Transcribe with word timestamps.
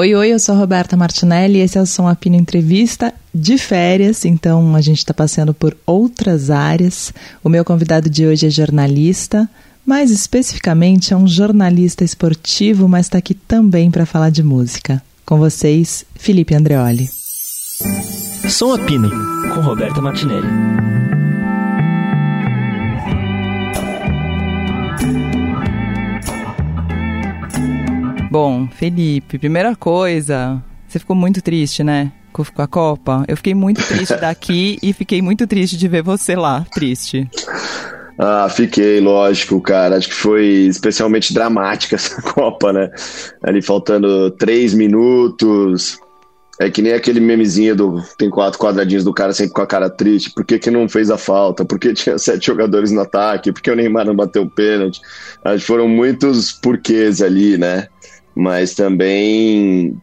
Oi, 0.00 0.14
oi, 0.14 0.32
eu 0.32 0.38
sou 0.38 0.54
a 0.54 0.58
Roberta 0.58 0.96
Martinelli 0.96 1.58
e 1.58 1.60
esse 1.60 1.76
é 1.76 1.82
o 1.82 1.84
Som 1.84 2.08
Apino 2.08 2.34
Entrevista 2.34 3.12
de 3.34 3.58
férias, 3.58 4.24
então 4.24 4.74
a 4.74 4.80
gente 4.80 4.96
está 4.96 5.12
passando 5.12 5.52
por 5.52 5.76
outras 5.84 6.48
áreas. 6.48 7.12
O 7.44 7.50
meu 7.50 7.66
convidado 7.66 8.08
de 8.08 8.24
hoje 8.24 8.46
é 8.46 8.50
jornalista, 8.50 9.46
mais 9.84 10.10
especificamente 10.10 11.12
é 11.12 11.16
um 11.18 11.28
jornalista 11.28 12.02
esportivo, 12.02 12.88
mas 12.88 13.04
está 13.04 13.18
aqui 13.18 13.34
também 13.34 13.90
para 13.90 14.06
falar 14.06 14.30
de 14.30 14.42
música. 14.42 15.02
Com 15.26 15.36
vocês, 15.38 16.06
Felipe 16.14 16.54
Andreoli. 16.54 17.10
Som 18.48 18.72
Apino, 18.72 19.10
com 19.54 19.60
Roberta 19.60 20.00
Martinelli. 20.00 20.99
Bom, 28.30 28.68
Felipe, 28.68 29.38
primeira 29.38 29.74
coisa, 29.74 30.62
você 30.86 31.00
ficou 31.00 31.16
muito 31.16 31.42
triste, 31.42 31.82
né? 31.82 32.12
Com 32.32 32.44
a 32.58 32.66
Copa. 32.68 33.24
Eu 33.26 33.36
fiquei 33.36 33.54
muito 33.54 33.82
triste 33.82 34.14
daqui 34.20 34.78
e 34.80 34.92
fiquei 34.92 35.20
muito 35.20 35.48
triste 35.48 35.76
de 35.76 35.88
ver 35.88 36.04
você 36.04 36.36
lá, 36.36 36.64
triste. 36.72 37.28
Ah, 38.16 38.48
fiquei, 38.48 39.00
lógico, 39.00 39.60
cara. 39.60 39.96
Acho 39.96 40.08
que 40.08 40.14
foi 40.14 40.44
especialmente 40.44 41.34
dramática 41.34 41.96
essa 41.96 42.22
Copa, 42.22 42.72
né? 42.72 42.88
Ali 43.42 43.60
faltando 43.60 44.30
três 44.30 44.74
minutos. 44.74 45.98
É 46.60 46.70
que 46.70 46.82
nem 46.82 46.92
aquele 46.92 47.18
memezinho 47.18 47.74
do. 47.74 48.02
Tem 48.16 48.30
quatro 48.30 48.60
quadradinhos 48.60 49.02
do 49.02 49.14
cara 49.14 49.32
sempre 49.32 49.54
com 49.54 49.62
a 49.62 49.66
cara 49.66 49.90
triste. 49.90 50.30
Por 50.30 50.44
que, 50.44 50.58
que 50.58 50.70
não 50.70 50.88
fez 50.88 51.10
a 51.10 51.16
falta? 51.16 51.64
Por 51.64 51.80
que 51.80 51.94
tinha 51.94 52.16
sete 52.18 52.46
jogadores 52.46 52.92
no 52.92 53.00
ataque? 53.00 53.50
Por 53.50 53.60
que 53.62 53.70
o 53.70 53.74
Neymar 53.74 54.06
não 54.06 54.14
bateu 54.14 54.42
o 54.42 54.50
pênalti? 54.50 55.00
Acho 55.42 55.60
que 55.60 55.66
foram 55.66 55.88
muitos 55.88 56.52
porquês 56.52 57.22
ali, 57.22 57.56
né? 57.56 57.88
Mas 58.34 58.74
também 58.74 59.96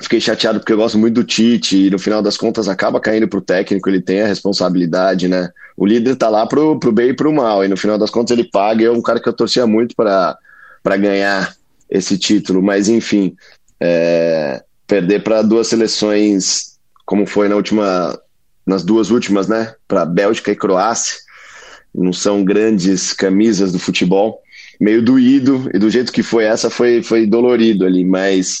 fiquei 0.00 0.20
chateado 0.20 0.58
porque 0.58 0.72
eu 0.72 0.76
gosto 0.76 0.98
muito 0.98 1.14
do 1.14 1.24
Tite 1.24 1.86
e 1.86 1.90
no 1.90 1.98
final 1.98 2.22
das 2.22 2.36
contas 2.36 2.68
acaba 2.68 3.00
caindo 3.00 3.28
pro 3.28 3.40
técnico, 3.40 3.88
ele 3.88 4.00
tem 4.00 4.22
a 4.22 4.26
responsabilidade, 4.26 5.28
né? 5.28 5.50
O 5.76 5.86
líder 5.86 6.16
tá 6.16 6.28
lá 6.28 6.46
pro, 6.46 6.78
pro 6.78 6.92
bem 6.92 7.10
e 7.10 7.14
pro 7.14 7.32
mal 7.32 7.64
e 7.64 7.68
no 7.68 7.76
final 7.76 7.98
das 7.98 8.10
contas 8.10 8.36
ele 8.36 8.48
paga 8.48 8.82
e 8.82 8.86
é 8.86 8.90
um 8.90 9.02
cara 9.02 9.20
que 9.20 9.28
eu 9.28 9.32
torcia 9.32 9.66
muito 9.66 9.94
para 9.94 10.96
ganhar 10.96 11.54
esse 11.88 12.16
título, 12.16 12.62
mas 12.62 12.88
enfim, 12.88 13.34
é, 13.78 14.62
perder 14.86 15.22
para 15.22 15.42
duas 15.42 15.68
seleções 15.68 16.78
como 17.04 17.26
foi 17.26 17.48
na 17.48 17.56
última 17.56 18.18
nas 18.66 18.84
duas 18.84 19.10
últimas, 19.10 19.48
né? 19.48 19.74
Para 19.88 20.04
Bélgica 20.04 20.52
e 20.52 20.56
Croácia, 20.56 21.16
não 21.94 22.12
são 22.12 22.44
grandes 22.44 23.12
camisas 23.12 23.72
do 23.72 23.78
futebol 23.78 24.40
meio 24.80 25.02
doído, 25.02 25.70
e 25.74 25.78
do 25.78 25.90
jeito 25.90 26.10
que 26.10 26.22
foi 26.22 26.44
essa, 26.44 26.70
foi, 26.70 27.02
foi 27.02 27.26
dolorido 27.26 27.84
ali, 27.84 28.04
mas, 28.04 28.60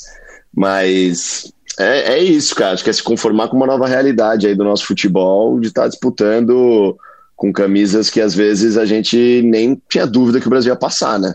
mas 0.54 1.50
é, 1.78 2.14
é 2.14 2.22
isso, 2.22 2.54
cara. 2.54 2.74
Acho 2.74 2.84
que 2.84 2.90
é 2.90 2.92
se 2.92 3.02
conformar 3.02 3.48
com 3.48 3.56
uma 3.56 3.66
nova 3.66 3.86
realidade 3.86 4.46
aí 4.46 4.54
do 4.54 4.64
nosso 4.64 4.86
futebol, 4.86 5.58
de 5.58 5.68
estar 5.68 5.82
tá 5.82 5.88
disputando 5.88 6.96
com 7.34 7.50
camisas 7.50 8.10
que 8.10 8.20
às 8.20 8.34
vezes 8.34 8.76
a 8.76 8.84
gente 8.84 9.40
nem 9.42 9.80
tinha 9.88 10.06
dúvida 10.06 10.40
que 10.40 10.46
o 10.46 10.50
Brasil 10.50 10.72
ia 10.72 10.78
passar, 10.78 11.18
né? 11.18 11.34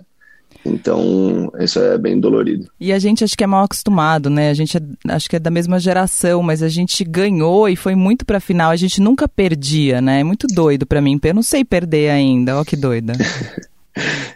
Então, 0.63 1.51
isso 1.59 1.79
é 1.79 1.97
bem 1.97 2.19
dolorido. 2.19 2.67
E 2.79 2.91
a 2.91 2.97
gente 2.97 3.23
acho 3.23 3.37
que 3.37 3.43
é 3.43 3.47
mal 3.47 3.63
acostumado, 3.63 4.29
né? 4.29 4.49
A 4.49 4.53
gente 4.53 4.77
é, 4.77 4.81
acho 5.09 5.29
que 5.29 5.35
é 5.35 5.39
da 5.39 5.51
mesma 5.51 5.79
geração, 5.79 6.41
mas 6.41 6.63
a 6.63 6.69
gente 6.69 7.03
ganhou 7.03 7.69
e 7.69 7.75
foi 7.75 7.93
muito 7.93 8.25
pra 8.25 8.39
final. 8.39 8.71
A 8.71 8.75
gente 8.75 8.99
nunca 8.99 9.27
perdia, 9.27 10.01
né? 10.01 10.21
É 10.21 10.23
muito 10.23 10.47
doido 10.47 10.85
pra 10.85 11.01
mim. 11.01 11.19
Eu 11.23 11.35
não 11.35 11.43
sei 11.43 11.63
perder 11.63 12.09
ainda. 12.09 12.59
Ó, 12.59 12.63
que 12.63 12.75
doida. 12.75 13.13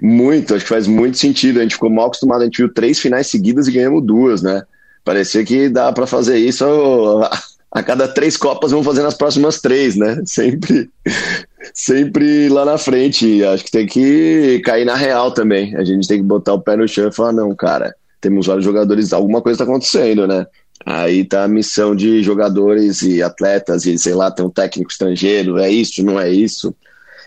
Muito, 0.01 0.55
acho 0.55 0.63
que 0.63 0.69
faz 0.69 0.87
muito 0.87 1.17
sentido. 1.17 1.59
A 1.59 1.63
gente 1.63 1.75
ficou 1.75 1.89
mal 1.89 2.07
acostumado, 2.07 2.41
a 2.41 2.45
gente 2.45 2.57
viu 2.57 2.73
três 2.73 2.99
finais 2.99 3.27
seguidas 3.27 3.67
e 3.67 3.71
ganhamos 3.71 4.03
duas, 4.05 4.41
né? 4.41 4.63
Parecia 5.03 5.43
que 5.43 5.69
dá 5.69 5.91
para 5.91 6.07
fazer 6.07 6.37
isso 6.37 6.63
a 7.71 7.83
cada 7.83 8.07
três 8.07 8.37
Copas, 8.37 8.71
vamos 8.71 8.85
fazer 8.85 9.03
nas 9.03 9.13
próximas 9.13 9.61
três, 9.61 9.95
né? 9.95 10.21
Sempre, 10.25 10.89
sempre 11.73 12.49
lá 12.49 12.65
na 12.65 12.77
frente. 12.77 13.43
Acho 13.43 13.65
que 13.65 13.71
tem 13.71 13.85
que 13.85 14.61
cair 14.63 14.85
na 14.85 14.95
real 14.95 15.31
também. 15.31 15.75
A 15.75 15.83
gente 15.83 16.07
tem 16.07 16.19
que 16.19 16.25
botar 16.25 16.53
o 16.53 16.61
pé 16.61 16.75
no 16.75 16.87
chão 16.87 17.07
e 17.07 17.13
falar: 17.13 17.33
não, 17.33 17.55
cara, 17.55 17.93
temos 18.21 18.47
vários 18.47 18.65
jogadores, 18.65 19.13
alguma 19.13 19.41
coisa 19.41 19.55
está 19.55 19.63
acontecendo, 19.69 20.27
né? 20.27 20.45
Aí 20.85 21.25
tá 21.25 21.43
a 21.43 21.47
missão 21.47 21.93
de 21.93 22.23
jogadores 22.23 23.01
e 23.01 23.21
atletas, 23.21 23.85
e 23.85 23.97
sei 23.97 24.13
lá, 24.13 24.31
tem 24.31 24.45
um 24.45 24.49
técnico 24.49 24.89
estrangeiro, 24.89 25.57
é 25.57 25.69
isso, 25.69 26.03
não 26.03 26.19
é 26.19 26.31
isso. 26.31 26.73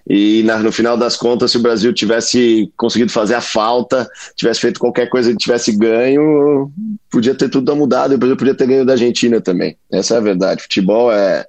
E 0.09 0.43
na, 0.43 0.59
no 0.59 0.73
final 0.73 0.97
das 0.97 1.17
contas, 1.17 1.53
se 1.53 1.57
o 1.57 1.63
Brasil 1.63 1.93
tivesse 1.93 2.71
conseguido 2.77 3.13
fazer 3.13 3.35
a 3.35 3.41
falta, 3.41 4.09
tivesse 4.35 4.61
feito 4.61 4.81
qualquer 4.81 5.09
coisa 5.09 5.31
que 5.31 5.37
tivesse 5.37 5.73
ganho, 5.73 6.71
podia 7.11 7.35
ter 7.35 7.49
tudo 7.49 7.75
mudado 7.77 8.13
e 8.13 8.17
o 8.17 8.19
Brasil 8.19 8.37
podia 8.37 8.55
ter 8.55 8.67
ganho 8.67 8.85
da 8.85 8.95
Argentina 8.95 9.41
também. 9.41 9.77
Essa 9.91 10.15
é 10.15 10.17
a 10.19 10.21
verdade. 10.21 10.63
Futebol 10.63 11.13
é 11.13 11.47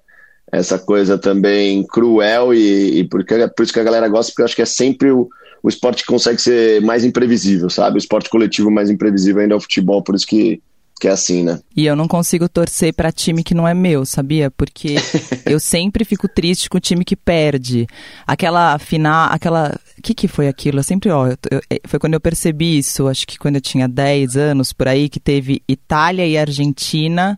essa 0.51 0.77
coisa 0.77 1.17
também 1.17 1.83
cruel 1.87 2.53
e, 2.53 2.99
e 2.99 3.03
por, 3.05 3.25
por 3.25 3.63
isso 3.63 3.73
que 3.73 3.79
a 3.79 3.83
galera 3.83 4.07
gosta, 4.07 4.31
porque 4.31 4.43
eu 4.43 4.45
acho 4.45 4.55
que 4.55 4.61
é 4.61 4.65
sempre 4.65 5.11
o, 5.11 5.27
o 5.63 5.67
esporte 5.67 6.03
que 6.03 6.07
consegue 6.07 6.39
ser 6.39 6.79
mais 6.81 7.03
imprevisível, 7.03 7.71
sabe? 7.71 7.97
O 7.97 7.97
esporte 7.97 8.29
coletivo 8.29 8.69
mais 8.69 8.89
imprevisível 8.89 9.41
ainda 9.41 9.55
é 9.55 9.57
o 9.57 9.61
futebol, 9.61 10.03
por 10.03 10.13
isso 10.13 10.27
que 10.27 10.61
que 11.03 11.07
é 11.09 11.11
assim, 11.11 11.43
né? 11.43 11.59
E 11.75 11.85
eu 11.85 11.97
não 11.97 12.07
consigo 12.07 12.47
torcer 12.47 12.93
para 12.93 13.11
time 13.11 13.43
que 13.43 13.53
não 13.53 13.67
é 13.67 13.73
meu, 13.73 14.05
sabia? 14.05 14.49
Porque 14.49 14.95
eu 15.45 15.59
sempre 15.59 16.05
fico 16.05 16.29
triste 16.29 16.69
com 16.69 16.77
o 16.77 16.79
time 16.79 17.03
que 17.03 17.13
perde. 17.13 17.85
Aquela 18.25 18.79
final, 18.79 19.27
aquela. 19.29 19.77
O 19.97 20.01
que, 20.01 20.13
que 20.13 20.29
foi 20.29 20.47
aquilo? 20.47 20.79
Eu 20.79 20.83
sempre, 20.83 21.09
ó, 21.09 21.27
eu, 21.27 21.37
eu, 21.51 21.61
é, 21.69 21.81
foi 21.85 21.99
quando 21.99 22.13
eu 22.13 22.21
percebi 22.21 22.77
isso, 22.77 23.09
acho 23.09 23.27
que 23.27 23.37
quando 23.37 23.55
eu 23.55 23.61
tinha 23.61 23.85
10 23.85 24.37
anos 24.37 24.71
por 24.71 24.87
aí, 24.87 25.09
que 25.09 25.19
teve 25.19 25.61
Itália 25.67 26.25
e 26.25 26.37
Argentina 26.37 27.37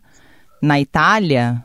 na 0.62 0.80
Itália. 0.80 1.60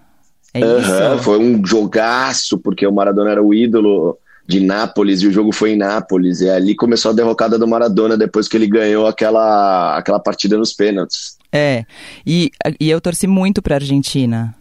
É 0.56 0.66
uhum? 0.66 1.20
Foi 1.20 1.38
um 1.38 1.64
jogaço, 1.64 2.58
porque 2.58 2.88
o 2.88 2.92
Maradona 2.92 3.30
era 3.30 3.44
o 3.44 3.54
ídolo 3.54 4.18
de 4.52 4.60
Nápoles 4.60 5.22
e 5.22 5.28
o 5.28 5.32
jogo 5.32 5.52
foi 5.52 5.72
em 5.72 5.78
Nápoles. 5.78 6.42
E 6.42 6.50
ali 6.50 6.76
começou 6.76 7.12
a 7.12 7.14
derrocada 7.14 7.58
do 7.58 7.68
Maradona 7.68 8.18
depois 8.18 8.48
que 8.48 8.58
ele 8.58 8.68
ganhou 8.68 9.08
aquela, 9.08 9.98
aquela 9.98 10.20
partida 10.20 10.58
nos 10.58 10.74
pênaltis. 10.74 11.38
É, 11.52 11.86
e, 12.26 12.52
e 12.80 12.90
eu 12.90 13.00
torci 13.00 13.28
muito 13.28 13.62
pra 13.62 13.76
Argentina. 13.76 14.54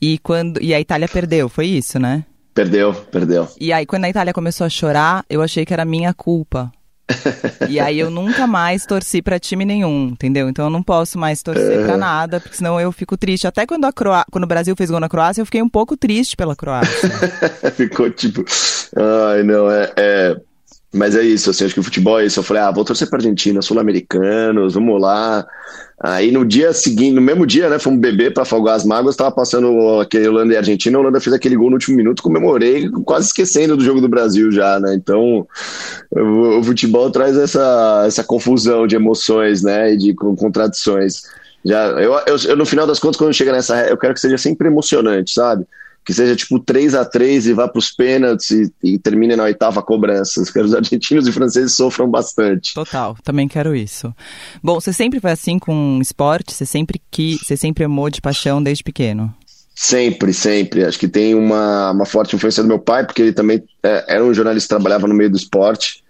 E, 0.00 0.18
quando, 0.18 0.62
e 0.62 0.74
a 0.74 0.80
Itália 0.80 1.08
perdeu, 1.08 1.48
foi 1.48 1.66
isso, 1.66 1.98
né? 1.98 2.24
Perdeu, 2.52 2.92
perdeu. 3.10 3.48
E 3.58 3.72
aí, 3.72 3.86
quando 3.86 4.04
a 4.04 4.10
Itália 4.10 4.32
começou 4.32 4.66
a 4.66 4.70
chorar, 4.70 5.24
eu 5.28 5.42
achei 5.42 5.64
que 5.64 5.72
era 5.72 5.84
minha 5.84 6.12
culpa. 6.12 6.70
E 7.68 7.78
aí 7.78 7.98
eu 7.98 8.10
nunca 8.10 8.46
mais 8.46 8.86
torci 8.86 9.20
para 9.20 9.38
time 9.38 9.64
nenhum, 9.64 10.08
entendeu? 10.08 10.48
Então 10.48 10.66
eu 10.66 10.70
não 10.70 10.82
posso 10.82 11.18
mais 11.18 11.42
torcer 11.42 11.80
é. 11.80 11.84
para 11.84 11.96
nada, 11.96 12.40
porque 12.40 12.56
senão 12.56 12.80
eu 12.80 12.90
fico 12.90 13.16
triste. 13.16 13.46
Até 13.46 13.66
quando, 13.66 13.84
a 13.84 13.92
Croá... 13.92 14.24
quando 14.30 14.44
o 14.44 14.48
Brasil 14.48 14.74
fez 14.76 14.90
gol 14.90 15.00
na 15.00 15.08
Croácia, 15.08 15.42
eu 15.42 15.46
fiquei 15.46 15.62
um 15.62 15.68
pouco 15.68 15.96
triste 15.96 16.36
pela 16.36 16.56
Croácia. 16.56 17.10
Ficou 17.76 18.10
tipo, 18.10 18.44
ai 18.96 19.42
não, 19.42 19.70
é, 19.70 19.92
é 19.96 20.36
mas 20.94 21.16
é 21.16 21.22
isso, 21.22 21.50
assim, 21.50 21.64
acho 21.64 21.74
que 21.74 21.80
o 21.80 21.84
futebol 21.84 22.20
é 22.20 22.26
isso. 22.26 22.38
Eu 22.38 22.44
falei, 22.44 22.62
ah, 22.62 22.70
vou 22.70 22.84
torcer 22.84 23.08
pra 23.08 23.18
Argentina, 23.18 23.60
sul-americanos, 23.60 24.74
vamos 24.74 25.00
lá. 25.00 25.44
Aí 26.00 26.30
no 26.30 26.44
dia 26.44 26.72
seguinte, 26.72 27.14
no 27.14 27.20
mesmo 27.20 27.46
dia, 27.46 27.68
né, 27.68 27.78
fomos 27.78 28.00
beber 28.00 28.32
para 28.32 28.42
afogar 28.42 28.76
as 28.76 28.84
mágoas, 28.84 29.16
tava 29.16 29.32
passando 29.32 30.00
aquele 30.00 30.28
Holanda 30.28 30.54
e 30.54 30.56
Argentina, 30.56 30.96
a 30.96 31.00
Holanda 31.00 31.20
fez 31.20 31.34
aquele 31.34 31.56
gol 31.56 31.70
no 31.70 31.76
último 31.76 31.96
minuto, 31.96 32.22
comemorei, 32.22 32.88
quase 33.04 33.28
esquecendo 33.28 33.76
do 33.76 33.84
jogo 33.84 34.00
do 34.00 34.08
Brasil 34.08 34.52
já, 34.52 34.78
né? 34.78 34.94
Então, 34.94 35.46
o, 36.10 36.58
o 36.58 36.62
futebol 36.62 37.10
traz 37.10 37.36
essa, 37.36 38.04
essa 38.06 38.22
confusão 38.22 38.86
de 38.86 38.96
emoções, 38.96 39.62
né, 39.62 39.94
e 39.94 39.96
de 39.96 40.14
contradições. 40.14 41.22
Já, 41.64 41.86
eu, 41.92 42.12
eu, 42.26 42.36
eu, 42.48 42.56
no 42.56 42.66
final 42.66 42.86
das 42.86 42.98
contas, 42.98 43.16
quando 43.16 43.32
chega 43.32 43.52
nessa, 43.52 43.86
eu 43.86 43.96
quero 43.96 44.14
que 44.14 44.20
seja 44.20 44.36
sempre 44.36 44.68
emocionante, 44.68 45.32
sabe? 45.32 45.64
Que 46.04 46.12
seja 46.12 46.36
tipo 46.36 46.58
3 46.58 46.94
a 46.94 47.04
3 47.04 47.46
e 47.46 47.52
vá 47.54 47.66
para 47.66 47.78
os 47.78 47.90
pênaltis 47.90 48.50
e, 48.50 48.72
e, 48.82 48.98
termine 48.98 49.34
na 49.34 49.44
oitava 49.44 49.82
cobrança. 49.82 50.44
Quero 50.52 50.66
os 50.66 50.74
argentinos 50.74 51.26
e 51.26 51.32
franceses 51.32 51.74
sofram 51.74 52.08
bastante. 52.08 52.74
Total, 52.74 53.16
também 53.24 53.48
quero 53.48 53.74
isso. 53.74 54.14
Bom, 54.62 54.80
você 54.80 54.92
sempre 54.92 55.18
foi 55.18 55.30
assim 55.30 55.58
com 55.58 55.98
esporte? 56.02 56.52
Você 56.52 56.66
sempre 56.66 57.00
que 57.10 57.38
você 57.42 57.56
sempre 57.56 57.84
amou 57.84 58.10
de 58.10 58.20
paixão 58.20 58.62
desde 58.62 58.84
pequeno? 58.84 59.34
Sempre, 59.74 60.32
sempre. 60.32 60.84
Acho 60.84 60.98
que 60.98 61.08
tem 61.08 61.34
uma, 61.34 61.90
uma 61.90 62.06
forte 62.06 62.36
influência 62.36 62.62
do 62.62 62.68
meu 62.68 62.78
pai, 62.78 63.04
porque 63.04 63.22
ele 63.22 63.32
também 63.32 63.62
é, 63.82 64.04
era 64.14 64.24
um 64.24 64.34
jornalista 64.34 64.76
trabalhava 64.76 65.08
no 65.08 65.14
meio 65.14 65.30
do 65.30 65.36
esporte. 65.36 66.04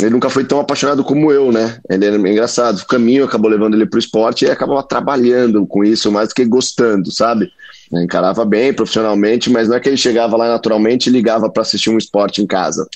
Ele 0.00 0.10
nunca 0.10 0.30
foi 0.30 0.44
tão 0.44 0.60
apaixonado 0.60 1.02
como 1.02 1.32
eu, 1.32 1.50
né? 1.50 1.80
Ele 1.90 2.06
era 2.06 2.16
engraçado. 2.16 2.78
O 2.78 2.86
caminho 2.86 3.24
acabou 3.24 3.50
levando 3.50 3.74
ele 3.74 3.86
para 3.86 3.96
o 3.96 4.00
esporte 4.00 4.44
e 4.44 4.50
acabava 4.50 4.82
trabalhando 4.82 5.66
com 5.66 5.82
isso 5.82 6.12
mais 6.12 6.28
do 6.28 6.34
que 6.34 6.44
gostando, 6.44 7.10
sabe? 7.10 7.50
Encarava 7.92 8.44
bem 8.44 8.72
profissionalmente, 8.72 9.50
mas 9.50 9.68
não 9.68 9.76
é 9.76 9.80
que 9.80 9.88
ele 9.88 9.96
chegava 9.96 10.36
lá 10.36 10.48
naturalmente 10.48 11.08
e 11.08 11.12
ligava 11.12 11.50
para 11.50 11.62
assistir 11.62 11.90
um 11.90 11.98
esporte 11.98 12.42
em 12.42 12.46
casa. 12.46 12.86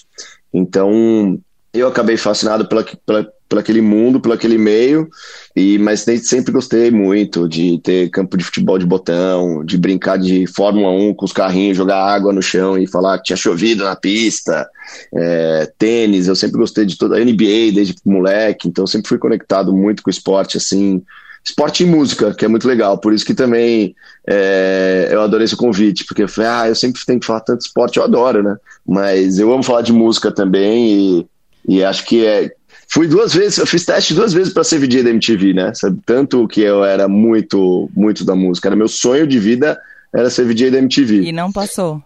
Então, 0.52 1.38
eu 1.72 1.88
acabei 1.88 2.16
fascinado 2.16 2.66
pela, 2.68 2.84
pela, 3.06 3.60
aquele 3.60 3.80
mundo, 3.80 4.20
pelo 4.20 4.34
aquele 4.34 4.58
meio, 4.58 5.08
e 5.56 5.78
mas 5.78 6.00
sempre 6.00 6.52
gostei 6.52 6.90
muito 6.90 7.48
de 7.48 7.78
ter 7.78 8.10
campo 8.10 8.36
de 8.36 8.44
futebol 8.44 8.78
de 8.78 8.84
botão, 8.84 9.64
de 9.64 9.78
brincar 9.78 10.18
de 10.18 10.46
Fórmula 10.46 10.90
1 10.90 11.14
com 11.14 11.24
os 11.24 11.32
carrinhos, 11.32 11.76
jogar 11.76 12.04
água 12.04 12.32
no 12.32 12.42
chão 12.42 12.76
e 12.76 12.86
falar 12.86 13.18
que 13.18 13.24
tinha 13.24 13.36
chovido 13.36 13.84
na 13.84 13.96
pista, 13.96 14.68
é, 15.14 15.72
tênis, 15.78 16.28
eu 16.28 16.36
sempre 16.36 16.58
gostei 16.58 16.84
de 16.84 16.98
toda 16.98 17.16
a 17.16 17.24
NBA 17.24 17.72
desde 17.74 17.94
moleque, 18.04 18.68
então 18.68 18.86
sempre 18.86 19.08
fui 19.08 19.18
conectado 19.18 19.72
muito 19.72 20.02
com 20.02 20.10
o 20.10 20.12
esporte, 20.12 20.58
assim, 20.58 21.02
esporte 21.44 21.82
e 21.82 21.86
música, 21.86 22.34
que 22.34 22.44
é 22.44 22.48
muito 22.48 22.66
legal. 22.66 22.98
Por 22.98 23.12
isso 23.12 23.24
que 23.24 23.34
também 23.34 23.94
é, 24.26 25.08
eu 25.10 25.20
adorei 25.20 25.44
esse 25.44 25.56
convite, 25.56 26.04
porque 26.04 26.22
eu 26.22 26.28
falei, 26.28 26.50
ah, 26.50 26.68
eu 26.68 26.74
sempre 26.74 27.04
tenho 27.04 27.20
que 27.20 27.26
falar 27.26 27.40
tanto 27.40 27.62
esporte, 27.62 27.98
eu 27.98 28.04
adoro, 28.04 28.42
né? 28.42 28.56
Mas 28.86 29.38
eu 29.38 29.52
amo 29.52 29.62
falar 29.62 29.82
de 29.82 29.92
música 29.92 30.30
também 30.30 31.26
e, 31.66 31.76
e 31.76 31.84
acho 31.84 32.04
que 32.04 32.24
é. 32.24 32.50
Fui 32.88 33.08
duas 33.08 33.34
vezes, 33.34 33.58
eu 33.58 33.66
fiz 33.66 33.86
teste 33.86 34.12
duas 34.12 34.34
vezes 34.34 34.52
para 34.52 34.64
ser 34.64 34.78
VJ 34.78 35.02
da 35.02 35.10
MTV, 35.10 35.54
né? 35.54 35.72
Sabe? 35.74 35.98
Tanto 36.04 36.46
que 36.46 36.60
eu 36.60 36.84
era 36.84 37.08
muito, 37.08 37.90
muito 37.96 38.24
da 38.24 38.34
música. 38.34 38.68
Era 38.68 38.76
meu 38.76 38.88
sonho 38.88 39.26
de 39.26 39.38
vida 39.38 39.80
era 40.14 40.28
ser 40.28 40.44
VJ 40.44 40.70
da 40.70 40.78
MTV. 40.78 41.22
E 41.22 41.32
não 41.32 41.50
passou. 41.50 42.02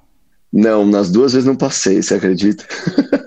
Não, 0.52 0.86
nas 0.86 1.10
duas 1.10 1.32
vezes 1.32 1.46
não 1.46 1.56
passei, 1.56 2.00
você 2.00 2.14
acredita? 2.14 2.64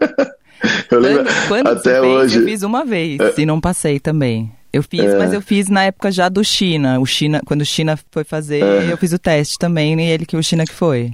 eu 0.89 0.99
lembro 0.99 1.25
quando, 1.25 1.63
quando 1.63 1.67
até 1.67 2.01
hoje. 2.01 2.35
Fez? 2.35 2.41
Eu 2.41 2.49
fiz 2.49 2.63
uma 2.63 2.85
vez 2.85 3.19
é... 3.19 3.33
e 3.37 3.45
não 3.45 3.59
passei 3.59 3.99
também. 3.99 4.51
Eu 4.71 4.83
fiz, 4.83 5.01
é... 5.01 5.17
mas 5.17 5.33
eu 5.33 5.41
fiz 5.41 5.67
na 5.67 5.83
época 5.83 6.11
já 6.11 6.29
do 6.29 6.43
China. 6.43 6.99
O 6.99 7.05
China, 7.05 7.41
quando 7.45 7.61
o 7.61 7.65
China 7.65 7.97
foi 8.11 8.23
fazer, 8.23 8.63
é... 8.63 8.91
eu 8.91 8.97
fiz 8.97 9.11
o 9.13 9.19
teste 9.19 9.57
também, 9.57 9.99
e 9.99 10.09
ele 10.09 10.25
que 10.25 10.37
o 10.37 10.43
China 10.43 10.65
que 10.65 10.73
foi. 10.73 11.11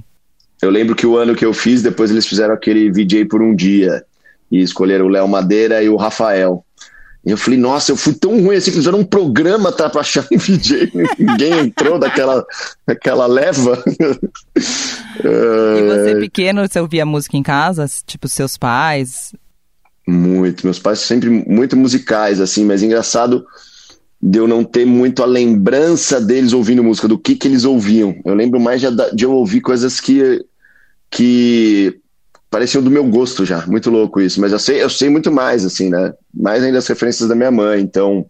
Eu 0.60 0.70
lembro 0.70 0.94
que 0.94 1.06
o 1.06 1.16
ano 1.16 1.34
que 1.34 1.44
eu 1.44 1.52
fiz, 1.52 1.82
depois 1.82 2.10
eles 2.10 2.26
fizeram 2.26 2.54
aquele 2.54 2.90
VJ 2.90 3.26
por 3.26 3.42
um 3.42 3.54
dia 3.54 4.04
e 4.50 4.60
escolheram 4.60 5.06
o 5.06 5.08
Léo 5.08 5.28
Madeira 5.28 5.82
e 5.82 5.88
o 5.88 5.96
Rafael. 5.96 6.64
E 7.24 7.30
eu 7.32 7.36
falei, 7.36 7.58
nossa, 7.58 7.90
eu 7.90 7.96
fui 7.96 8.14
tão 8.14 8.40
ruim 8.40 8.56
assim 8.56 8.70
que 8.70 8.76
fizeram 8.76 9.00
um 9.00 9.04
programa 9.04 9.72
tá, 9.72 9.90
pra 9.90 10.00
achar 10.00 10.24
em 10.30 10.38
VJ. 10.38 10.92
Ninguém 11.18 11.58
entrou 11.58 11.98
daquela, 11.98 12.44
daquela 12.86 13.26
leva. 13.26 13.82
e 15.18 15.82
você 15.82 16.10
é. 16.12 16.20
pequeno, 16.20 16.66
você 16.66 16.78
ouvia 16.80 17.04
música 17.04 17.36
em 17.36 17.42
casa? 17.42 17.84
Tipo, 18.06 18.28
seus 18.28 18.56
pais? 18.56 19.32
Muito. 20.06 20.64
Meus 20.64 20.78
pais 20.78 21.00
sempre 21.00 21.28
muito 21.28 21.76
musicais, 21.76 22.40
assim, 22.40 22.64
mas 22.64 22.82
engraçado 22.82 23.44
de 24.22 24.38
eu 24.38 24.48
não 24.48 24.64
ter 24.64 24.86
muito 24.86 25.22
a 25.22 25.26
lembrança 25.26 26.20
deles 26.20 26.52
ouvindo 26.52 26.82
música, 26.82 27.08
do 27.08 27.18
que, 27.18 27.34
que 27.34 27.48
eles 27.48 27.64
ouviam. 27.64 28.16
Eu 28.24 28.34
lembro 28.34 28.58
mais 28.58 28.80
de, 28.80 28.88
de 29.14 29.24
eu 29.24 29.32
ouvir 29.32 29.60
coisas 29.60 30.00
que, 30.00 30.44
que 31.10 31.98
pareciam 32.50 32.82
do 32.82 32.90
meu 32.90 33.04
gosto 33.04 33.44
já. 33.44 33.66
Muito 33.66 33.90
louco 33.90 34.20
isso. 34.20 34.40
Mas 34.40 34.52
eu 34.52 34.58
sei, 34.58 34.82
eu 34.82 34.88
sei 34.88 35.10
muito 35.10 35.30
mais, 35.30 35.64
assim, 35.64 35.90
né? 35.90 36.14
Mais 36.32 36.62
ainda 36.62 36.78
as 36.78 36.86
referências 36.86 37.28
da 37.28 37.34
minha 37.34 37.50
mãe. 37.50 37.80
Então, 37.80 38.24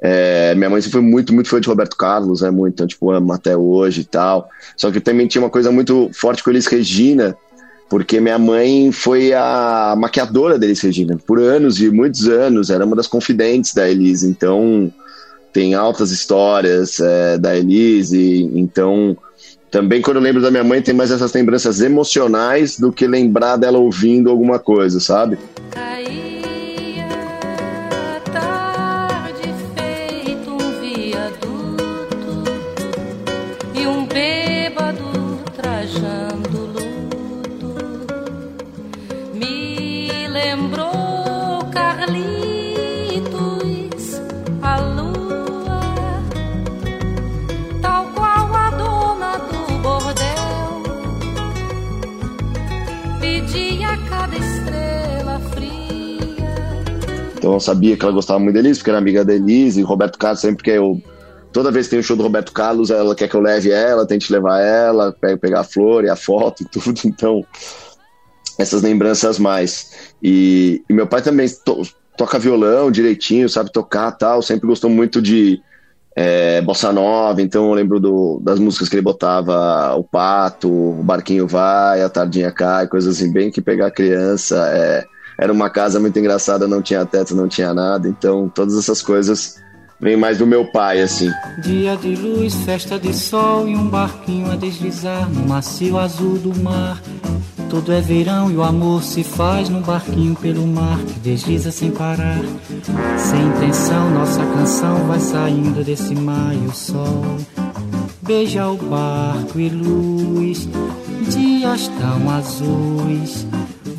é, 0.00 0.54
minha 0.54 0.70
mãe 0.70 0.80
sempre 0.80 1.00
foi 1.00 1.02
muito, 1.02 1.34
muito 1.34 1.48
fã 1.48 1.60
de 1.60 1.68
Roberto 1.68 1.96
Carlos, 1.96 2.42
né? 2.42 2.50
Muito, 2.50 2.74
então, 2.74 2.86
tipo, 2.86 3.10
amo 3.10 3.32
até 3.32 3.56
hoje 3.56 4.02
e 4.02 4.04
tal. 4.04 4.48
Só 4.76 4.90
que 4.92 5.00
também 5.00 5.26
tinha 5.26 5.42
uma 5.42 5.50
coisa 5.50 5.72
muito 5.72 6.10
forte 6.14 6.44
com 6.44 6.50
Elis 6.50 6.66
Regina, 6.66 7.36
porque 7.88 8.20
minha 8.20 8.38
mãe 8.38 8.90
foi 8.90 9.32
a 9.32 9.94
maquiadora 9.96 10.58
da 10.58 10.66
Elis 10.66 10.80
Regina 10.80 11.18
por 11.26 11.38
anos 11.38 11.80
e 11.80 11.90
muitos 11.90 12.28
anos, 12.28 12.70
era 12.70 12.84
uma 12.84 12.96
das 12.96 13.06
confidentes 13.06 13.72
da 13.74 13.88
Elis, 13.88 14.22
então 14.22 14.92
tem 15.52 15.74
altas 15.74 16.10
histórias 16.10 17.00
é, 17.00 17.38
da 17.38 17.56
Elise, 17.56 18.50
então 18.54 19.16
também 19.70 20.02
quando 20.02 20.16
eu 20.16 20.22
lembro 20.22 20.42
da 20.42 20.50
minha 20.50 20.64
mãe 20.64 20.82
tem 20.82 20.94
mais 20.94 21.10
essas 21.10 21.32
lembranças 21.32 21.80
emocionais 21.80 22.78
do 22.78 22.92
que 22.92 23.06
lembrar 23.06 23.56
dela 23.56 23.78
ouvindo 23.78 24.30
alguma 24.30 24.58
coisa, 24.58 25.00
sabe? 25.00 25.38
Então 57.46 57.54
eu 57.54 57.60
sabia 57.60 57.96
que 57.96 58.04
ela 58.04 58.12
gostava 58.12 58.40
muito 58.40 58.54
da 58.54 58.58
Elise, 58.58 58.80
porque 58.80 58.90
era 58.90 58.98
amiga 58.98 59.24
da 59.24 59.32
Elise, 59.32 59.78
e 59.78 59.84
Roberto 59.84 60.18
Carlos 60.18 60.40
sempre 60.40 60.64
que 60.64 60.70
eu. 60.70 61.00
Toda 61.52 61.70
vez 61.70 61.86
que 61.86 61.90
tem 61.90 62.00
um 62.00 62.02
show 62.02 62.16
do 62.16 62.24
Roberto 62.24 62.52
Carlos, 62.52 62.90
ela 62.90 63.14
quer 63.14 63.28
que 63.28 63.36
eu 63.36 63.40
leve 63.40 63.70
ela, 63.70 64.04
tente 64.04 64.32
levar 64.32 64.60
ela, 64.60 65.14
pegar 65.40 65.60
a 65.60 65.64
flor 65.64 66.04
e 66.04 66.08
a 66.08 66.16
foto 66.16 66.64
e 66.64 66.66
tudo. 66.68 67.00
Então, 67.04 67.46
essas 68.58 68.82
lembranças 68.82 69.38
mais. 69.38 69.92
E, 70.20 70.82
e 70.90 70.92
meu 70.92 71.06
pai 71.06 71.22
também 71.22 71.48
to, 71.64 71.82
toca 72.16 72.36
violão 72.36 72.90
direitinho, 72.90 73.48
sabe 73.48 73.70
tocar 73.70 74.10
tal, 74.10 74.42
sempre 74.42 74.66
gostou 74.66 74.90
muito 74.90 75.22
de 75.22 75.62
é, 76.16 76.60
bossa 76.62 76.92
nova, 76.92 77.40
então 77.40 77.68
eu 77.68 77.74
lembro 77.74 78.00
do, 78.00 78.40
das 78.42 78.58
músicas 78.58 78.88
que 78.88 78.96
ele 78.96 79.02
botava, 79.02 79.94
o 79.94 80.02
Pato, 80.02 80.68
o 80.68 81.02
Barquinho 81.04 81.46
Vai, 81.46 82.02
a 82.02 82.08
Tardinha 82.08 82.50
Cai, 82.50 82.88
coisas 82.88 83.16
assim, 83.16 83.30
bem 83.30 83.52
que 83.52 83.62
pegar 83.62 83.92
criança. 83.92 84.56
É, 84.74 85.06
era 85.38 85.52
uma 85.52 85.68
casa 85.68 86.00
muito 86.00 86.18
engraçada, 86.18 86.66
não 86.66 86.80
tinha 86.80 87.04
teto, 87.04 87.34
não 87.34 87.48
tinha 87.48 87.74
nada, 87.74 88.08
então 88.08 88.48
todas 88.48 88.76
essas 88.76 89.02
coisas 89.02 89.56
vêm 90.00 90.16
mais 90.16 90.38
do 90.38 90.46
meu 90.46 90.64
pai, 90.64 91.00
assim. 91.00 91.30
Dia 91.62 91.96
de 91.96 92.14
luz, 92.14 92.54
festa 92.64 92.98
de 92.98 93.14
sol 93.14 93.68
e 93.68 93.76
um 93.76 93.88
barquinho 93.88 94.50
a 94.50 94.56
deslizar 94.56 95.28
no 95.30 95.46
macio 95.48 95.98
azul 95.98 96.38
do 96.38 96.58
mar. 96.60 97.02
Tudo 97.68 97.92
é 97.92 98.00
verão 98.00 98.50
e 98.50 98.56
o 98.56 98.62
amor 98.62 99.02
se 99.02 99.24
faz 99.24 99.68
num 99.68 99.82
barquinho 99.82 100.36
pelo 100.36 100.66
mar 100.66 100.98
que 100.98 101.18
desliza 101.18 101.70
sem 101.70 101.90
parar. 101.90 102.40
Sem 103.18 103.42
intenção, 103.42 104.10
nossa 104.10 104.44
canção 104.44 105.06
vai 105.06 105.18
saindo 105.18 105.84
desse 105.84 106.14
mar 106.14 106.54
e 106.54 106.66
o 106.66 106.72
sol 106.72 107.24
beija 108.26 108.68
o 108.68 108.76
barco 108.76 109.60
e 109.60 109.68
luz, 109.68 110.68
dias 111.28 111.86
tão 111.86 112.28
azuis 112.28 113.46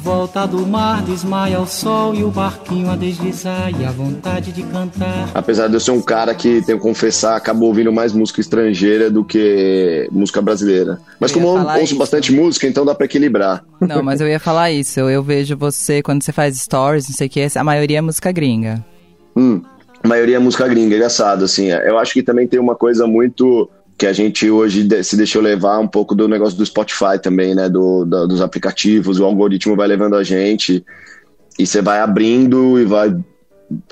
volta 0.08 0.48
do 0.48 0.66
mar 0.66 1.04
desmaia 1.04 1.60
o 1.60 1.68
sol 1.68 2.16
e 2.16 2.24
o 2.24 2.32
barquinho 2.32 2.90
a 2.90 2.96
deslizar 2.96 3.70
e 3.78 3.84
a 3.84 3.92
vontade 3.92 4.54
de 4.54 4.64
cantar. 4.64 5.30
Apesar 5.34 5.68
de 5.68 5.74
eu 5.74 5.82
ser 5.82 5.92
um 5.92 6.02
cara 6.02 6.34
que, 6.34 6.62
tenho 6.62 6.78
que 6.78 6.84
confessar, 6.84 7.36
acabou 7.36 7.68
ouvindo 7.68 7.92
mais 7.92 8.14
música 8.14 8.40
estrangeira 8.40 9.12
do 9.12 9.26
que 9.26 10.08
música 10.10 10.42
brasileira. 10.42 10.98
Mas 11.20 11.32
eu 11.32 11.42
como 11.42 11.58
eu 11.58 11.68
ouço 11.72 11.84
isso. 11.84 11.98
bastante 11.98 12.32
música, 12.32 12.66
então 12.66 12.86
dá 12.86 12.96
para 12.96 13.06
equilibrar. 13.06 13.66
Não, 13.82 14.02
mas 14.02 14.22
eu 14.22 14.30
ia 14.30 14.40
falar 14.40 14.72
isso. 14.72 14.98
Eu, 14.98 15.10
eu 15.10 15.22
vejo 15.22 15.58
você, 15.58 16.02
quando 16.02 16.24
você 16.24 16.32
faz 16.32 16.58
stories, 16.58 17.10
não 17.10 17.14
sei 17.14 17.28
o 17.28 17.30
que, 17.30 17.46
a 17.54 17.64
maioria 17.66 17.98
é 17.98 18.02
música 18.02 18.32
gringa. 18.32 18.86
Hum, 19.36 19.62
a 20.02 20.08
maioria 20.08 20.38
é 20.38 20.40
música 20.40 20.70
gringa, 20.70 20.96
engraçado, 20.96 21.44
assim. 21.44 21.68
Eu 21.68 22.00
acho 22.00 22.14
que 22.14 22.24
também 22.24 22.48
tem 22.48 22.62
uma 22.62 22.76
coisa 22.76 23.06
muito 23.06 23.70
que 23.98 24.06
a 24.06 24.14
gente 24.14 24.50
hoje 24.50 24.88
se 25.04 25.18
deixou 25.18 25.42
levar 25.42 25.80
um 25.80 25.88
pouco 25.88 26.14
do 26.14 26.28
negócio 26.28 26.58
do 26.58 26.66
Spotify 26.66 27.20
também, 27.22 27.56
né? 27.56 27.68
Do, 27.68 28.06
do, 28.06 28.28
dos 28.28 28.42
aplicativos, 28.42 29.20
o 29.20 29.26
algoritmo 29.26 29.76
vai 29.76 29.88
levando 29.88 30.16
a 30.16 30.24
gente 30.24 30.86
e 31.58 31.66
você 31.66 31.82
vai 31.82 32.00
abrindo 32.00 32.80
e 32.80 32.86
vai 32.86 33.16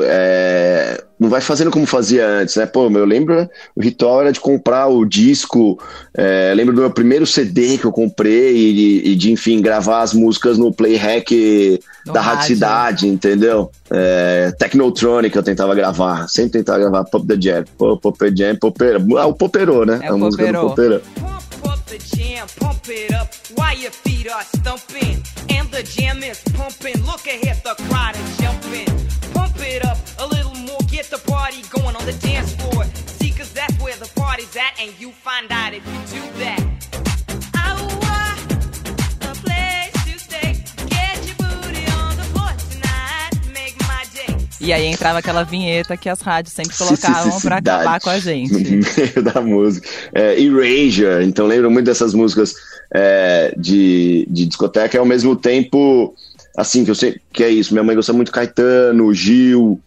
é, 0.02 1.04
não 1.20 1.30
vai 1.30 1.42
fazendo 1.42 1.72
como 1.72 1.86
fazia 1.86 2.26
antes, 2.26 2.56
né? 2.56 2.66
Pô, 2.66 2.90
eu 2.90 3.06
lembro, 3.06 3.50
o 3.76 3.82
ritual 3.82 4.22
era 4.22 4.32
de 4.32 4.40
comprar 4.40 4.88
o 4.88 5.06
disco, 5.06 5.80
é, 6.14 6.54
lembro 6.56 6.74
do 6.74 6.82
meu 6.82 6.92
primeiro 6.92 7.26
CD 7.26 7.78
que 7.78 7.86
eu 7.86 7.92
comprei 7.92 8.56
e, 8.56 9.12
e 9.12 9.16
de, 9.16 9.32
enfim, 9.32 9.62
gravar 9.62 10.02
as 10.02 10.14
músicas 10.14 10.58
no 10.58 10.74
Playhack 10.74 11.80
da 12.06 12.22
Rádio 12.22 12.48
Cidade, 12.48 13.08
entendeu? 13.08 13.70
É, 13.92 14.54
Technotronic 14.58 15.36
eu 15.36 15.44
tentava 15.44 15.76
gravar, 15.76 16.28
sempre 16.28 16.60
tentava 16.60 16.80
gravar 16.80 17.04
Pop 17.06 17.26
the 17.28 17.40
Jam, 17.40 17.64
Pop, 17.78 18.02
Pop 18.02 18.18
the 18.18 18.34
Jam, 18.36 18.56
Popera, 18.56 19.00
ah, 19.18 19.28
o 19.28 19.34
Poperô, 19.34 19.86
né? 19.86 20.00
É 20.02 20.08
a 20.08 20.18
música 20.18 20.52
do 20.52 20.70
Popera. 20.70 21.02
Pump 22.60 22.90
it 22.90 23.14
up 23.14 23.34
while 23.56 23.76
your 23.76 23.92
feet 23.92 24.30
are 24.30 24.44
stumping 24.44 25.24
and 25.50 25.68
the 25.72 25.82
jam 25.84 26.22
is 26.22 26.42
pumping. 26.54 27.02
Look 27.04 27.26
ahead, 27.26 27.64
the 27.64 27.74
crowd 27.86 28.16
is 28.16 28.38
jumping. 28.38 29.15
It 29.66 29.86
up 29.86 29.98
a 30.20 30.28
little 30.28 30.54
more, 30.54 30.80
get 30.88 31.06
the 31.06 31.18
party 31.18 31.62
going 31.70 31.96
on 31.96 32.06
the 32.06 32.14
dance 32.14 32.54
floor. 32.56 32.84
See, 33.20 33.32
cause 33.32 33.52
that's 33.54 33.78
where 33.82 33.96
the 33.96 34.12
party's 34.16 34.56
at, 34.56 34.80
and 34.80 34.94
you 35.00 35.12
find 35.12 35.52
out 35.52 35.74
if 35.74 35.86
you 35.86 36.20
do 36.20 36.40
that. 36.40 36.76
E 44.66 44.74
aí 44.74 44.88
entrava 44.88 45.20
aquela 45.20 45.44
vinheta 45.44 45.96
que 45.96 46.10
as 46.10 46.22
rádios 46.22 46.56
sempre 46.56 46.74
colocavam 46.76 47.40
para 47.40 47.58
acabar 47.58 48.02
com 48.02 48.10
a 48.10 48.18
gente. 48.18 48.52
No 48.56 48.82
meio 48.82 49.24
da 49.24 49.42
música. 49.42 49.88
É, 50.12 50.42
Erasure, 50.42 51.24
então 51.24 51.46
lembro 51.46 51.70
muito 51.70 51.86
dessas 51.86 52.16
músicas 52.16 52.56
é, 52.92 53.54
de, 53.56 54.26
de 54.28 54.46
discoteca 54.48 54.98
e 54.98 55.00
ao 55.00 55.06
mesmo 55.06 55.36
tempo 55.36 56.16
assim, 56.56 56.84
que 56.84 56.92
eu 56.92 56.96
sei 56.96 57.20
que 57.32 57.44
é 57.44 57.50
isso. 57.50 57.74
Minha 57.74 57.84
mãe 57.84 57.96
gosta 57.96 58.14
muito 58.14 58.28
de 58.28 58.34
Caetano, 58.34 59.14
Gil, 59.14 59.80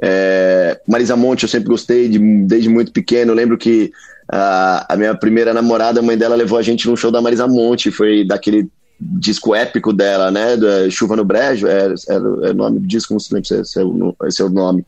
é, 0.00 0.80
Marisa 0.86 1.16
Monte, 1.16 1.44
eu 1.44 1.48
sempre 1.48 1.68
gostei 1.68 2.08
de, 2.08 2.18
desde 2.18 2.68
muito 2.68 2.92
pequeno. 2.92 3.32
Eu 3.32 3.36
lembro 3.36 3.56
que 3.58 3.92
a, 4.30 4.92
a 4.92 4.96
minha 4.96 5.14
primeira 5.14 5.52
namorada, 5.52 6.00
a 6.00 6.02
mãe 6.02 6.16
dela 6.16 6.34
levou 6.34 6.58
a 6.58 6.62
gente 6.62 6.86
num 6.88 6.96
show 6.96 7.10
da 7.10 7.20
Marisa 7.20 7.46
Monte, 7.46 7.90
foi 7.90 8.24
daquele 8.24 8.68
disco 9.00 9.54
épico 9.54 9.92
dela, 9.92 10.30
né? 10.30 10.56
Da 10.56 10.88
Chuva 10.88 11.16
no 11.16 11.24
Brejo, 11.24 11.66
era, 11.66 11.94
era, 12.08 12.24
era 12.42 12.50
o 12.50 12.54
nome 12.54 12.78
do 12.80 12.86
disco, 12.86 13.12
não 13.12 13.20
sei 13.20 13.44
se 13.44 13.54
esse 13.54 13.78
é, 13.78 13.84
o, 13.84 14.14
esse 14.24 14.40
é 14.40 14.44
o 14.44 14.50
nome. 14.50 14.84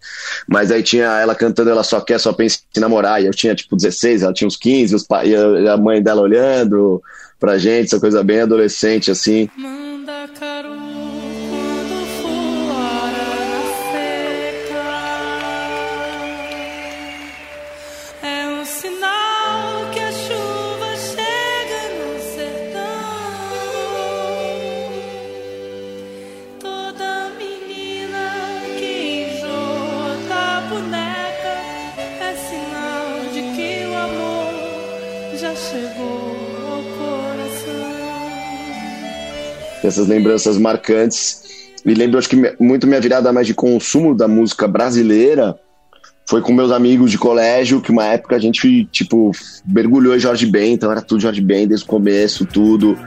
Mas 0.49 0.71
aí 0.71 0.83
tinha 0.83 1.07
ela 1.19 1.35
cantando 1.35 1.71
Ela 1.71 1.83
Só 1.83 2.01
Quer, 2.01 2.19
Só 2.19 2.33
Pensa 2.33 2.59
em 2.77 2.81
Namorar, 2.81 3.23
e 3.23 3.27
eu 3.27 3.33
tinha 3.33 3.55
tipo 3.55 3.77
16, 3.77 4.23
ela 4.23 4.33
tinha 4.33 4.49
uns 4.49 4.57
15, 4.57 4.95
os 4.95 5.07
e 5.25 5.69
a 5.69 5.77
mãe 5.77 6.03
dela 6.03 6.23
olhando 6.23 7.03
pra 7.39 7.59
gente, 7.59 7.87
essa 7.87 8.01
coisa 8.01 8.23
bem 8.23 8.41
adolescente, 8.41 9.11
assim. 9.11 9.49
Manda 9.57 10.29
caro 10.39 10.56
essas 39.97 40.09
lembranças 40.09 40.59
marcantes. 40.59 41.43
E 41.85 41.95
lembro, 41.95 42.19
acho 42.19 42.29
que 42.29 42.57
muito 42.59 42.87
minha 42.87 43.01
virada 43.01 43.33
mais 43.33 43.47
de 43.47 43.55
consumo 43.55 44.15
da 44.15 44.29
música 44.29 44.69
brasileira 44.69 45.57
foi 46.29 46.41
com 46.41 46.53
meus 46.53 46.73
amigos 46.73 47.11
de 47.11 47.19
colégio, 47.19 47.81
que 47.81 47.93
uma 47.93 48.05
época 48.05 48.35
a 48.35 48.39
gente, 48.39 48.85
tipo, 48.87 49.31
mergulhou 49.65 50.17
em 50.17 50.19
Jorge 50.19 50.45
Ben, 50.47 50.73
então 50.73 50.91
era 50.91 51.01
tudo 51.01 51.21
Jorge 51.21 51.41
Ben 51.41 51.69
desde 51.69 51.87
o 51.87 51.89
começo, 51.89 52.45
tudo. 52.45 52.99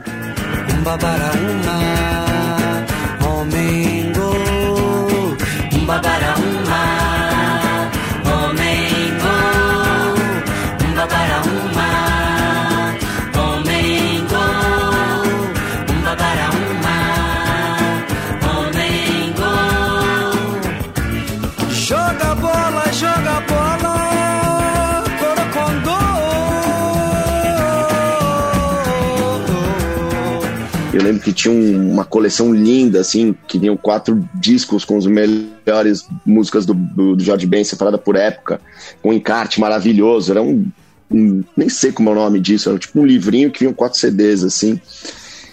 Um 0.72 0.82
Eu 0.82 1.99
lembro 31.10 31.22
que 31.22 31.32
tinha 31.32 31.52
um, 31.52 31.92
uma 31.92 32.04
coleção 32.04 32.54
linda, 32.54 33.00
assim, 33.00 33.34
que 33.46 33.58
tinham 33.58 33.76
quatro 33.76 34.28
discos 34.34 34.84
com 34.84 34.96
as 34.96 35.06
melhores 35.06 36.06
músicas 36.24 36.64
do, 36.64 36.74
do, 36.74 37.18
George 37.18 37.46
Ben, 37.46 37.64
separada 37.64 37.98
por 37.98 38.16
época, 38.16 38.60
com 39.02 39.10
um 39.10 39.12
encarte 39.12 39.60
maravilhoso. 39.60 40.30
Era 40.30 40.42
um, 40.42 40.66
um, 41.10 41.42
Nem 41.56 41.68
sei 41.68 41.92
como 41.92 42.10
é 42.10 42.12
o 42.12 42.16
nome 42.16 42.40
disso, 42.40 42.70
era 42.70 42.78
tipo 42.78 43.00
um 43.00 43.06
livrinho 43.06 43.50
que 43.50 43.60
vinha 43.60 43.74
quatro 43.74 43.98
CDs, 43.98 44.44
assim. 44.44 44.80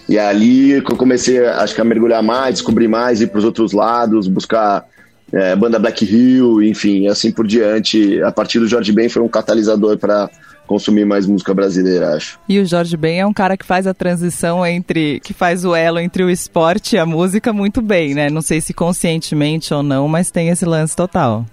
E 0.08 0.18
ali 0.18 0.82
que 0.82 0.92
eu 0.92 0.96
comecei, 0.96 1.46
acho 1.46 1.76
que 1.76 1.82
a 1.82 1.84
mergulhar 1.84 2.24
mais, 2.24 2.56
descobrir 2.56 2.88
mais, 2.88 3.20
ir 3.20 3.28
para 3.28 3.40
os 3.40 3.46
outros 3.46 3.74
lados, 3.74 4.28
buscar 4.28 4.86
é, 5.34 5.56
banda 5.56 5.78
Black 5.78 6.06
Hill, 6.06 6.64
enfim, 6.64 7.08
assim 7.08 7.32
por 7.32 7.46
diante. 7.46 8.22
A 8.22 8.32
partir 8.32 8.60
do 8.60 8.68
George 8.68 8.92
Ben 8.92 9.10
foi 9.10 9.22
um 9.22 9.28
catalisador 9.28 9.98
para 9.98 10.30
consumir 10.68 11.06
mais 11.06 11.26
música 11.26 11.54
brasileira, 11.54 12.16
acho. 12.16 12.40
E 12.48 12.60
o 12.60 12.66
Jorge 12.66 12.96
Ben 12.96 13.20
é 13.20 13.26
um 13.26 13.34
cara 13.34 13.58
que 13.58 13.66
faz 13.66 13.88
a 13.88 13.94
transição 13.94 14.66
entre, 14.66 15.20
que 15.22 15.34
faz 15.34 15.66
o 15.66 15.74
elo 15.74 16.00
entre 16.00 16.24
o 16.24 16.30
esporte 16.30 16.96
e 16.96 17.00
a 17.00 17.06
música 17.06 17.52
muito 17.52 17.82
bem, 17.82 18.14
né? 18.14 18.30
Não 18.30 18.42
sei 18.42 18.62
se 18.62 18.74
conscientemente 18.74 19.74
ou 19.74 19.82
não, 19.82 20.08
mas 20.08 20.30
tem 20.30 20.50
esse 20.50 20.66
lance 20.66 20.96
total. 20.96 21.46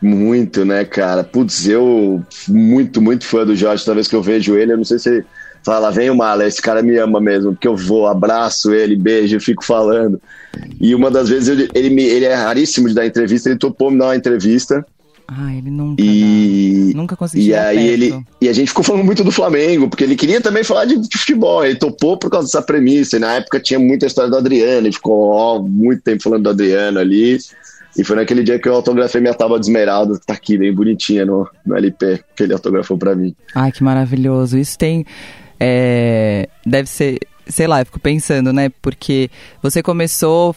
Muito, 0.00 0.64
né, 0.64 0.84
cara? 0.84 1.22
Putz, 1.22 1.68
eu 1.68 2.24
muito, 2.48 3.02
muito 3.02 3.24
fã 3.26 3.44
do 3.44 3.54
Jorge. 3.54 3.84
Toda 3.84 3.96
vez 3.96 4.08
que 4.08 4.16
eu 4.16 4.22
vejo 4.22 4.56
ele, 4.56 4.72
eu 4.72 4.78
não 4.78 4.84
sei 4.84 4.98
se 4.98 5.24
fala, 5.62 5.90
vem 5.90 6.08
o 6.08 6.16
Mala, 6.16 6.46
esse 6.46 6.60
cara 6.60 6.82
me 6.82 6.96
ama 6.96 7.20
mesmo, 7.20 7.52
porque 7.52 7.68
eu 7.68 7.76
vou, 7.76 8.06
abraço 8.06 8.72
ele, 8.72 8.96
beijo, 8.96 9.36
eu 9.36 9.40
fico 9.40 9.64
falando. 9.64 10.20
E 10.80 10.94
uma 10.94 11.10
das 11.10 11.28
vezes 11.28 11.48
ele, 11.48 11.68
ele, 11.74 11.90
me, 11.90 12.02
ele 12.02 12.24
é 12.24 12.34
raríssimo 12.34 12.88
de 12.88 12.94
dar 12.94 13.06
entrevista, 13.06 13.50
ele 13.50 13.58
topou 13.58 13.90
me 13.90 13.98
dar 13.98 14.06
uma 14.06 14.16
entrevista. 14.16 14.84
Ah, 15.32 15.54
ele 15.54 15.70
nunca. 15.70 16.02
E, 16.02 16.92
nunca 16.92 17.14
conseguiu. 17.14 17.50
E 17.50 17.54
aí 17.54 17.76
perto. 17.76 17.88
ele. 17.88 18.24
E 18.40 18.48
a 18.48 18.52
gente 18.52 18.68
ficou 18.68 18.82
falando 18.82 19.04
muito 19.04 19.22
do 19.22 19.30
Flamengo, 19.30 19.88
porque 19.88 20.02
ele 20.02 20.16
queria 20.16 20.40
também 20.40 20.64
falar 20.64 20.86
de, 20.86 20.98
de, 20.98 21.16
futebol. 21.16 21.64
Ele 21.64 21.76
topou 21.76 22.18
por 22.18 22.28
causa 22.28 22.48
dessa 22.48 22.60
premissa. 22.60 23.16
E 23.16 23.20
na 23.20 23.34
época 23.34 23.60
tinha 23.60 23.78
muita 23.78 24.06
história 24.06 24.28
do 24.28 24.36
Adriano. 24.36 24.88
Ele 24.88 24.92
ficou 24.92 25.28
ó, 25.28 25.62
muito 25.62 26.02
tempo 26.02 26.20
falando 26.20 26.42
do 26.42 26.50
Adriano 26.50 26.98
ali. 26.98 27.38
E 27.96 28.02
foi 28.02 28.16
naquele 28.16 28.42
dia 28.42 28.58
que 28.58 28.68
eu 28.68 28.74
autografei 28.74 29.20
minha 29.20 29.34
tábua 29.34 29.60
de 29.60 29.66
esmeralda, 29.66 30.18
que 30.18 30.26
tá 30.26 30.34
aqui, 30.34 30.58
bem 30.58 30.74
bonitinha 30.74 31.24
no, 31.24 31.48
no 31.64 31.76
LP, 31.76 32.24
que 32.34 32.42
ele 32.42 32.52
autografou 32.52 32.98
para 32.98 33.14
mim. 33.14 33.32
Ai, 33.54 33.70
que 33.70 33.84
maravilhoso. 33.84 34.58
Isso 34.58 34.76
tem. 34.76 35.06
É, 35.60 36.48
deve 36.66 36.88
ser 36.88 37.20
sei 37.46 37.66
lá, 37.66 37.80
eu 37.80 37.86
fico 37.86 37.98
pensando, 37.98 38.52
né? 38.52 38.70
Porque 38.80 39.30
você 39.62 39.82
começou. 39.82 40.54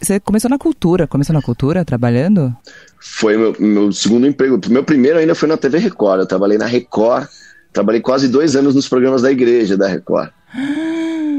Você 0.00 0.20
começou 0.20 0.50
na 0.50 0.58
cultura. 0.58 1.06
Começou 1.06 1.34
na 1.34 1.42
cultura 1.42 1.84
trabalhando? 1.84 2.54
Foi 3.00 3.36
meu, 3.36 3.56
meu 3.58 3.92
segundo 3.92 4.26
emprego. 4.26 4.60
Meu 4.68 4.84
primeiro 4.84 5.18
ainda 5.18 5.34
foi 5.34 5.48
na 5.48 5.56
TV 5.56 5.78
Record. 5.78 6.20
Eu 6.20 6.26
trabalhei 6.26 6.58
na 6.58 6.66
Record. 6.66 7.26
Trabalhei 7.72 8.00
quase 8.00 8.28
dois 8.28 8.54
anos 8.54 8.74
nos 8.74 8.88
programas 8.88 9.22
da 9.22 9.32
igreja 9.32 9.76
da 9.76 9.88
Record. 9.88 10.30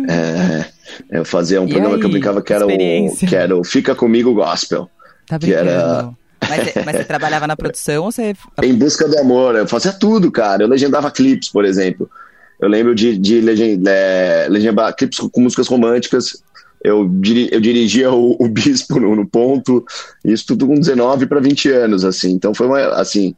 é, 0.10 0.65
eu 1.12 1.24
fazia 1.24 1.62
um 1.62 1.68
e 1.68 1.70
programa 1.70 1.96
aí, 1.96 2.00
que 2.00 2.06
eu 2.08 2.12
brincava 2.12 2.41
que 2.41 2.51
era, 2.51 2.65
o, 2.65 2.70
que 2.70 3.36
era 3.36 3.56
o 3.56 3.63
Fica 3.63 3.94
Comigo 3.94 4.34
Gospel. 4.34 4.89
Tá. 5.27 5.38
Que 5.38 5.53
era... 5.53 6.10
Mas, 6.50 6.74
mas, 6.84 6.98
você 6.98 7.03
trabalhava 7.03 7.46
na 7.46 7.56
produção 7.56 8.03
ou 8.03 8.12
você. 8.12 8.34
Em 8.63 8.74
busca 8.74 9.08
do 9.08 9.20
amor, 9.20 9.56
eu 9.56 9.68
fazia 9.68 9.94
tudo, 9.94 10.32
cara. 10.32 10.63
Eu 10.63 10.68
legendava 10.68 11.12
clipes, 11.12 11.50
por 11.50 11.63
exemplo. 11.63 12.10
Eu 12.60 12.68
lembro 12.68 12.96
de, 12.96 13.18
de 13.18 13.39
legend, 13.41 13.84
é, 13.88 14.48
legendar 14.50 14.96
clipes 14.96 15.20
com 15.20 15.41
músicas 15.41 15.68
românticas. 15.68 16.44
Eu, 16.83 17.07
diri, 17.07 17.50
eu 17.51 17.59
dirigia 17.59 18.11
o, 18.11 18.35
o 18.39 18.47
Bispo 18.47 19.00
no, 19.00 19.15
no, 19.15 19.27
ponto, 19.27 19.85
isso 20.25 20.47
tudo 20.47 20.65
com 20.65 20.75
19 20.75 21.27
para 21.27 21.39
20 21.39 21.69
anos, 21.69 22.03
assim. 22.03 22.31
Então 22.31 22.53
foi 22.53 22.67
uma, 22.67 22.79
assim, 22.93 23.35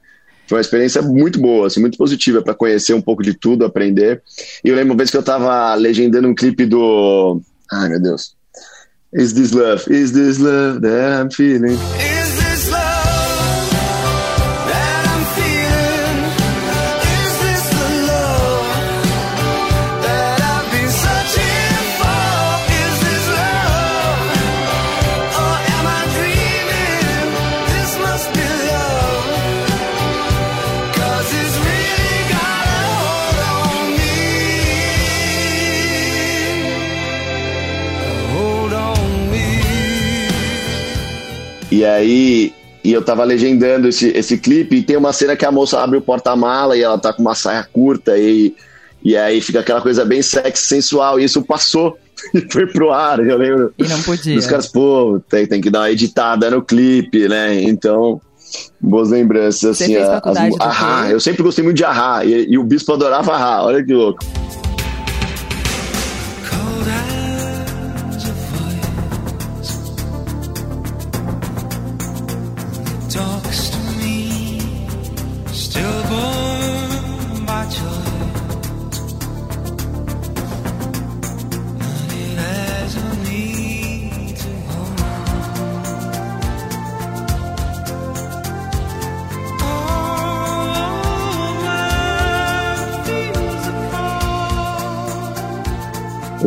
foi 0.47 0.57
uma 0.57 0.62
experiência 0.62 1.01
muito 1.01 1.39
boa, 1.39 1.67
assim, 1.67 1.81
muito 1.81 1.97
positiva 1.97 2.41
para 2.41 2.53
conhecer 2.53 2.93
um 2.93 3.01
pouco 3.01 3.21
de 3.21 3.33
tudo, 3.33 3.65
aprender. 3.65 4.21
E 4.63 4.69
eu 4.69 4.75
lembro 4.75 4.93
uma 4.93 4.97
vez 4.97 5.09
que 5.09 5.17
eu 5.17 5.21
estava 5.21 5.75
legendando 5.75 6.27
um 6.27 6.35
clipe 6.35 6.65
do. 6.65 7.41
Ai, 7.71 7.89
meu 7.89 8.01
Deus. 8.01 8.35
Is 9.13 9.33
this 9.33 9.51
love? 9.51 9.83
Is 9.89 10.12
this 10.12 10.39
love 10.39 10.81
that 10.81 11.21
I'm 11.21 11.31
feeling? 11.31 11.77
Aí, 42.03 42.53
e 42.83 42.91
eu 42.91 43.01
tava 43.01 43.24
legendando 43.24 43.88
esse, 43.88 44.10
esse 44.10 44.38
clipe, 44.38 44.75
e 44.77 44.83
tem 44.83 44.98
uma 44.98 45.13
cena 45.13 45.36
que 45.36 45.45
a 45.45 45.51
moça 45.51 45.79
abre 45.79 45.98
o 45.98 46.01
porta-mala 46.01 46.77
e 46.77 46.83
ela 46.83 46.98
tá 46.98 47.13
com 47.13 47.22
uma 47.22 47.33
saia 47.33 47.63
curta, 47.63 48.17
e, 48.17 48.53
e 49.03 49.17
aí 49.17 49.41
fica 49.41 49.62
aquela 49.62 49.81
coisa 49.81 50.05
bem 50.05 50.22
sexy, 50.22 50.67
sensual, 50.67 51.19
e 51.19 51.24
isso 51.24 51.41
passou 51.41 51.98
e 52.33 52.41
foi 52.51 52.67
pro 52.67 52.91
ar, 52.91 53.19
eu 53.19 53.38
lembro. 53.38 53.74
E 53.77 53.83
não 53.83 54.01
podia. 54.01 54.38
Os 54.38 54.45
caras, 54.45 54.67
pô, 54.67 55.19
tem, 55.29 55.48
tem 55.48 55.62
que 55.62 55.69
dar 55.69 55.79
uma 55.79 55.91
editada 55.91 56.51
no 56.51 56.62
clipe, 56.62 57.27
né? 57.27 57.62
Então, 57.63 58.22
boas 58.79 59.10
lembranças, 59.10 59.77
Você 59.77 59.83
assim. 59.86 59.95
Fez 59.95 60.07
a, 60.07 60.22
as, 60.24 61.12
eu 61.12 61.19
sempre 61.19 61.41
gostei 61.41 61.63
muito 61.63 61.77
de 61.77 61.86
Ahá, 61.86 62.24
e, 62.25 62.50
e 62.50 62.57
o 62.57 62.63
Bispo 62.63 62.93
adorava 62.93 63.33
Ahá, 63.33 63.63
olha 63.63 63.83
que 63.83 63.93
louco. 63.93 64.24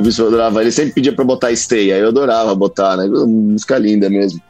Bispo 0.07 0.27
adorava. 0.27 0.61
Ele 0.61 0.71
sempre 0.71 0.93
pedia 0.93 1.13
pra 1.13 1.25
botar 1.25 1.55
Stay, 1.55 1.93
aí 1.93 2.01
eu 2.01 2.09
adorava 2.09 2.55
botar, 2.55 2.97
né? 2.97 3.07
Música 3.07 3.77
linda 3.79 4.09
mesmo. 4.09 4.41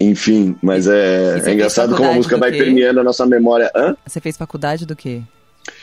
Enfim, 0.00 0.56
mas 0.62 0.86
é, 0.86 1.42
é 1.44 1.52
engraçado 1.52 1.96
como 1.96 2.08
a 2.08 2.12
música 2.12 2.36
vai 2.36 2.52
permeando 2.52 3.00
a 3.00 3.04
nossa 3.04 3.26
memória. 3.26 3.70
Hã? 3.74 3.96
Você 4.06 4.20
fez 4.20 4.36
faculdade 4.36 4.86
do 4.86 4.94
quê? 4.94 5.22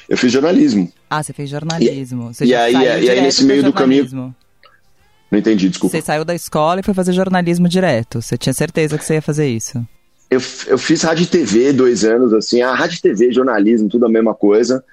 Eu 0.07 0.17
fiz 0.17 0.31
jornalismo. 0.31 0.91
Ah, 1.09 1.21
você 1.21 1.33
fez 1.33 1.49
jornalismo. 1.49 2.33
Você 2.33 2.45
e, 2.45 2.55
aí, 2.55 2.73
e 2.73 3.09
aí, 3.09 3.21
nesse 3.21 3.43
meio 3.43 3.63
do 3.63 3.73
caminho. 3.73 4.33
Não 5.29 5.39
entendi, 5.39 5.67
desculpa. 5.67 5.97
Você 5.97 6.01
saiu 6.01 6.23
da 6.23 6.33
escola 6.33 6.79
e 6.79 6.83
foi 6.83 6.93
fazer 6.93 7.11
jornalismo 7.11 7.67
direto. 7.67 8.21
Você 8.21 8.37
tinha 8.37 8.53
certeza 8.53 8.97
que 8.97 9.03
você 9.03 9.15
ia 9.15 9.21
fazer 9.21 9.47
isso? 9.47 9.85
Eu, 10.29 10.39
eu 10.67 10.77
fiz 10.77 11.01
rádio 11.01 11.23
e 11.23 11.27
TV 11.27 11.73
dois 11.73 12.05
anos, 12.05 12.33
assim. 12.33 12.61
A 12.61 12.73
rádio 12.73 12.97
e 12.97 13.01
TV, 13.01 13.31
jornalismo, 13.31 13.89
tudo 13.89 14.05
a 14.05 14.09
mesma 14.09 14.33
coisa. 14.33 14.83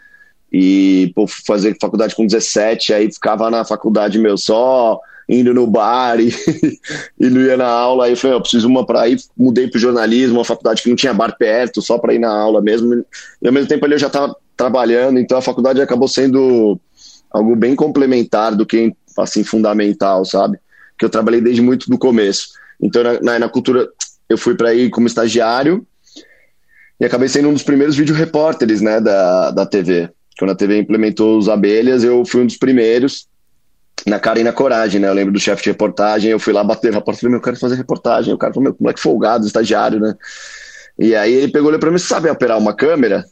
E, 0.52 1.10
pô, 1.14 1.26
fazer 1.26 1.76
faculdade 1.80 2.14
com 2.14 2.26
17, 2.26 2.92
aí 2.92 3.10
ficava 3.10 3.50
na 3.50 3.64
faculdade, 3.64 4.18
meu, 4.18 4.36
só 4.36 5.00
indo 5.28 5.54
no 5.54 5.66
bar 5.66 6.20
e, 6.20 6.28
e 7.18 7.30
não 7.30 7.40
ia 7.40 7.56
na 7.56 7.68
aula. 7.68 8.04
Aí 8.04 8.12
eu 8.12 8.16
falei, 8.16 8.36
eu 8.36 8.40
preciso 8.40 8.68
uma 8.68 8.84
para 8.84 9.08
ir. 9.08 9.18
Mudei 9.36 9.68
pro 9.68 9.80
jornalismo, 9.80 10.38
uma 10.38 10.44
faculdade 10.44 10.82
que 10.82 10.88
não 10.88 10.96
tinha 10.96 11.14
bar 11.14 11.36
perto, 11.38 11.80
só 11.80 11.98
para 11.98 12.14
ir 12.14 12.18
na 12.18 12.30
aula 12.30 12.60
mesmo. 12.60 13.04
E 13.40 13.46
ao 13.46 13.52
mesmo 13.52 13.68
tempo 13.68 13.84
ali 13.84 13.94
eu 13.94 13.98
já 13.98 14.08
estava 14.08 14.36
trabalhando, 14.56 15.18
então 15.18 15.38
a 15.38 15.42
faculdade 15.42 15.80
acabou 15.80 16.06
sendo 16.06 16.78
algo 17.30 17.56
bem 17.56 17.74
complementar 17.74 18.54
do 18.54 18.66
que 18.66 18.94
assim 19.18 19.42
fundamental, 19.42 20.24
sabe? 20.24 20.58
Que 20.98 21.04
eu 21.04 21.10
trabalhei 21.10 21.40
desde 21.40 21.62
muito 21.62 21.88
do 21.88 21.98
começo. 21.98 22.48
Então 22.80 23.02
na, 23.22 23.38
na 23.38 23.48
cultura 23.48 23.88
eu 24.28 24.36
fui 24.36 24.54
para 24.54 24.74
ir 24.74 24.90
como 24.90 25.06
estagiário 25.06 25.86
e 27.00 27.04
acabei 27.04 27.28
sendo 27.28 27.48
um 27.48 27.52
dos 27.52 27.62
primeiros 27.62 27.96
vídeo 27.96 28.14
repórteres, 28.14 28.80
né, 28.80 29.00
da, 29.00 29.50
da 29.50 29.66
TV. 29.66 30.10
Quando 30.38 30.50
a 30.50 30.54
TV 30.54 30.78
implementou 30.78 31.38
os 31.38 31.48
abelhas, 31.48 32.04
eu 32.04 32.24
fui 32.24 32.42
um 32.42 32.46
dos 32.46 32.56
primeiros 32.56 33.26
na 34.06 34.18
cara 34.18 34.40
e 34.40 34.44
na 34.44 34.52
coragem, 34.52 35.00
né? 35.00 35.08
Eu 35.08 35.14
lembro 35.14 35.32
do 35.32 35.40
chefe 35.40 35.62
de 35.62 35.70
reportagem, 35.70 36.30
eu 36.30 36.38
fui 36.38 36.52
lá 36.52 36.64
bater 36.64 36.92
na 36.92 37.00
porta 37.00 37.18
e 37.18 37.20
falei, 37.20 37.30
meu, 37.32 37.38
eu 37.38 37.44
quero 37.44 37.56
fazer 37.56 37.76
reportagem. 37.76 38.34
O 38.34 38.38
cara 38.38 38.52
falou, 38.52 38.70
meu, 38.70 38.76
moleque 38.80 39.00
folgado, 39.00 39.46
estagiário, 39.46 40.00
né? 40.00 40.14
E 40.98 41.14
aí 41.14 41.32
ele 41.32 41.52
pegou 41.52 41.70
ele 41.70 41.78
pra 41.78 41.90
mim, 41.90 41.98
sabe 41.98 42.28
operar 42.28 42.58
uma 42.58 42.74
câmera 42.74 43.24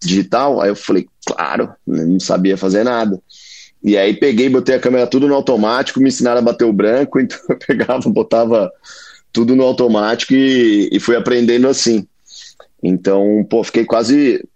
digital? 0.00 0.60
Aí 0.60 0.68
eu 0.68 0.76
falei, 0.76 1.06
claro, 1.26 1.72
não 1.86 2.20
sabia 2.20 2.56
fazer 2.56 2.84
nada. 2.84 3.20
E 3.82 3.98
aí 3.98 4.14
peguei, 4.14 4.48
botei 4.48 4.74
a 4.74 4.80
câmera 4.80 5.06
tudo 5.06 5.28
no 5.28 5.34
automático, 5.34 6.00
me 6.00 6.08
ensinaram 6.08 6.38
a 6.38 6.42
bater 6.42 6.64
o 6.64 6.72
branco, 6.72 7.18
então 7.20 7.38
eu 7.48 7.58
pegava, 7.58 8.08
botava 8.08 8.70
tudo 9.32 9.54
no 9.54 9.64
automático 9.64 10.32
e, 10.32 10.88
e 10.92 11.00
fui 11.00 11.16
aprendendo 11.16 11.68
assim. 11.68 12.06
Então, 12.82 13.46
pô, 13.48 13.64
fiquei 13.64 13.84
quase, 13.84 14.46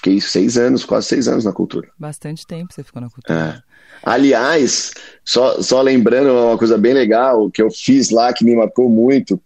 fiquei 0.00 0.20
seis 0.20 0.56
anos, 0.56 0.84
quase 0.84 1.06
seis 1.06 1.28
anos 1.28 1.44
na 1.44 1.52
cultura. 1.52 1.88
Bastante 1.98 2.46
tempo 2.46 2.72
você 2.72 2.82
ficou 2.82 3.02
na 3.02 3.10
cultura. 3.10 3.62
É. 3.66 3.70
Aliás, 4.02 4.92
só, 5.22 5.60
só 5.60 5.82
lembrando 5.82 6.32
uma 6.32 6.56
coisa 6.56 6.78
bem 6.78 6.94
legal 6.94 7.50
que 7.50 7.60
eu 7.60 7.70
fiz 7.70 8.08
lá 8.08 8.32
que 8.32 8.44
me 8.44 8.56
marcou 8.56 8.88
muito, 8.88 9.38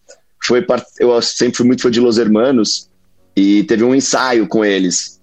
foi 0.43 0.65
eu 1.01 1.21
sempre 1.23 1.57
fui 1.57 1.67
muito 1.67 1.83
fã 1.83 1.91
de 1.91 2.01
Los 2.01 2.19
Hermanos 2.19 2.89
e 3.35 3.65
teve 3.65 3.83
um 3.83 3.95
ensaio 3.95 4.47
com 4.47 4.65
eles. 4.65 5.21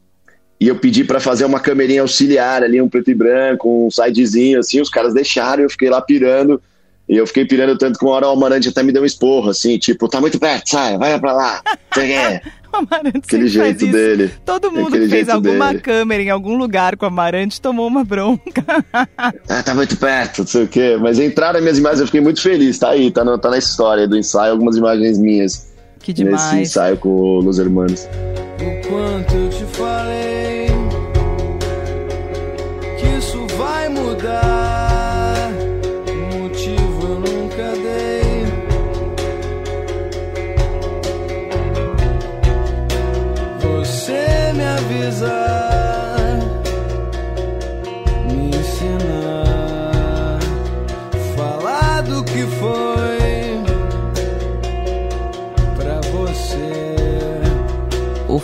E 0.60 0.68
eu 0.68 0.76
pedi 0.76 1.04
para 1.04 1.20
fazer 1.20 1.46
uma 1.46 1.60
câmerinha 1.60 2.02
auxiliar 2.02 2.62
ali, 2.62 2.82
um 2.82 2.90
preto 2.90 3.10
e 3.10 3.16
branco, 3.16 3.88
um 3.88 3.90
sidezinho 3.90 4.60
assim, 4.60 4.82
os 4.82 4.90
caras 4.90 5.14
deixaram, 5.14 5.64
eu 5.64 5.70
fiquei 5.70 5.90
lá 5.90 6.02
pirando. 6.02 6.62
E 7.08 7.18
eu 7.18 7.26
fiquei 7.26 7.46
pirando 7.46 7.78
tanto 7.78 7.98
que 7.98 8.06
uma 8.06 8.14
hora 8.14 8.28
o 8.28 8.32
Amarante 8.32 8.70
até 8.70 8.84
me 8.84 8.92
deu 8.92 9.02
um 9.02 9.06
esporro, 9.06 9.50
assim, 9.50 9.78
tipo, 9.78 10.08
tá 10.08 10.22
muito 10.22 10.40
perto, 10.40 10.70
sai, 10.70 10.98
vai 10.98 11.20
pra 11.20 11.34
lá. 11.34 11.62
Quer? 12.72 12.78
Amarante 12.78 13.20
Aquele 13.26 13.48
jeito 13.48 13.88
dele. 13.88 14.32
Todo 14.46 14.72
mundo 14.72 14.92
que 14.92 15.08
fez 15.08 15.30
alguma 15.30 15.68
dele. 15.68 15.80
câmera 15.80 16.24
em 16.24 16.30
algum 16.30 16.58
lugar 16.58 16.96
com 16.96 17.06
o 17.06 17.08
Amarante 17.08 17.62
tomou 17.62 17.88
uma 17.88 18.04
bronca. 18.04 18.64
ah, 18.94 19.64
tá 19.64 19.74
muito 19.74 19.98
perto, 19.98 20.40
não 20.40 20.48
sei 20.48 20.64
o 20.64 20.68
quê. 20.68 20.98
Mas 21.00 21.20
entraram 21.20 21.60
minhas 21.62 21.78
imagens, 21.78 22.02
eu 22.02 22.06
fiquei 22.06 22.22
muito 22.22 22.42
feliz. 22.42 22.80
Tá 22.80 22.90
aí, 22.90 23.12
tá, 23.12 23.24
no, 23.24 23.38
tá 23.38 23.50
na 23.50 23.58
história 23.58 24.08
do 24.08 24.18
ensaio, 24.18 24.54
algumas 24.54 24.78
imagens 24.78 25.18
minhas. 25.18 25.72
Que 26.00 26.14
demais. 26.14 26.54
Nesse 26.54 26.62
ensaio 26.62 26.98
com 26.98 27.40
os 27.40 27.60
Hermanos. 27.60 28.08
O 28.60 28.88
quanto 28.88 29.51
Você 45.12 45.26
me 45.26 45.41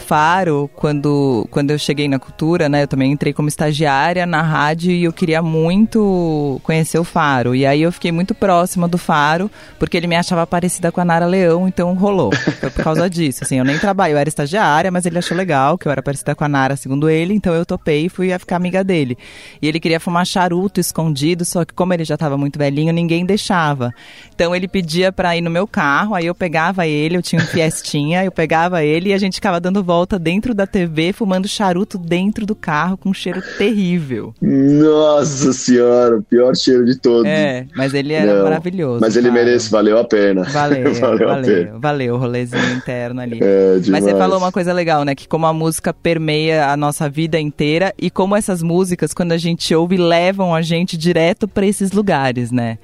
Faro, 0.07 0.69
quando, 0.73 1.45
quando 1.51 1.71
eu 1.71 1.77
cheguei 1.77 2.07
na 2.07 2.17
cultura, 2.17 2.69
né, 2.69 2.83
eu 2.83 2.87
também 2.87 3.11
entrei 3.11 3.33
como 3.33 3.49
estagiária 3.49 4.25
na 4.25 4.41
rádio 4.41 4.89
e 4.89 5.03
eu 5.03 5.11
queria 5.11 5.41
muito 5.41 6.61
conhecer 6.63 6.97
o 6.97 7.03
Faro. 7.03 7.53
E 7.53 7.65
aí 7.65 7.81
eu 7.81 7.91
fiquei 7.91 8.09
muito 8.09 8.33
próxima 8.33 8.87
do 8.87 8.97
Faro, 8.97 9.51
porque 9.77 9.97
ele 9.97 10.07
me 10.07 10.15
achava 10.15 10.47
parecida 10.47 10.93
com 10.93 11.01
a 11.01 11.05
Nara 11.05 11.25
Leão, 11.25 11.67
então 11.67 11.93
rolou. 11.93 12.33
Foi 12.33 12.69
por 12.69 12.83
causa 12.85 13.09
disso. 13.09 13.43
Assim, 13.43 13.57
eu 13.57 13.65
nem 13.65 13.77
trabalho, 13.77 14.13
eu 14.13 14.17
era 14.17 14.29
estagiária, 14.29 14.89
mas 14.89 15.05
ele 15.05 15.17
achou 15.17 15.35
legal 15.35 15.77
que 15.77 15.89
eu 15.89 15.91
era 15.91 16.01
parecida 16.01 16.33
com 16.33 16.45
a 16.45 16.47
Nara, 16.47 16.77
segundo 16.77 17.09
ele, 17.09 17.33
então 17.33 17.53
eu 17.53 17.65
topei 17.65 18.05
e 18.05 18.09
fui 18.09 18.29
ficar 18.39 18.55
amiga 18.55 18.85
dele. 18.85 19.17
E 19.61 19.67
ele 19.67 19.77
queria 19.77 19.99
fumar 19.99 20.25
charuto 20.25 20.79
escondido, 20.79 21.43
só 21.43 21.65
que 21.65 21.73
como 21.73 21.93
ele 21.93 22.05
já 22.05 22.13
estava 22.13 22.37
muito 22.37 22.57
velhinho, 22.57 22.93
ninguém 22.93 23.25
deixava. 23.25 23.93
Então 24.33 24.55
ele 24.55 24.69
pedia 24.69 25.11
para 25.11 25.35
ir 25.35 25.41
no 25.41 25.49
meu 25.49 25.67
carro, 25.67 26.15
aí 26.15 26.27
eu 26.27 26.33
pegava 26.33 26.87
ele, 26.87 27.17
eu 27.17 27.21
tinha 27.21 27.41
um 27.41 27.45
Fiestinha, 27.45 28.23
eu 28.23 28.31
pegava 28.31 28.85
ele 28.85 29.09
e 29.09 29.13
a 29.13 29.17
gente 29.17 29.35
ficava 29.35 29.59
dando 29.59 29.83
volta 29.83 29.96
dentro 30.05 30.53
da 30.53 30.67
TV, 30.67 31.13
fumando 31.13 31.47
charuto 31.47 31.97
dentro 31.97 32.45
do 32.45 32.55
carro 32.55 32.97
com 32.97 33.09
um 33.09 33.13
cheiro 33.13 33.41
terrível. 33.57 34.33
Nossa 34.41 35.53
senhora, 35.53 36.17
o 36.17 36.23
pior 36.23 36.55
cheiro 36.55 36.85
de 36.85 36.97
todos. 36.99 37.25
É, 37.25 37.65
mas 37.75 37.93
ele 37.93 38.13
era 38.13 38.35
Não, 38.35 38.43
maravilhoso. 38.43 39.01
Mas 39.01 39.15
ele 39.15 39.29
cara. 39.29 39.43
merece, 39.43 39.71
valeu 39.71 39.97
a 39.97 40.03
pena. 40.03 40.43
Valeu, 40.57 40.93
valeu, 40.95 41.27
valeu, 41.27 41.79
valeu 41.79 42.15
o 42.15 42.17
rolezinho 42.17 42.73
interno 42.73 43.21
ali. 43.21 43.39
É, 43.41 43.79
mas 43.89 44.03
você 44.03 44.11
falou 44.11 44.37
uma 44.37 44.51
coisa 44.51 44.73
legal, 44.73 45.03
né? 45.05 45.13
Que 45.13 45.27
como 45.27 45.45
a 45.45 45.53
música 45.53 45.93
permeia 45.93 46.67
a 46.67 46.75
nossa 46.77 47.09
vida 47.09 47.39
inteira 47.39 47.93
e 47.97 48.09
como 48.09 48.35
essas 48.35 48.61
músicas, 48.61 49.13
quando 49.13 49.31
a 49.31 49.37
gente 49.37 49.73
ouve, 49.73 49.97
levam 49.97 50.53
a 50.53 50.61
gente 50.61 50.97
direto 50.97 51.47
para 51.47 51.65
esses 51.65 51.91
lugares, 51.91 52.51
né? 52.51 52.79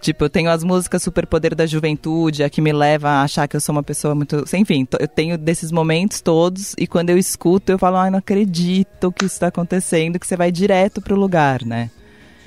Tipo, 0.00 0.24
eu 0.24 0.30
tenho 0.30 0.50
as 0.50 0.62
músicas 0.62 1.02
Superpoder 1.02 1.54
da 1.54 1.66
Juventude, 1.66 2.42
a 2.42 2.50
que 2.50 2.60
me 2.60 2.72
leva 2.72 3.08
a 3.08 3.22
achar 3.22 3.48
que 3.48 3.56
eu 3.56 3.60
sou 3.60 3.74
uma 3.74 3.82
pessoa 3.82 4.14
muito. 4.14 4.44
Enfim, 4.54 4.86
eu 4.98 5.08
tenho 5.08 5.36
desses 5.36 5.72
momentos 5.72 6.20
todos 6.20 6.74
e 6.78 6.86
quando 6.86 7.10
eu 7.10 7.18
escuto, 7.18 7.72
eu 7.72 7.78
falo, 7.78 7.96
ai, 7.96 8.10
não 8.10 8.18
acredito 8.18 9.12
que 9.12 9.24
isso 9.24 9.34
está 9.34 9.48
acontecendo, 9.48 10.18
que 10.18 10.26
você 10.26 10.36
vai 10.36 10.52
direto 10.52 11.00
pro 11.00 11.16
lugar, 11.16 11.64
né? 11.64 11.90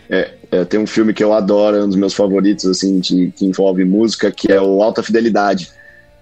É, 0.10 0.32
é, 0.52 0.66
tem 0.66 0.80
um 0.80 0.88
filme 0.88 1.14
que 1.14 1.24
eu 1.24 1.34
adoro, 1.34 1.78
é 1.78 1.84
um 1.84 1.88
dos 1.88 1.96
meus 1.96 2.14
favoritos, 2.14 2.66
assim, 2.66 3.00
de, 3.00 3.32
que 3.36 3.46
envolve 3.46 3.86
música, 3.86 4.32
que 4.32 4.52
é 4.52 4.60
o 4.60 4.82
Alta 4.82 5.04
Fidelidade 5.04 5.72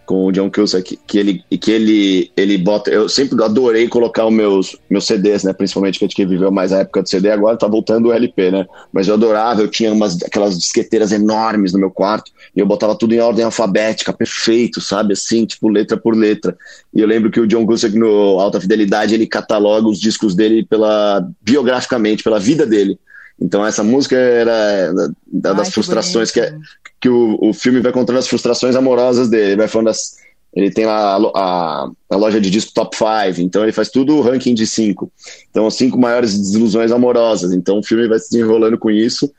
com 0.07 0.25
o 0.25 0.31
John 0.31 0.49
Cusack, 0.49 0.97
que 1.05 1.17
ele 1.19 1.43
que 1.59 1.69
ele 1.69 2.31
ele 2.35 2.57
bota, 2.57 2.89
eu 2.89 3.09
sempre 3.09 3.43
adorei 3.43 3.89
colocar 3.89 4.25
os 4.25 4.33
meus 4.33 4.77
meus 4.89 5.05
CDs, 5.05 5.43
né, 5.43 5.51
principalmente 5.51 5.99
que 5.99 6.05
a 6.05 6.07
gente 6.07 6.25
viveu 6.25 6.49
mais 6.49 6.71
a 6.71 6.79
época 6.79 7.03
do 7.03 7.09
CD, 7.09 7.29
agora 7.29 7.57
tá 7.57 7.67
voltando 7.67 8.07
o 8.07 8.13
LP, 8.13 8.49
né? 8.49 8.65
Mas 8.91 9.09
eu 9.09 9.15
adorava, 9.15 9.61
eu 9.61 9.67
tinha 9.67 9.91
umas 9.91 10.23
aquelas 10.23 10.57
disqueteiras 10.57 11.11
enormes 11.11 11.73
no 11.73 11.79
meu 11.79 11.91
quarto 11.91 12.31
e 12.55 12.59
eu 12.59 12.65
botava 12.65 12.95
tudo 12.95 13.13
em 13.13 13.19
ordem 13.19 13.43
alfabética, 13.43 14.13
perfeito, 14.13 14.79
sabe? 14.79 15.11
Assim, 15.11 15.45
tipo 15.45 15.67
letra 15.67 15.97
por 15.97 16.15
letra. 16.15 16.57
E 16.93 17.01
eu 17.01 17.07
lembro 17.07 17.29
que 17.29 17.41
o 17.41 17.45
John 17.45 17.65
Cusack 17.65 17.95
no 17.97 18.39
Alta 18.39 18.61
Fidelidade, 18.61 19.13
ele 19.13 19.27
cataloga 19.27 19.89
os 19.89 19.99
discos 19.99 20.33
dele 20.33 20.65
pela 20.65 21.27
biograficamente, 21.41 22.23
pela 22.23 22.39
vida 22.39 22.65
dele. 22.65 22.97
Então 23.39 23.65
essa 23.65 23.84
música 23.84 24.15
era 24.15 24.93
da, 24.93 25.54
das 25.54 25.67
Ai, 25.67 25.71
frustrações 25.71 26.32
que, 26.32 26.39
é, 26.39 26.56
que 27.00 27.10
o, 27.10 27.38
o 27.41 27.54
filme 27.54 27.80
vai 27.80 27.91
contando 27.91 28.17
as 28.17 28.28
frustrações 28.28 28.76
amorosas 28.76 29.30
dele, 29.30 29.58
vai 29.58 29.67
falando 29.67 29.88
das, 29.88 30.17
ele 30.58 30.71
tem 30.71 30.86
lá 30.88 31.15
a, 31.15 31.17
a, 31.17 31.89
a, 32.10 32.15
loja 32.15 32.41
de 32.41 32.50
disco 32.50 32.71
top 32.73 32.97
5, 32.97 33.41
então 33.41 33.62
ele 33.62 33.71
faz 33.71 33.89
tudo 33.89 34.15
o 34.15 34.21
ranking 34.21 34.56
de 34.56 34.65
5. 34.65 35.12
Então, 35.52 35.67
as 35.67 35.76
cinco 35.76 36.00
maiores 36.00 36.36
desilusões 36.36 36.91
amorosas. 36.91 37.54
Então, 37.54 37.78
o 37.78 37.84
filme 37.84 38.08
vai 38.08 38.17
se 38.17 38.32
desenrolando 38.32 38.76
com 38.78 38.89
isso. 38.89 39.32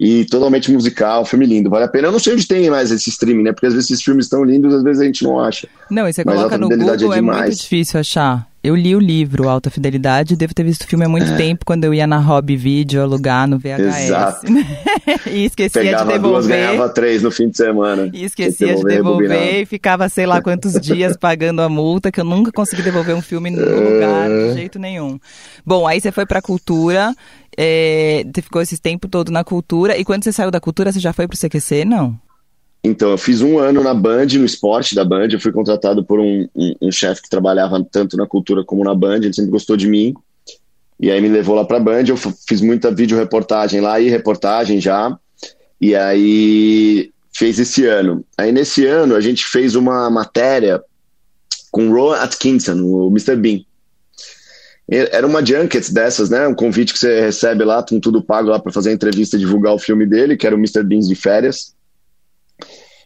E 0.00 0.24
totalmente 0.24 0.72
musical, 0.72 1.24
filme 1.24 1.46
lindo, 1.46 1.70
vale 1.70 1.84
a 1.84 1.88
pena. 1.88 2.08
Eu 2.08 2.12
não 2.12 2.18
sei 2.18 2.32
onde 2.32 2.48
tem 2.48 2.68
mais 2.68 2.90
esse 2.90 3.10
streaming, 3.10 3.44
né? 3.44 3.52
Porque 3.52 3.66
às 3.66 3.74
vezes 3.74 3.90
esses 3.90 4.02
filmes 4.02 4.24
estão 4.24 4.42
lindos, 4.42 4.74
às 4.74 4.82
vezes 4.82 5.00
a 5.00 5.04
gente 5.04 5.22
não 5.22 5.38
acha. 5.38 5.68
Não, 5.88 6.08
e 6.08 6.12
você 6.12 6.24
Mas 6.24 6.34
coloca 6.34 6.58
no 6.58 6.68
Google, 6.68 7.12
é, 7.12 7.18
é 7.18 7.20
muito 7.20 7.56
difícil 7.56 8.00
achar. 8.00 8.48
Eu 8.66 8.74
li 8.74 8.96
o 8.96 8.98
livro 8.98 9.46
Alta 9.46 9.68
Fidelidade, 9.70 10.34
devo 10.34 10.54
ter 10.54 10.64
visto 10.64 10.84
o 10.84 10.86
filme 10.86 11.04
há 11.04 11.08
muito 11.08 11.30
É. 11.32 11.36
tempo, 11.36 11.66
quando 11.66 11.84
eu 11.84 11.92
ia 11.92 12.06
na 12.06 12.16
Hobby 12.18 12.56
Video 12.56 13.02
alugar 13.02 13.46
no 13.46 13.58
VHS. 13.58 14.04
Exato. 14.06 14.46
e 15.30 15.44
esquecia 15.44 15.82
Pegava 15.82 16.12
de 16.14 16.18
duas, 16.18 16.46
devolver. 16.46 16.66
ganhava 16.70 16.88
três 16.88 17.22
no 17.22 17.30
fim 17.30 17.50
de 17.50 17.58
semana. 17.58 18.08
E 18.14 18.24
esquecia 18.24 18.68
de 18.68 18.72
Devolver, 18.72 18.96
devolver 18.96 19.28
rebobinava. 19.30 19.58
e 19.60 19.66
ficava 19.66 20.08
sei 20.08 20.24
lá 20.24 20.40
quantos 20.40 20.80
dias 20.80 21.14
pagando 21.14 21.60
a 21.60 21.68
multa, 21.68 22.10
que 22.10 22.18
eu 22.18 22.24
nunca 22.24 22.50
consegui 22.52 22.80
devolver 22.80 23.14
um 23.14 23.20
filme 23.20 23.50
no 23.50 23.60
lugar 23.60 24.30
É. 24.30 24.48
de 24.48 24.54
jeito 24.54 24.78
nenhum. 24.78 25.18
Bom, 25.66 25.86
aí 25.86 26.00
você 26.00 26.10
foi 26.10 26.24
pra 26.24 26.40
cultura, 26.40 27.14
é, 27.58 28.24
você 28.34 28.40
ficou 28.40 28.62
esse 28.62 28.80
tempo 28.80 29.08
todo 29.08 29.30
na 29.30 29.44
cultura, 29.44 29.94
e 29.98 30.06
quando 30.06 30.24
você 30.24 30.32
saiu 30.32 30.50
da 30.50 30.58
cultura, 30.58 30.90
você 30.90 31.00
já 31.00 31.12
foi 31.12 31.28
pro 31.28 31.36
CQC? 31.36 31.84
Não. 31.84 32.18
Então, 32.86 33.12
eu 33.12 33.18
fiz 33.18 33.40
um 33.40 33.58
ano 33.58 33.82
na 33.82 33.94
Band, 33.94 34.26
no 34.34 34.44
esporte 34.44 34.94
da 34.94 35.06
Band. 35.06 35.28
Eu 35.32 35.40
fui 35.40 35.50
contratado 35.50 36.04
por 36.04 36.20
um, 36.20 36.46
um, 36.54 36.74
um 36.82 36.92
chefe 36.92 37.22
que 37.22 37.30
trabalhava 37.30 37.82
tanto 37.90 38.14
na 38.14 38.26
cultura 38.26 38.62
como 38.62 38.84
na 38.84 38.94
Band. 38.94 39.16
Ele 39.16 39.32
sempre 39.32 39.50
gostou 39.50 39.74
de 39.74 39.88
mim. 39.88 40.14
E 41.00 41.10
aí 41.10 41.18
me 41.20 41.28
levou 41.28 41.56
lá 41.56 41.64
pra 41.64 41.80
Band. 41.80 42.04
Eu 42.06 42.16
fiz 42.16 42.60
muita 42.60 42.94
vídeo-reportagem 42.94 43.80
lá 43.80 43.98
e 43.98 44.10
reportagem 44.10 44.82
já. 44.82 45.18
E 45.80 45.94
aí 45.94 47.10
fez 47.34 47.58
esse 47.58 47.86
ano. 47.86 48.22
Aí 48.36 48.52
nesse 48.52 48.84
ano 48.84 49.14
a 49.14 49.20
gente 49.20 49.46
fez 49.46 49.74
uma 49.74 50.10
matéria 50.10 50.82
com 51.70 51.90
Rowan 51.90 52.18
Atkinson, 52.18 52.74
o 52.82 53.08
Mr. 53.08 53.34
Bean. 53.34 53.60
Era 54.88 55.26
uma 55.26 55.44
junket 55.44 55.90
dessas, 55.90 56.28
né? 56.28 56.46
Um 56.46 56.54
convite 56.54 56.92
que 56.92 56.98
você 56.98 57.22
recebe 57.22 57.64
lá, 57.64 57.82
com 57.82 57.98
tudo 57.98 58.22
pago 58.22 58.50
lá 58.50 58.58
pra 58.58 58.70
fazer 58.70 58.90
a 58.90 58.92
entrevista 58.92 59.36
e 59.36 59.40
divulgar 59.40 59.72
o 59.72 59.78
filme 59.78 60.04
dele, 60.04 60.36
que 60.36 60.46
era 60.46 60.54
o 60.54 60.58
Mr. 60.58 60.84
Beans 60.84 61.08
de 61.08 61.14
férias. 61.14 61.74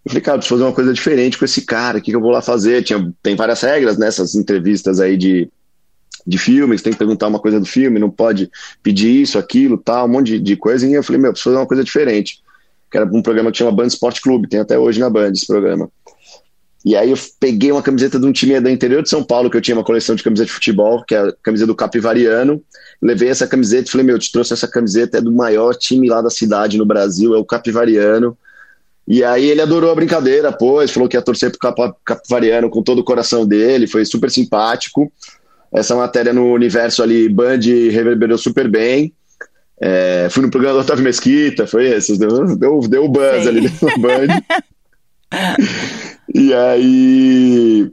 Eu 0.04 0.10
falei, 0.10 0.22
cara, 0.22 0.38
preciso 0.38 0.56
fazer 0.56 0.68
uma 0.68 0.74
coisa 0.74 0.92
diferente 0.92 1.38
com 1.38 1.44
esse 1.44 1.62
cara, 1.62 1.98
o 1.98 2.00
que, 2.00 2.10
que 2.10 2.16
eu 2.16 2.20
vou 2.20 2.30
lá 2.30 2.40
fazer? 2.40 2.82
Tinha, 2.82 3.12
tem 3.22 3.36
várias 3.36 3.60
regras 3.60 3.98
nessas 3.98 4.34
entrevistas 4.34 5.00
aí 5.00 5.16
de, 5.16 5.50
de 6.26 6.38
filmes, 6.38 6.82
tem 6.82 6.92
que 6.92 6.98
perguntar 6.98 7.26
uma 7.26 7.38
coisa 7.38 7.58
do 7.58 7.66
filme, 7.66 7.98
não 7.98 8.10
pode 8.10 8.50
pedir 8.82 9.22
isso, 9.22 9.38
aquilo, 9.38 9.78
tal, 9.78 10.06
um 10.06 10.08
monte 10.08 10.32
de, 10.32 10.40
de 10.40 10.56
coisa. 10.56 10.86
E 10.86 10.92
eu 10.92 11.02
falei, 11.02 11.20
meu, 11.20 11.28
eu 11.28 11.32
preciso 11.32 11.50
fazer 11.50 11.60
uma 11.60 11.66
coisa 11.66 11.84
diferente. 11.84 12.42
Que 12.90 12.96
era 12.96 13.06
um 13.06 13.22
programa 13.22 13.50
que 13.50 13.58
chama 13.58 13.72
Band 13.72 13.86
Sport 13.88 14.20
Clube, 14.20 14.48
tem 14.48 14.60
até 14.60 14.78
hoje 14.78 15.00
na 15.00 15.10
Band 15.10 15.32
esse 15.32 15.46
programa. 15.46 15.90
E 16.84 16.96
aí 16.96 17.10
eu 17.10 17.16
peguei 17.40 17.72
uma 17.72 17.82
camiseta 17.82 18.18
de 18.18 18.26
um 18.26 18.32
time 18.32 18.58
do 18.60 18.68
interior 18.68 19.02
de 19.02 19.08
São 19.08 19.22
Paulo, 19.22 19.50
que 19.50 19.56
eu 19.56 19.60
tinha 19.60 19.76
uma 19.76 19.84
coleção 19.84 20.14
de 20.14 20.22
camisetas 20.22 20.48
de 20.48 20.54
futebol, 20.54 21.04
que 21.04 21.14
é 21.14 21.18
a 21.18 21.32
camiseta 21.42 21.66
do 21.66 21.74
Capivariano. 21.74 22.62
Levei 23.02 23.28
essa 23.28 23.46
camiseta 23.46 23.88
e 23.88 23.90
falei, 23.90 24.06
meu, 24.06 24.16
eu 24.16 24.20
te 24.20 24.30
trouxe 24.30 24.52
essa 24.52 24.68
camiseta, 24.68 25.18
é 25.18 25.20
do 25.20 25.32
maior 25.32 25.74
time 25.74 26.08
lá 26.08 26.22
da 26.22 26.30
cidade 26.30 26.78
no 26.78 26.86
Brasil, 26.86 27.34
é 27.34 27.38
o 27.38 27.44
Capivariano. 27.44 28.36
E 29.10 29.24
aí 29.24 29.46
ele 29.48 29.62
adorou 29.62 29.90
a 29.90 29.94
brincadeira, 29.94 30.52
pois, 30.52 30.90
falou 30.90 31.08
que 31.08 31.16
ia 31.16 31.22
torcer 31.22 31.50
pro 31.50 31.58
Capa- 31.58 31.96
Capivariano 32.04 32.68
com 32.68 32.82
todo 32.82 32.98
o 32.98 33.04
coração 33.04 33.46
dele, 33.46 33.86
foi 33.86 34.04
super 34.04 34.30
simpático. 34.30 35.10
Essa 35.74 35.96
matéria 35.96 36.32
no 36.32 36.52
universo 36.52 37.02
ali, 37.02 37.26
Band 37.28 37.60
reverberou 37.90 38.36
super 38.36 38.68
bem. 38.68 39.12
É, 39.80 40.28
fui 40.30 40.42
no 40.42 40.50
programa 40.50 40.74
do 40.74 40.80
Otávio 40.82 41.04
Mesquita, 41.04 41.66
foi 41.66 41.86
esse, 41.86 42.18
deu, 42.18 42.56
deu, 42.56 42.80
deu 42.80 43.04
o 43.04 43.08
buzz 43.08 43.44
Sei. 43.44 43.48
ali 43.48 43.62
na 43.62 43.96
Band. 43.96 44.42
e 46.34 46.52
aí 46.52 47.90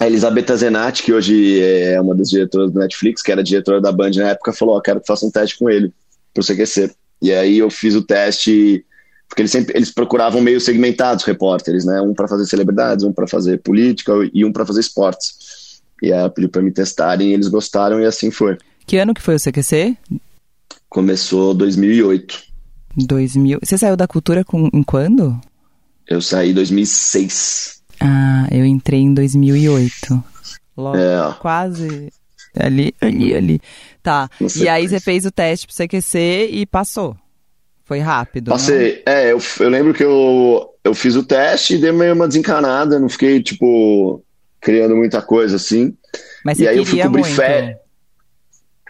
a 0.00 0.06
Elisabetta 0.06 0.56
Zenatti, 0.56 1.02
que 1.02 1.12
hoje 1.12 1.60
é 1.62 1.98
uma 2.00 2.14
das 2.14 2.28
diretoras 2.28 2.70
do 2.70 2.78
Netflix, 2.78 3.22
que 3.22 3.32
era 3.32 3.42
diretora 3.42 3.80
da 3.80 3.90
Band 3.92 4.10
na 4.16 4.30
época, 4.30 4.52
falou: 4.52 4.76
ó, 4.76 4.80
quero 4.80 5.00
que 5.00 5.06
faça 5.06 5.24
um 5.24 5.30
teste 5.30 5.58
com 5.58 5.70
ele, 5.70 5.92
pro 6.34 6.44
CQC. 6.44 6.90
E 7.22 7.32
aí 7.32 7.58
eu 7.58 7.70
fiz 7.70 7.94
o 7.94 8.02
teste, 8.02 8.84
porque 9.28 9.42
eles 9.42 9.50
sempre 9.50 9.76
eles 9.76 9.90
procuravam 9.90 10.40
meio 10.40 10.60
segmentados, 10.60 11.24
repórteres, 11.24 11.84
né? 11.84 12.00
Um 12.00 12.14
para 12.14 12.28
fazer 12.28 12.46
celebridades, 12.46 13.04
um 13.04 13.12
para 13.12 13.26
fazer 13.26 13.58
política 13.62 14.12
e 14.32 14.44
um 14.44 14.52
para 14.52 14.64
fazer 14.66 14.80
esportes. 14.80 15.80
E 16.02 16.12
aí 16.12 16.18
ela 16.18 16.30
pediu 16.30 16.48
para 16.50 16.62
me 16.62 16.70
testarem, 16.70 17.30
e 17.30 17.32
eles 17.34 17.48
gostaram 17.48 18.00
e 18.00 18.04
assim 18.04 18.30
foi. 18.30 18.56
Que 18.86 18.98
ano 18.98 19.14
que 19.14 19.22
foi 19.22 19.34
o 19.36 19.40
CQC? 19.40 19.96
Começou 20.88 21.54
2008. 21.54 22.42
2000. 22.96 23.58
Você 23.62 23.76
saiu 23.76 23.96
da 23.96 24.06
cultura 24.06 24.44
com, 24.44 24.68
em 24.72 24.82
quando? 24.82 25.38
Eu 26.06 26.20
saí 26.22 26.50
em 26.50 26.54
2006. 26.54 27.82
Ah, 28.00 28.46
eu 28.50 28.64
entrei 28.64 29.00
em 29.00 29.12
2008. 29.12 30.22
Logo, 30.76 30.96
É. 30.96 31.34
quase 31.40 32.12
ali, 32.58 32.94
ali, 33.00 33.34
ali. 33.34 33.60
Tá. 34.02 34.30
E 34.56 34.68
aí 34.68 34.88
você 34.88 35.00
fez 35.00 35.26
o 35.26 35.30
teste 35.30 35.66
pro 35.66 35.74
CQC 35.76 36.48
e 36.52 36.66
passou. 36.66 37.16
Foi 37.86 38.00
rápido. 38.00 38.48
não? 38.48 38.56
Passei. 38.56 39.02
É, 39.06 39.32
eu, 39.32 39.38
eu 39.60 39.68
lembro 39.70 39.94
que 39.94 40.02
eu, 40.04 40.68
eu 40.84 40.92
fiz 40.92 41.14
o 41.14 41.22
teste 41.22 41.76
e 41.76 41.78
dei 41.78 41.92
meio 41.92 42.14
uma 42.14 42.26
desencanada, 42.28 42.98
não 42.98 43.08
fiquei, 43.08 43.40
tipo, 43.40 44.22
criando 44.60 44.96
muita 44.96 45.22
coisa 45.22 45.56
assim. 45.56 45.94
Mas 46.44 46.58
E 46.58 46.66
aí 46.66 46.76
eu 46.76 46.84
fui 46.84 47.00
cobrir 47.00 47.20
muito. 47.22 47.34
fé- 47.36 47.78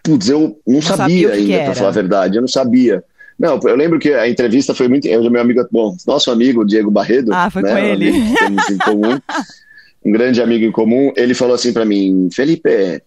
Putz, 0.02 0.28
eu 0.28 0.58
não, 0.66 0.80
sabia 0.80 1.28
sabia 1.28 1.30
que 1.30 1.52
ainda, 1.52 1.64
pra 1.66 1.74
falar 1.74 1.88
a 1.88 1.92
verdade, 1.92 2.36
eu 2.36 2.40
não 2.40 2.48
sabia. 2.48 3.04
Não, 3.38 3.60
eu 3.64 3.76
lembro 3.76 3.98
que 3.98 4.14
a 4.14 4.26
entrevista 4.28 4.74
foi 4.74 4.88
muito. 4.88 5.06
Eu, 5.06 5.28
meu 5.30 5.40
amigo, 5.42 5.66
bom, 5.70 5.94
nosso 6.06 6.30
amigo 6.30 6.64
Diego 6.64 6.90
Barredo. 6.90 7.34
Ah, 7.34 7.50
foi 7.50 7.60
né, 7.62 7.74
com 7.74 7.76
um 7.76 7.84
ele. 7.92 8.12
temos 8.36 8.70
em 8.70 8.78
comum, 8.78 9.20
um 10.06 10.12
grande 10.12 10.40
amigo 10.40 10.64
em 10.64 10.72
comum. 10.72 11.12
Ele 11.16 11.34
falou 11.34 11.54
assim 11.54 11.72
pra 11.72 11.84
mim: 11.84 12.30
Felipe, 12.32 13.02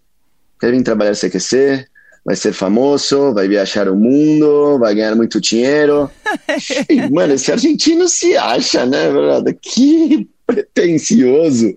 quer 0.60 0.70
vir 0.70 0.82
trabalhar 0.84 1.10
no 1.10 1.16
CQC? 1.16 1.86
Vai 2.24 2.36
ser 2.36 2.52
famoso, 2.52 3.32
vai 3.32 3.48
viajar 3.48 3.88
o 3.88 3.96
mundo, 3.96 4.78
vai 4.78 4.94
ganhar 4.94 5.14
muito 5.16 5.40
dinheiro. 5.40 6.10
E, 6.88 7.08
mano, 7.10 7.34
esse 7.34 7.50
argentino 7.50 8.08
se 8.08 8.36
acha, 8.36 8.84
né, 8.84 9.10
brother? 9.10 9.56
Que 9.60 10.28
pretencioso. 10.46 11.74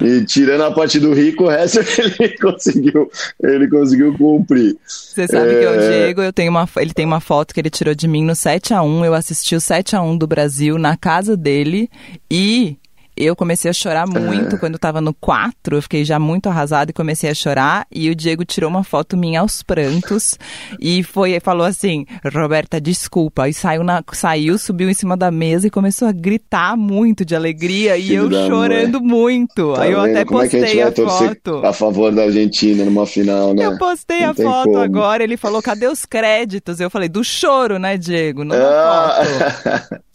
E 0.00 0.24
tirando 0.24 0.62
a 0.62 0.70
parte 0.70 1.00
do 1.00 1.12
rico, 1.12 1.44
o 1.44 1.48
resto 1.48 1.80
ele 2.20 2.38
conseguiu, 2.38 3.10
ele 3.42 3.68
conseguiu 3.68 4.16
cumprir. 4.16 4.76
Você 4.86 5.26
sabe 5.26 5.50
que 5.58 5.66
o 5.66 5.74
É. 5.74 5.88
Diego, 5.90 6.22
eu 6.22 6.32
tenho 6.32 6.50
uma, 6.50 6.68
ele 6.76 6.94
tem 6.94 7.04
uma 7.04 7.20
foto 7.20 7.52
que 7.52 7.60
ele 7.60 7.70
tirou 7.70 7.94
de 7.94 8.06
mim 8.06 8.24
no 8.24 8.36
7 8.36 8.72
a 8.72 8.82
1 8.82 9.04
Eu 9.04 9.14
assisti 9.14 9.56
o 9.56 9.60
7 9.60 9.96
a 9.96 10.02
1 10.02 10.16
do 10.16 10.26
Brasil 10.26 10.78
na 10.78 10.96
casa 10.96 11.36
dele 11.36 11.90
e 12.30 12.76
eu 13.24 13.34
comecei 13.36 13.70
a 13.70 13.74
chorar 13.74 14.06
muito 14.06 14.56
É. 14.56 14.58
quando 14.58 14.74
eu 14.74 14.78
tava 14.78 15.00
no 15.00 15.12
4. 15.14 15.76
Eu 15.76 15.82
fiquei 15.82 16.04
já 16.04 16.18
muito 16.18 16.48
arrasada 16.48 16.90
e 16.90 16.94
comecei 16.94 17.30
a 17.30 17.34
chorar. 17.34 17.86
E 17.92 18.08
o 18.10 18.14
Diego 18.14 18.44
tirou 18.44 18.68
uma 18.70 18.84
foto 18.84 19.16
minha 19.16 19.40
aos 19.40 19.62
prantos 19.62 20.38
e 20.80 21.02
foi 21.02 21.38
falou 21.40 21.66
assim: 21.66 22.04
Roberta, 22.34 22.80
desculpa. 22.80 23.48
E 23.48 23.54
saiu, 23.54 23.82
na, 23.84 24.02
saiu, 24.12 24.58
subiu 24.58 24.88
em 24.90 24.94
cima 24.94 25.16
da 25.16 25.30
mesa 25.30 25.66
e 25.66 25.70
começou 25.70 26.06
a 26.08 26.12
gritar 26.12 26.76
muito 26.76 27.24
de 27.24 27.34
alegria. 27.36 27.96
e 27.96 28.02
Filho 28.08 28.24
eu 28.24 28.28
da 28.28 28.46
chorando 28.46 29.00
muito. 29.00 29.74
Tá 29.74 29.82
Aí 29.82 29.92
eu 29.92 30.00
vendo 30.02 30.10
até 30.12 30.24
como 30.24 30.40
é 30.42 30.48
postei 30.48 30.74
vai 30.74 30.82
a 30.82 30.92
foto. 30.92 31.66
a 31.66 31.72
favor 31.72 32.12
da 32.12 32.22
Argentina 32.24 32.84
numa 32.84 33.06
final, 33.06 33.54
né? 33.54 33.64
Eu 33.66 33.78
postei 33.78 34.20
Não 34.22 34.30
a 34.30 34.34
foto 34.34 34.64
como. 34.70 34.78
agora, 34.78 35.22
ele 35.22 35.36
falou, 35.36 35.62
cadê 35.62 35.86
os 35.86 36.04
créditos? 36.04 36.80
Eu 36.80 36.90
falei, 36.90 37.08
do 37.08 37.22
choro, 37.24 37.78
né, 37.78 37.96
Diego? 37.96 38.44
Não 38.44 38.56
Ah. 38.56 39.24
foto. 39.24 40.00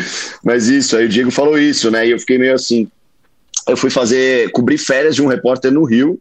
Mas 0.44 0.68
isso, 0.68 0.96
aí 0.96 1.06
o 1.06 1.08
Diego 1.08 1.30
falou 1.30 1.58
isso, 1.58 1.90
né? 1.90 2.06
E 2.06 2.10
eu 2.10 2.18
fiquei 2.18 2.38
meio 2.38 2.54
assim. 2.54 2.88
Eu 3.66 3.76
fui 3.76 3.90
fazer, 3.90 4.50
cobrir 4.52 4.78
férias 4.78 5.14
de 5.14 5.22
um 5.22 5.26
repórter 5.26 5.72
no 5.72 5.84
Rio. 5.84 6.20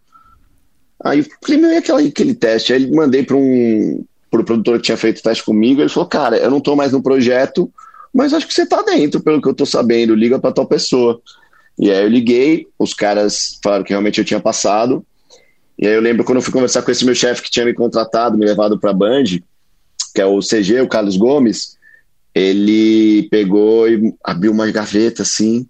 Aí 1.03 1.19
eu 1.19 1.25
falei, 1.41 1.61
meu, 1.61 1.71
e 1.71 1.77
aquela, 1.77 2.01
aquele 2.01 2.33
teste? 2.33 2.73
Aí 2.73 2.89
mandei 2.91 3.23
para 3.23 3.35
um 3.35 4.03
pro 4.29 4.43
produtor 4.43 4.77
que 4.77 4.83
tinha 4.83 4.97
feito 4.97 5.19
o 5.19 5.23
teste 5.23 5.43
comigo. 5.43 5.81
Ele 5.81 5.89
falou, 5.89 6.09
cara, 6.09 6.37
eu 6.37 6.51
não 6.51 6.59
tô 6.59 6.75
mais 6.75 6.91
no 6.91 7.01
projeto, 7.01 7.71
mas 8.13 8.33
acho 8.33 8.47
que 8.47 8.53
você 8.53 8.65
tá 8.65 8.81
dentro, 8.81 9.21
pelo 9.21 9.41
que 9.41 9.47
eu 9.47 9.53
tô 9.53 9.65
sabendo. 9.65 10.15
Liga 10.15 10.39
para 10.39 10.51
tal 10.51 10.65
pessoa. 10.65 11.21
E 11.79 11.89
aí 11.89 12.03
eu 12.03 12.09
liguei, 12.09 12.67
os 12.77 12.93
caras 12.93 13.59
falaram 13.63 13.83
que 13.83 13.91
realmente 13.91 14.19
eu 14.19 14.25
tinha 14.25 14.39
passado. 14.39 15.05
E 15.79 15.87
aí 15.87 15.93
eu 15.93 16.01
lembro 16.01 16.25
quando 16.25 16.37
eu 16.37 16.41
fui 16.41 16.51
conversar 16.51 16.81
com 16.81 16.91
esse 16.91 17.05
meu 17.05 17.15
chefe 17.15 17.43
que 17.43 17.51
tinha 17.51 17.65
me 17.65 17.73
contratado, 17.73 18.37
me 18.37 18.45
levado 18.45 18.79
para 18.79 18.91
Band, 18.91 19.23
que 20.13 20.19
é 20.19 20.25
o 20.25 20.39
CG, 20.39 20.81
o 20.81 20.87
Carlos 20.87 21.15
Gomes 21.15 21.76
ele 22.37 23.27
pegou 23.29 23.89
e 23.89 24.13
abriu 24.23 24.51
uma 24.51 24.69
gaveta 24.71 25.23
assim 25.23 25.67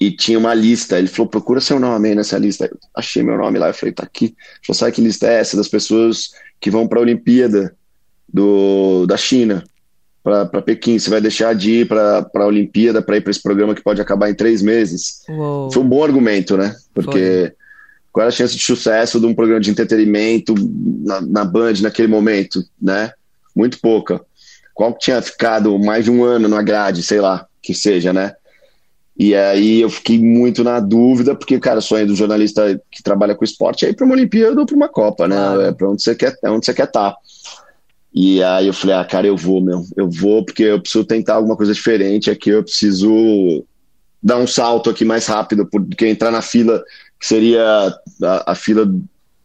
e 0.00 0.10
tinha 0.10 0.38
uma 0.38 0.54
lista. 0.54 0.98
Ele 0.98 1.08
falou: 1.08 1.30
procura 1.30 1.60
seu 1.60 1.78
nome 1.78 2.08
aí 2.08 2.14
nessa 2.14 2.38
lista. 2.38 2.66
Eu 2.66 2.78
achei 2.94 3.22
meu 3.22 3.36
nome 3.36 3.58
lá. 3.58 3.68
Eu 3.68 3.74
falei: 3.74 3.92
tá 3.92 4.02
aqui. 4.02 4.26
Ele 4.26 4.66
falou: 4.66 4.78
sabe 4.78 4.92
que 4.92 5.00
lista 5.00 5.26
é 5.28 5.40
essa? 5.40 5.56
Das 5.56 5.68
pessoas 5.68 6.30
que 6.60 6.70
vão 6.70 6.88
para 6.88 6.98
a 6.98 7.02
Olimpíada 7.02 7.74
do, 8.32 9.06
da 9.06 9.16
China, 9.16 9.64
para 10.22 10.62
Pequim. 10.62 10.98
Você 10.98 11.10
vai 11.10 11.20
deixar 11.20 11.54
de 11.54 11.80
ir 11.80 11.88
para 11.88 12.26
a 12.34 12.46
Olimpíada 12.46 13.02
para 13.02 13.16
ir 13.16 13.20
para 13.20 13.30
esse 13.30 13.42
programa 13.42 13.74
que 13.74 13.82
pode 13.82 14.00
acabar 14.00 14.30
em 14.30 14.34
três 14.34 14.62
meses. 14.62 15.22
Uou. 15.28 15.70
Foi 15.70 15.82
um 15.82 15.88
bom 15.88 16.02
argumento, 16.02 16.56
né? 16.56 16.74
Porque 16.94 17.52
qual 18.12 18.22
era 18.22 18.28
a 18.28 18.36
chance 18.36 18.56
de 18.56 18.62
sucesso 18.62 19.20
de 19.20 19.26
um 19.26 19.34
programa 19.34 19.60
de 19.60 19.70
entretenimento 19.70 20.54
na, 21.04 21.20
na 21.20 21.44
Band 21.44 21.74
naquele 21.80 22.08
momento, 22.08 22.64
né? 22.80 23.12
Muito 23.54 23.80
pouca. 23.80 24.20
Qual 24.74 24.92
que 24.94 25.04
tinha 25.04 25.20
ficado 25.20 25.78
mais 25.78 26.04
de 26.04 26.10
um 26.10 26.24
ano 26.24 26.48
na 26.48 26.62
grade, 26.62 27.02
sei 27.02 27.20
lá, 27.20 27.46
que 27.60 27.74
seja, 27.74 28.12
né? 28.12 28.34
E 29.16 29.34
aí 29.34 29.80
eu 29.80 29.90
fiquei 29.90 30.18
muito 30.18 30.64
na 30.64 30.80
dúvida, 30.80 31.34
porque, 31.34 31.58
cara, 31.60 31.78
o 31.78 31.82
sonho 31.82 32.06
do 32.06 32.16
jornalista 32.16 32.80
que 32.90 33.02
trabalha 33.02 33.34
com 33.34 33.44
esporte 33.44 33.84
é 33.84 33.90
ir 33.90 33.94
para 33.94 34.06
uma 34.06 34.14
Olimpíada 34.14 34.58
ou 34.58 34.66
para 34.66 34.74
uma 34.74 34.88
Copa, 34.88 35.28
né? 35.28 35.68
É 35.68 35.72
para 35.72 35.88
onde 35.90 36.02
você 36.02 36.14
quer, 36.14 36.36
é 36.42 36.50
onde 36.50 36.64
você 36.64 36.72
quer 36.72 36.86
estar. 36.86 37.14
E 38.14 38.42
aí 38.42 38.66
eu 38.66 38.74
falei, 38.74 38.96
ah, 38.96 39.04
cara, 39.04 39.26
eu 39.26 39.36
vou, 39.36 39.60
meu, 39.60 39.84
eu 39.96 40.08
vou, 40.08 40.44
porque 40.44 40.62
eu 40.64 40.80
preciso 40.80 41.04
tentar 41.04 41.34
alguma 41.34 41.56
coisa 41.56 41.72
diferente 41.72 42.30
aqui, 42.30 42.50
eu 42.50 42.62
preciso 42.62 43.64
dar 44.22 44.36
um 44.36 44.46
salto 44.46 44.90
aqui 44.90 45.04
mais 45.04 45.26
rápido, 45.26 45.66
porque 45.66 46.06
entrar 46.06 46.30
na 46.30 46.42
fila 46.42 46.82
que 47.18 47.26
seria 47.26 47.62
a, 48.22 48.52
a 48.52 48.54
fila 48.54 48.90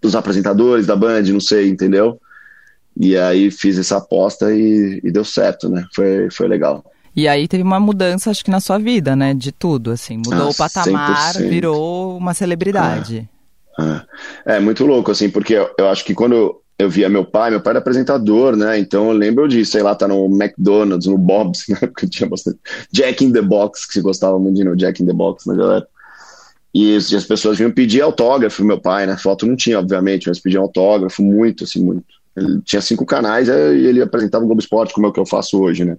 dos 0.02 0.16
apresentadores 0.16 0.86
da 0.86 0.96
Band, 0.96 1.24
não 1.24 1.40
sei, 1.40 1.70
entendeu? 1.70 2.20
E 3.00 3.16
aí 3.16 3.52
fiz 3.52 3.78
essa 3.78 3.98
aposta 3.98 4.54
e, 4.54 5.00
e, 5.04 5.12
deu 5.12 5.24
certo, 5.24 5.70
né? 5.70 5.86
Foi, 5.94 6.30
foi 6.32 6.48
legal. 6.48 6.84
E 7.16 7.28
aí 7.28 7.48
teve 7.48 7.64
uma 7.64 7.80
mudança, 7.80 8.32
acho 8.32 8.44
que 8.44 8.52
na 8.52 8.60
sua 8.60 8.78
vida, 8.78 9.16
né? 9.16 9.34
De 9.34 9.52
tudo, 9.52 9.92
assim. 9.92 10.18
Mudou 10.18 10.48
ah, 10.48 10.50
o 10.50 10.56
patamar, 10.56 11.34
100%. 11.34 11.50
virou 11.50 12.18
uma 12.18 12.34
celebridade. 12.34 13.30
Ah, 13.78 14.04
ah. 14.46 14.54
É 14.54 14.60
muito 14.60 14.86
louco, 14.86 15.12
assim, 15.12 15.30
porque 15.30 15.54
eu, 15.54 15.70
eu 15.78 15.88
acho 15.90 16.04
que 16.04 16.16
quando 16.16 16.60
eu 16.80 16.90
via 16.90 17.10
meu 17.10 17.26
pai, 17.26 17.50
meu 17.50 17.62
pai 17.62 17.72
era 17.72 17.80
apresentador, 17.80 18.56
né? 18.56 18.78
Então 18.78 19.10
eu 19.10 19.18
lembro 19.18 19.48
de, 19.48 19.66
sei 19.66 19.82
lá, 19.82 19.96
tá 19.96 20.08
no 20.08 20.26
McDonald's, 20.26 21.08
no 21.08 21.18
Bob's, 21.18 21.66
né? 21.70 21.78
Porque 21.80 22.08
tinha 22.08 22.30
bastante. 22.30 22.60
Jack 22.92 23.24
in 23.24 23.32
the 23.32 23.42
Box, 23.42 23.88
que 23.88 23.94
se 23.94 24.02
gostava 24.02 24.38
muito 24.38 24.58
de 24.58 24.64
no 24.64 24.76
Jack 24.76 25.02
in 25.02 25.06
the 25.06 25.14
Box 25.14 25.46
na 25.48 25.56
galera. 25.56 25.88
E, 26.74 26.94
e 26.94 27.16
as 27.16 27.26
pessoas 27.26 27.58
vinham 27.58 27.72
pedir 27.72 28.02
autógrafo 28.02 28.64
meu 28.64 28.80
pai, 28.80 29.08
né? 29.08 29.18
Foto 29.18 29.46
não 29.48 29.56
tinha, 29.56 29.80
obviamente, 29.80 30.28
mas 30.28 30.40
pediam 30.40 30.64
autógrafo 30.64 31.24
muito, 31.24 31.64
assim, 31.64 31.84
muito. 31.84 32.06
Ele 32.38 32.62
tinha 32.62 32.82
cinco 32.82 33.06
canais 33.06 33.50
é, 33.50 33.76
e 33.76 33.88
ele 33.88 34.02
apresentava 34.02 34.44
o 34.44 34.48
Globo 34.48 34.62
Esporte, 34.62 34.94
como 34.94 35.08
é 35.08 35.10
o 35.10 35.14
que 35.14 35.20
eu 35.20 35.26
faço 35.26 35.60
hoje, 35.60 35.84
né? 35.84 35.98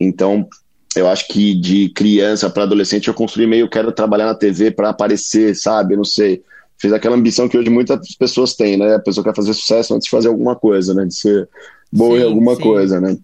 Então, 0.00 0.48
eu 0.96 1.06
acho 1.08 1.28
que 1.28 1.54
de 1.54 1.90
criança 1.90 2.50
para 2.50 2.64
adolescente 2.64 3.08
eu 3.08 3.14
construí 3.14 3.46
meio, 3.46 3.68
quero 3.68 3.92
trabalhar 3.92 4.26
na 4.26 4.34
TV 4.34 4.70
para 4.70 4.88
aparecer, 4.88 5.54
sabe? 5.54 5.94
Eu 5.94 5.98
não 5.98 6.04
sei 6.04 6.42
fez 6.82 6.92
aquela 6.92 7.14
ambição 7.14 7.48
que 7.48 7.56
hoje 7.56 7.70
muitas 7.70 8.16
pessoas 8.16 8.54
têm, 8.54 8.76
né? 8.76 8.96
A 8.96 8.98
pessoa 8.98 9.22
quer 9.22 9.36
fazer 9.36 9.54
sucesso 9.54 9.94
antes 9.94 10.06
de 10.06 10.10
fazer 10.10 10.26
alguma 10.26 10.56
coisa, 10.56 10.92
né? 10.92 11.04
De 11.04 11.14
ser 11.14 11.48
boa 11.92 12.16
sim, 12.16 12.22
em 12.22 12.26
alguma 12.26 12.56
sim. 12.56 12.60
coisa, 12.60 13.00
né? 13.00 13.16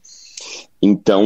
Então, 0.80 1.24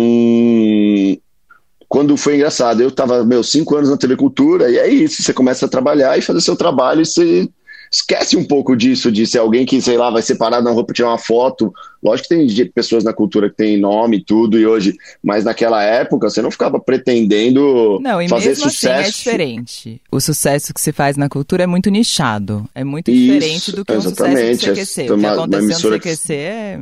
quando 1.87 2.17
foi 2.17 2.37
engraçado, 2.37 2.81
eu 2.81 2.91
tava, 2.91 3.23
meus 3.23 3.51
cinco 3.51 3.77
anos 3.77 3.91
na 3.91 3.99
TV 3.99 4.17
Cultura, 4.17 4.71
e 4.71 4.79
é 4.79 4.89
isso, 4.89 5.23
você 5.23 5.35
começa 5.35 5.67
a 5.67 5.69
trabalhar 5.69 6.19
e 6.19 6.23
fazer 6.23 6.41
seu 6.41 6.57
trabalho 6.57 7.03
e 7.03 7.07
você 7.07 7.51
esquece 7.93 8.39
um 8.39 8.45
pouco 8.45 8.75
disso, 8.75 9.13
de 9.13 9.27
ser 9.27 9.39
alguém 9.39 9.67
que, 9.67 9.81
sei 9.83 9.99
lá, 9.99 10.11
vai 10.11 10.23
ser 10.23 10.37
parado 10.37 10.65
na 10.65 10.71
rua 10.71 10.83
para 10.85 10.95
tirar 10.95 11.11
uma 11.11 11.19
foto. 11.19 11.73
Lógico 12.03 12.31
que 12.31 12.35
tem 12.35 12.67
pessoas 12.69 13.05
na 13.05 13.13
cultura 13.13 13.51
que 13.51 13.57
tem 13.57 13.79
nome 13.79 14.17
e 14.17 14.25
tudo, 14.25 14.59
e 14.59 14.67
hoje, 14.67 14.97
mas 15.23 15.45
naquela 15.45 15.83
época 15.83 16.31
você 16.31 16.41
não 16.41 16.51
ficava 16.51 16.81
pretendendo 16.81 18.01
não, 18.01 18.21
e 18.21 18.29
fazer 18.29 18.49
mesmo 18.49 18.71
sucesso. 18.71 19.01
Assim 19.01 19.09
é 19.09 19.11
diferente. 19.11 20.03
O 20.11 20.21
sucesso 20.21 20.73
que 20.73 20.81
se 20.81 20.91
faz 20.91 21.19
na 21.19 21.29
cultura 21.29 21.65
é 21.65 21.67
muito 21.67 21.91
nichado. 21.91 22.67
É 22.75 22.83
muito 22.83 23.11
Isso, 23.11 23.35
diferente 23.35 23.73
do 23.73 23.85
que 23.85 23.93
exatamente. 23.93 24.55
um 24.55 24.59
sucesso 24.59 24.71
do 24.71 24.75
CQC. 24.75 25.13
O 25.13 25.19
que 25.19 25.27
aconteceu 25.27 25.91
no 25.91 26.01
CQC 26.01 26.33
é. 26.33 26.81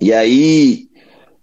E 0.00 0.12
aí, 0.12 0.88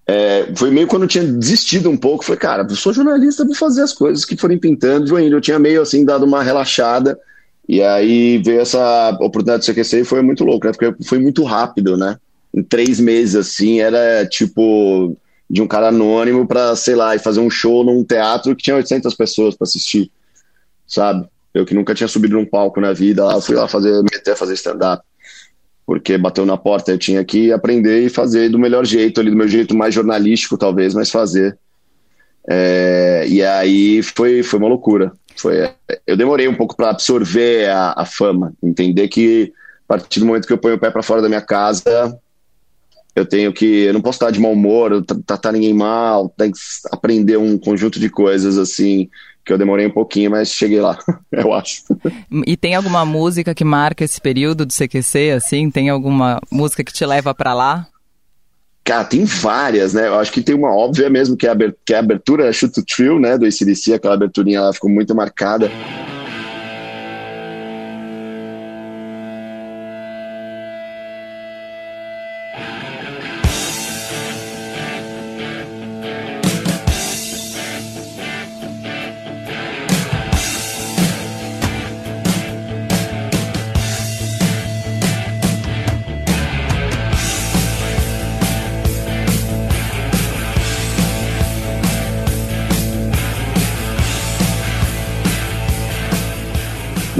é, 0.07 0.47
foi 0.55 0.71
meio 0.71 0.87
quando 0.87 1.03
eu 1.03 1.09
tinha 1.09 1.25
desistido 1.25 1.89
um 1.89 1.97
pouco. 1.97 2.23
Falei, 2.23 2.39
cara, 2.39 2.67
eu 2.69 2.75
sou 2.75 2.93
jornalista, 2.93 3.43
vou 3.43 3.53
fazer 3.53 3.81
as 3.81 3.91
coisas 3.91 4.23
que 4.23 4.37
forem 4.37 4.57
pintando. 4.57 5.19
Eu 5.19 5.41
tinha 5.41 5.59
meio 5.59 5.81
assim 5.81 6.05
dado 6.05 6.25
uma 6.25 6.41
relaxada. 6.41 7.19
E 7.67 7.81
aí 7.81 8.37
veio 8.37 8.61
essa 8.61 9.09
oportunidade 9.21 9.65
do 9.65 9.73
CQC 9.73 10.01
e 10.01 10.05
foi 10.05 10.21
muito 10.21 10.43
louco, 10.43 10.67
né? 10.67 10.73
Porque 10.73 11.03
foi 11.03 11.19
muito 11.19 11.43
rápido, 11.43 11.97
né? 11.97 12.17
Em 12.53 12.61
três 12.61 12.99
meses, 12.99 13.35
assim, 13.35 13.79
era 13.79 14.25
tipo 14.25 15.17
de 15.49 15.61
um 15.61 15.67
cara 15.67 15.89
anônimo 15.89 16.47
para 16.47 16.75
sei 16.75 16.95
lá, 16.95 17.15
e 17.15 17.19
fazer 17.19 17.39
um 17.39 17.49
show 17.49 17.83
num 17.83 18.03
teatro 18.03 18.55
que 18.55 18.63
tinha 18.63 18.75
800 18.75 19.13
pessoas 19.15 19.55
para 19.55 19.65
assistir, 19.65 20.11
sabe? 20.87 21.27
Eu 21.53 21.65
que 21.65 21.73
nunca 21.73 21.95
tinha 21.95 22.07
subido 22.07 22.35
num 22.35 22.45
palco 22.45 22.81
na 22.81 22.93
vida, 22.93 23.25
lá 23.25 23.39
fui 23.41 23.55
lá 23.55 23.67
fazer, 23.67 24.01
meter 24.03 24.35
fazer 24.35 24.53
stand-up. 24.53 25.03
Porque 25.85 26.17
bateu 26.17 26.45
na 26.45 26.57
porta, 26.57 26.91
eu 26.91 26.97
tinha 26.97 27.23
que 27.23 27.51
aprender 27.51 28.01
e 28.01 28.09
fazer 28.09 28.49
do 28.49 28.59
melhor 28.59 28.85
jeito, 28.85 29.21
ali 29.21 29.29
do 29.29 29.37
meu 29.37 29.47
jeito 29.47 29.75
mais 29.75 29.93
jornalístico, 29.93 30.57
talvez, 30.57 30.93
mas 30.93 31.11
fazer. 31.11 31.57
É, 32.47 33.25
e 33.27 33.43
aí 33.43 34.01
foi, 34.01 34.43
foi 34.43 34.59
uma 34.59 34.67
loucura. 34.67 35.13
Foi, 35.37 35.69
eu 36.05 36.15
demorei 36.15 36.47
um 36.47 36.55
pouco 36.55 36.75
para 36.75 36.89
absorver 36.89 37.69
a, 37.69 37.93
a, 37.97 38.05
fama, 38.05 38.53
entender 38.63 39.07
que 39.07 39.53
a 39.87 39.87
partir 39.87 40.19
do 40.19 40.25
momento 40.25 40.47
que 40.47 40.53
eu 40.53 40.57
ponho 40.57 40.75
o 40.75 40.79
pé 40.79 40.89
para 40.89 41.03
fora 41.03 41.21
da 41.21 41.27
minha 41.27 41.41
casa, 41.41 42.17
eu 43.15 43.25
tenho 43.25 43.53
que, 43.53 43.83
eu 43.83 43.93
não 43.93 44.01
posso 44.01 44.17
estar 44.17 44.31
de 44.31 44.39
mau 44.39 44.51
humor, 44.51 45.03
tratar 45.25 45.51
ninguém 45.51 45.73
mal, 45.73 46.29
tem 46.29 46.51
que 46.51 46.59
aprender 46.91 47.37
um 47.37 47.57
conjunto 47.57 47.99
de 47.99 48.09
coisas 48.09 48.57
assim 48.57 49.09
que 49.45 49.53
eu 49.53 49.57
demorei 49.59 49.85
um 49.85 49.91
pouquinho, 49.91 50.31
mas 50.31 50.49
cheguei 50.49 50.81
lá, 50.81 50.97
eu 51.31 51.53
acho. 51.53 51.83
E 52.47 52.57
tem 52.57 52.73
alguma 52.73 53.05
música 53.05 53.53
que 53.53 53.63
marca 53.63 54.03
esse 54.03 54.19
período 54.19 54.65
do 54.65 54.73
CQC, 54.73 55.31
assim? 55.31 55.69
Tem 55.69 55.89
alguma 55.89 56.41
música 56.51 56.83
que 56.83 56.91
te 56.91 57.05
leva 57.05 57.33
para 57.33 57.53
lá? 57.53 57.87
Cara, 58.85 59.03
tem 59.03 59.25
várias, 59.25 59.95
né? 59.95 60.07
Eu 60.07 60.19
acho 60.19 60.31
que 60.31 60.43
tem 60.43 60.53
uma 60.53 60.71
óbvia 60.71 61.09
mesmo, 61.09 61.35
que 61.35 61.47
é 61.47 61.49
a, 61.49 61.55
que 61.83 61.91
é 61.91 61.97
a 61.97 61.99
abertura 61.99 62.53
Shoot 62.53 62.71
to 62.71 62.85
Thrill, 62.85 63.19
né? 63.19 63.35
Do 63.35 63.45
ACDC, 63.45 63.93
aquela 63.93 64.13
aberturinha 64.13 64.61
lá 64.61 64.71
ficou 64.71 64.91
muito 64.91 65.15
marcada. 65.15 65.71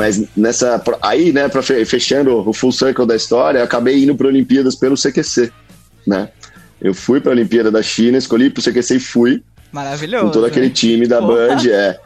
Mas 0.06 0.24
nessa. 0.38 0.80
Aí, 1.02 1.34
né, 1.34 1.50
pra, 1.50 1.64
fechando 1.64 2.48
o 2.48 2.54
full 2.54 2.72
circle 2.72 3.08
da 3.08 3.16
história, 3.16 3.58
eu 3.58 3.64
acabei 3.64 4.04
indo 4.04 4.16
para 4.16 4.28
Olimpíadas 4.28 4.76
pelo 4.76 4.96
CQC, 4.96 5.52
né? 6.06 6.30
Eu 6.80 6.94
fui 6.94 7.20
para 7.20 7.32
a 7.32 7.34
Olimpíada 7.34 7.72
da 7.72 7.82
China, 7.82 8.16
escolhi 8.16 8.52
para 8.52 8.62
o 8.62 8.64
CQC 8.64 8.98
e 8.98 9.00
fui. 9.00 9.44
Maravilhoso. 9.72 10.26
Com 10.26 10.32
todo 10.32 10.46
aquele 10.46 10.70
time 10.70 11.08
da 11.08 11.20
Porra. 11.20 11.48
Band, 11.48 11.70
é. 11.72 12.00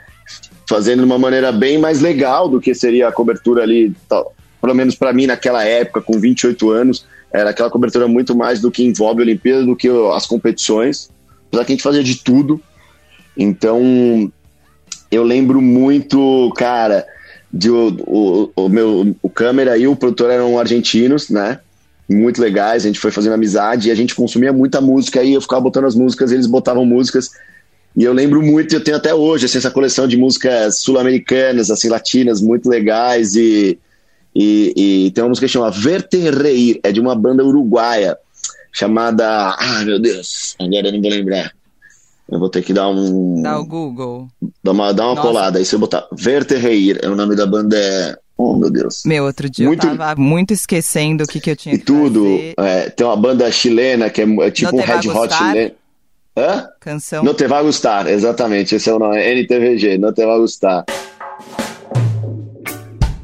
Fazendo 0.65 0.99
de 0.99 1.05
uma 1.05 1.19
maneira 1.19 1.51
bem 1.51 1.77
mais 1.77 1.99
legal 1.99 2.47
do 2.47 2.61
que 2.61 2.73
seria 2.73 3.09
a 3.09 3.11
cobertura 3.11 3.63
ali, 3.63 3.93
tal, 4.07 4.33
pelo 4.61 4.73
menos 4.73 4.95
para 4.95 5.11
mim 5.11 5.27
naquela 5.27 5.65
época, 5.65 5.99
com 5.99 6.17
28 6.17 6.71
anos, 6.71 7.05
era 7.33 7.49
aquela 7.49 7.69
cobertura 7.69 8.07
muito 8.07 8.33
mais 8.33 8.61
do 8.61 8.71
que 8.71 8.81
envolve 8.81 9.19
a 9.19 9.25
Olimpíada 9.25 9.65
do 9.65 9.75
que 9.75 9.89
as 10.15 10.25
competições. 10.25 11.09
Apesar 11.47 11.65
que 11.65 11.73
a 11.73 11.75
gente 11.75 11.83
fazia 11.83 12.03
de 12.03 12.15
tudo. 12.23 12.61
Então, 13.35 14.31
eu 15.11 15.23
lembro 15.23 15.61
muito, 15.61 16.53
cara, 16.55 17.05
de 17.51 17.69
o, 17.69 17.97
o, 18.05 18.51
o, 18.55 18.69
meu 18.69 19.15
o 19.21 19.29
câmera 19.29 19.77
e 19.77 19.87
o 19.87 19.95
produtor 19.95 20.29
eram 20.29 20.59
argentinos, 20.59 21.29
né? 21.29 21.59
Muito 22.07 22.41
legais, 22.41 22.83
a 22.83 22.87
gente 22.87 22.99
foi 22.99 23.11
fazendo 23.11 23.33
amizade 23.33 23.89
e 23.89 23.91
a 23.91 23.95
gente 23.95 24.15
consumia 24.15 24.51
muita 24.51 24.81
música 24.81 25.19
aí 25.19 25.33
eu 25.33 25.41
ficava 25.41 25.61
botando 25.61 25.85
as 25.85 25.95
músicas, 25.95 26.31
eles 26.31 26.47
botavam 26.47 26.85
músicas. 26.85 27.29
E 27.95 28.03
eu 28.03 28.13
lembro 28.13 28.41
muito, 28.41 28.73
eu 28.73 28.83
tenho 28.83 28.97
até 28.97 29.13
hoje 29.13 29.45
assim, 29.45 29.57
essa 29.57 29.71
coleção 29.71 30.07
de 30.07 30.15
músicas 30.15 30.79
sul-americanas, 30.79 31.69
assim, 31.69 31.89
latinas, 31.89 32.41
muito 32.41 32.69
legais 32.69 33.35
e, 33.35 33.79
e, 34.35 34.73
e, 35.05 35.11
tem 35.11 35.23
uma 35.23 35.29
música 35.29 35.47
que 35.47 35.53
chama 35.53 35.71
Verte 35.71 36.17
Reir, 36.17 36.79
é 36.83 36.91
de 36.91 36.99
uma 36.99 37.15
banda 37.15 37.43
uruguaia 37.43 38.17
chamada, 38.71 39.55
ah, 39.59 39.83
meu 39.83 39.99
Deus, 39.99 40.55
agora 40.59 40.87
eu 40.87 40.93
não 40.93 41.01
vou 41.01 41.09
lembrar. 41.09 41.51
Eu 42.31 42.39
vou 42.39 42.49
ter 42.49 42.61
que 42.61 42.73
dar 42.73 42.89
um. 42.89 43.41
Dá 43.41 43.59
o 43.59 43.65
Google. 43.65 44.27
Dá 44.63 44.71
uma, 44.71 44.93
dá 44.93 45.11
uma 45.11 45.21
colada. 45.21 45.57
Aí 45.57 45.65
se 45.65 45.73
eu 45.73 45.79
botar 45.79 46.07
Verterreir, 46.11 46.99
é 47.01 47.09
o 47.09 47.15
nome 47.15 47.35
da 47.35 47.45
banda 47.45 47.77
é. 47.77 48.17
Oh, 48.37 48.55
meu 48.55 48.69
Deus. 48.69 49.01
Meu, 49.05 49.25
outro 49.25 49.49
dia 49.49 49.67
muito... 49.67 49.85
eu 49.85 49.97
tava 49.97 50.21
muito 50.21 50.53
esquecendo 50.53 51.25
o 51.25 51.27
que, 51.27 51.41
que 51.41 51.51
eu 51.51 51.57
tinha 51.57 51.75
e 51.75 51.77
que 51.77 51.83
tudo, 51.83 52.23
fazer. 52.23 52.53
É, 52.57 52.89
tem 52.89 53.05
uma 53.05 53.17
banda 53.17 53.51
chilena 53.51 54.09
que 54.09 54.21
é, 54.21 54.23
é 54.23 54.51
tipo 54.51 54.77
um 54.77 54.79
Red 54.79 55.09
Hot 55.09 55.33
chileno. 55.33 55.71
Hã? 56.37 56.69
Canção. 56.79 57.23
Não 57.23 57.33
te 57.33 57.47
vai 57.47 57.61
gostar, 57.63 58.07
exatamente. 58.07 58.75
Esse 58.75 58.89
é 58.89 58.93
o 58.93 58.99
nome. 58.99 59.17
NTVG, 59.17 59.97
não 59.97 60.13
te 60.13 60.25
vai 60.25 60.37
gostar. 60.37 60.85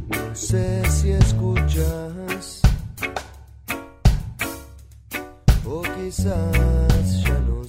Não 0.10 0.36
sei 0.36 0.84
se 0.89 1.12
escuchas, 1.12 2.62
ou 5.65 5.82
quizás 5.82 7.22
já 7.22 7.39
não 7.39 7.63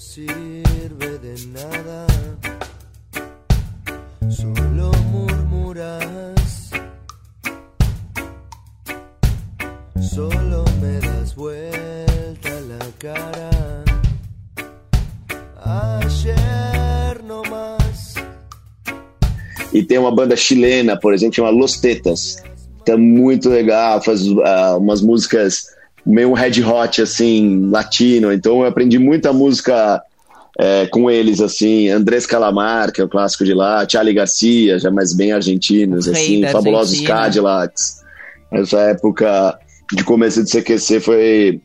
tem 19.97 20.01
uma 20.01 20.15
banda 20.15 20.37
chilena, 20.37 20.95
por 20.95 21.15
exemplo, 21.15 21.35
chama 21.35 21.49
Los 21.49 21.79
Tetas. 21.79 22.37
Tá 22.85 22.99
muito 22.99 23.49
legal, 23.49 24.03
faz 24.03 24.29
uh, 24.29 24.77
umas 24.79 25.01
músicas 25.01 25.69
meio 26.05 26.31
um 26.31 26.35
red 26.35 26.63
hot, 26.63 27.01
assim, 27.01 27.71
latino. 27.71 28.31
Então 28.31 28.61
eu 28.61 28.67
aprendi 28.67 28.99
muita 28.99 29.33
música 29.33 30.03
é, 30.59 30.87
com 30.87 31.11
eles, 31.11 31.41
assim, 31.41 31.89
Andrés 31.89 32.27
Calamar, 32.27 32.93
que 32.93 33.01
é 33.01 33.05
o 33.05 33.09
clássico 33.09 33.43
de 33.43 33.55
lá, 33.55 33.87
Charlie 33.89 34.15
Garcia, 34.15 34.79
já 34.79 34.91
mais 34.91 35.15
bem 35.15 35.33
argentinos, 35.33 36.07
assim, 36.07 36.47
fabulosos 36.47 36.93
Argentina. 36.93 37.15
Cadillacs. 37.15 38.03
Essa 38.53 38.81
época 38.83 39.59
de 39.93 40.05
começo 40.05 40.45
de 40.45 40.51
CQC 40.51 41.01
foi, 41.01 41.61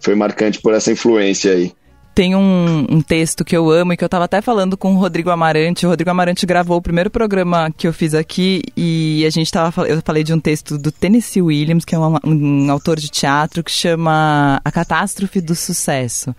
foi 0.00 0.14
marcante 0.14 0.60
por 0.62 0.72
essa 0.72 0.90
influência 0.90 1.52
aí. 1.52 1.72
Tem 2.16 2.34
um, 2.34 2.86
um 2.88 3.02
texto 3.02 3.44
que 3.44 3.54
eu 3.54 3.70
amo 3.70 3.92
e 3.92 3.96
que 3.98 4.02
eu 4.02 4.08
tava 4.08 4.24
até 4.24 4.40
falando 4.40 4.74
com 4.74 4.94
o 4.94 4.98
Rodrigo 4.98 5.28
Amarante. 5.28 5.84
O 5.84 5.90
Rodrigo 5.90 6.08
Amarante 6.10 6.46
gravou 6.46 6.78
o 6.78 6.80
primeiro 6.80 7.10
programa 7.10 7.70
que 7.76 7.86
eu 7.86 7.92
fiz 7.92 8.14
aqui 8.14 8.62
e 8.74 9.22
a 9.26 9.28
gente 9.28 9.52
tava 9.52 9.86
eu 9.86 10.00
falei 10.02 10.24
de 10.24 10.32
um 10.32 10.40
texto 10.40 10.78
do 10.78 10.90
Tennessee 10.90 11.42
Williams, 11.42 11.84
que 11.84 11.94
é 11.94 11.98
um, 11.98 12.16
um 12.24 12.70
autor 12.70 12.98
de 12.98 13.10
teatro 13.10 13.62
que 13.62 13.70
chama 13.70 14.58
A 14.64 14.72
Catástrofe 14.72 15.42
do 15.42 15.54
Sucesso. 15.54 16.34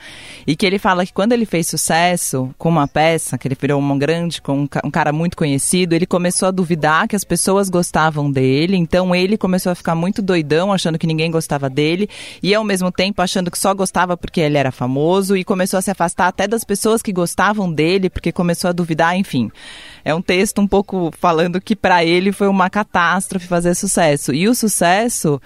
E 0.48 0.56
que 0.56 0.66
ele 0.66 0.80
fala 0.80 1.06
que 1.06 1.14
quando 1.14 1.34
ele 1.34 1.46
fez 1.46 1.68
sucesso 1.68 2.50
com 2.58 2.70
uma 2.70 2.88
peça, 2.88 3.38
que 3.38 3.48
ele 3.48 3.56
virou 3.62 3.80
um 3.80 4.00
grande, 4.00 4.42
com 4.42 4.62
um 4.62 4.68
um 4.84 4.92
cara 4.92 5.12
muito 5.12 5.38
conhecido, 5.38 5.94
ele 5.94 6.06
começou 6.06 6.48
a 6.48 6.52
duvidar 6.52 7.08
que 7.08 7.16
as 7.16 7.24
pessoas 7.24 7.70
gostavam 7.70 8.32
dele, 8.32 8.76
então 8.76 9.14
ele 9.14 9.38
começou 9.38 9.72
a 9.72 9.76
ficar 9.76 9.96
muito 9.96 10.22
doidão, 10.22 10.74
achando 10.74 10.98
que 10.98 11.06
ninguém 11.06 11.30
gostava 11.30 11.70
dele, 11.70 12.10
e 12.42 12.56
ao 12.56 12.64
mesmo 12.64 12.92
tempo 12.92 13.22
achando 13.22 13.52
que 13.52 13.60
só 13.60 13.74
gostava 13.74 14.18
porque 14.18 14.42
ele 14.42 14.58
era 14.58 14.72
famoso, 14.72 15.36
e 15.36 15.44
começou 15.44 15.67
a 15.76 15.82
se 15.82 15.92
afastar 15.92 16.28
até 16.28 16.48
das 16.48 16.64
pessoas 16.64 17.02
que 17.02 17.12
gostavam 17.12 17.70
dele, 17.70 18.10
porque 18.10 18.32
começou 18.32 18.70
a 18.70 18.74
duvidar, 18.74 19.18
enfim. 19.18 19.52
É 20.06 20.16
um 20.16 20.22
texto 20.22 20.62
um 20.62 20.68
pouco 20.68 21.12
falando 21.20 21.60
que 21.60 21.76
para 21.76 22.06
ele 22.06 22.32
foi 22.32 22.48
uma 22.48 22.70
catástrofe 22.70 23.48
fazer 23.48 23.76
sucesso. 23.76 24.34
E 24.34 24.48
o 24.48 24.56
sucesso 24.56 25.42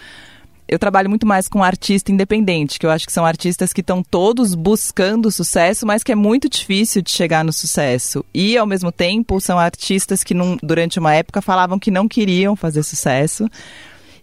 eu 0.67 0.79
trabalho 0.79 1.09
muito 1.09 1.27
mais 1.27 1.49
com 1.49 1.61
artista 1.61 2.13
independente, 2.13 2.79
que 2.79 2.85
eu 2.85 2.91
acho 2.91 3.05
que 3.05 3.11
são 3.11 3.25
artistas 3.25 3.73
que 3.73 3.81
estão 3.81 4.01
todos 4.01 4.55
buscando 4.55 5.29
sucesso, 5.29 5.85
mas 5.85 6.01
que 6.01 6.13
é 6.13 6.15
muito 6.15 6.47
difícil 6.47 7.01
de 7.01 7.11
chegar 7.11 7.43
no 7.43 7.51
sucesso. 7.51 8.23
E, 8.33 8.57
ao 8.57 8.65
mesmo 8.65 8.89
tempo, 8.89 9.41
são 9.41 9.59
artistas 9.59 10.23
que, 10.23 10.33
num- 10.33 10.57
durante 10.63 10.97
uma 10.97 11.13
época, 11.13 11.41
falavam 11.41 11.77
que 11.77 11.91
não 11.91 12.07
queriam 12.07 12.55
fazer 12.55 12.83
sucesso. 12.83 13.49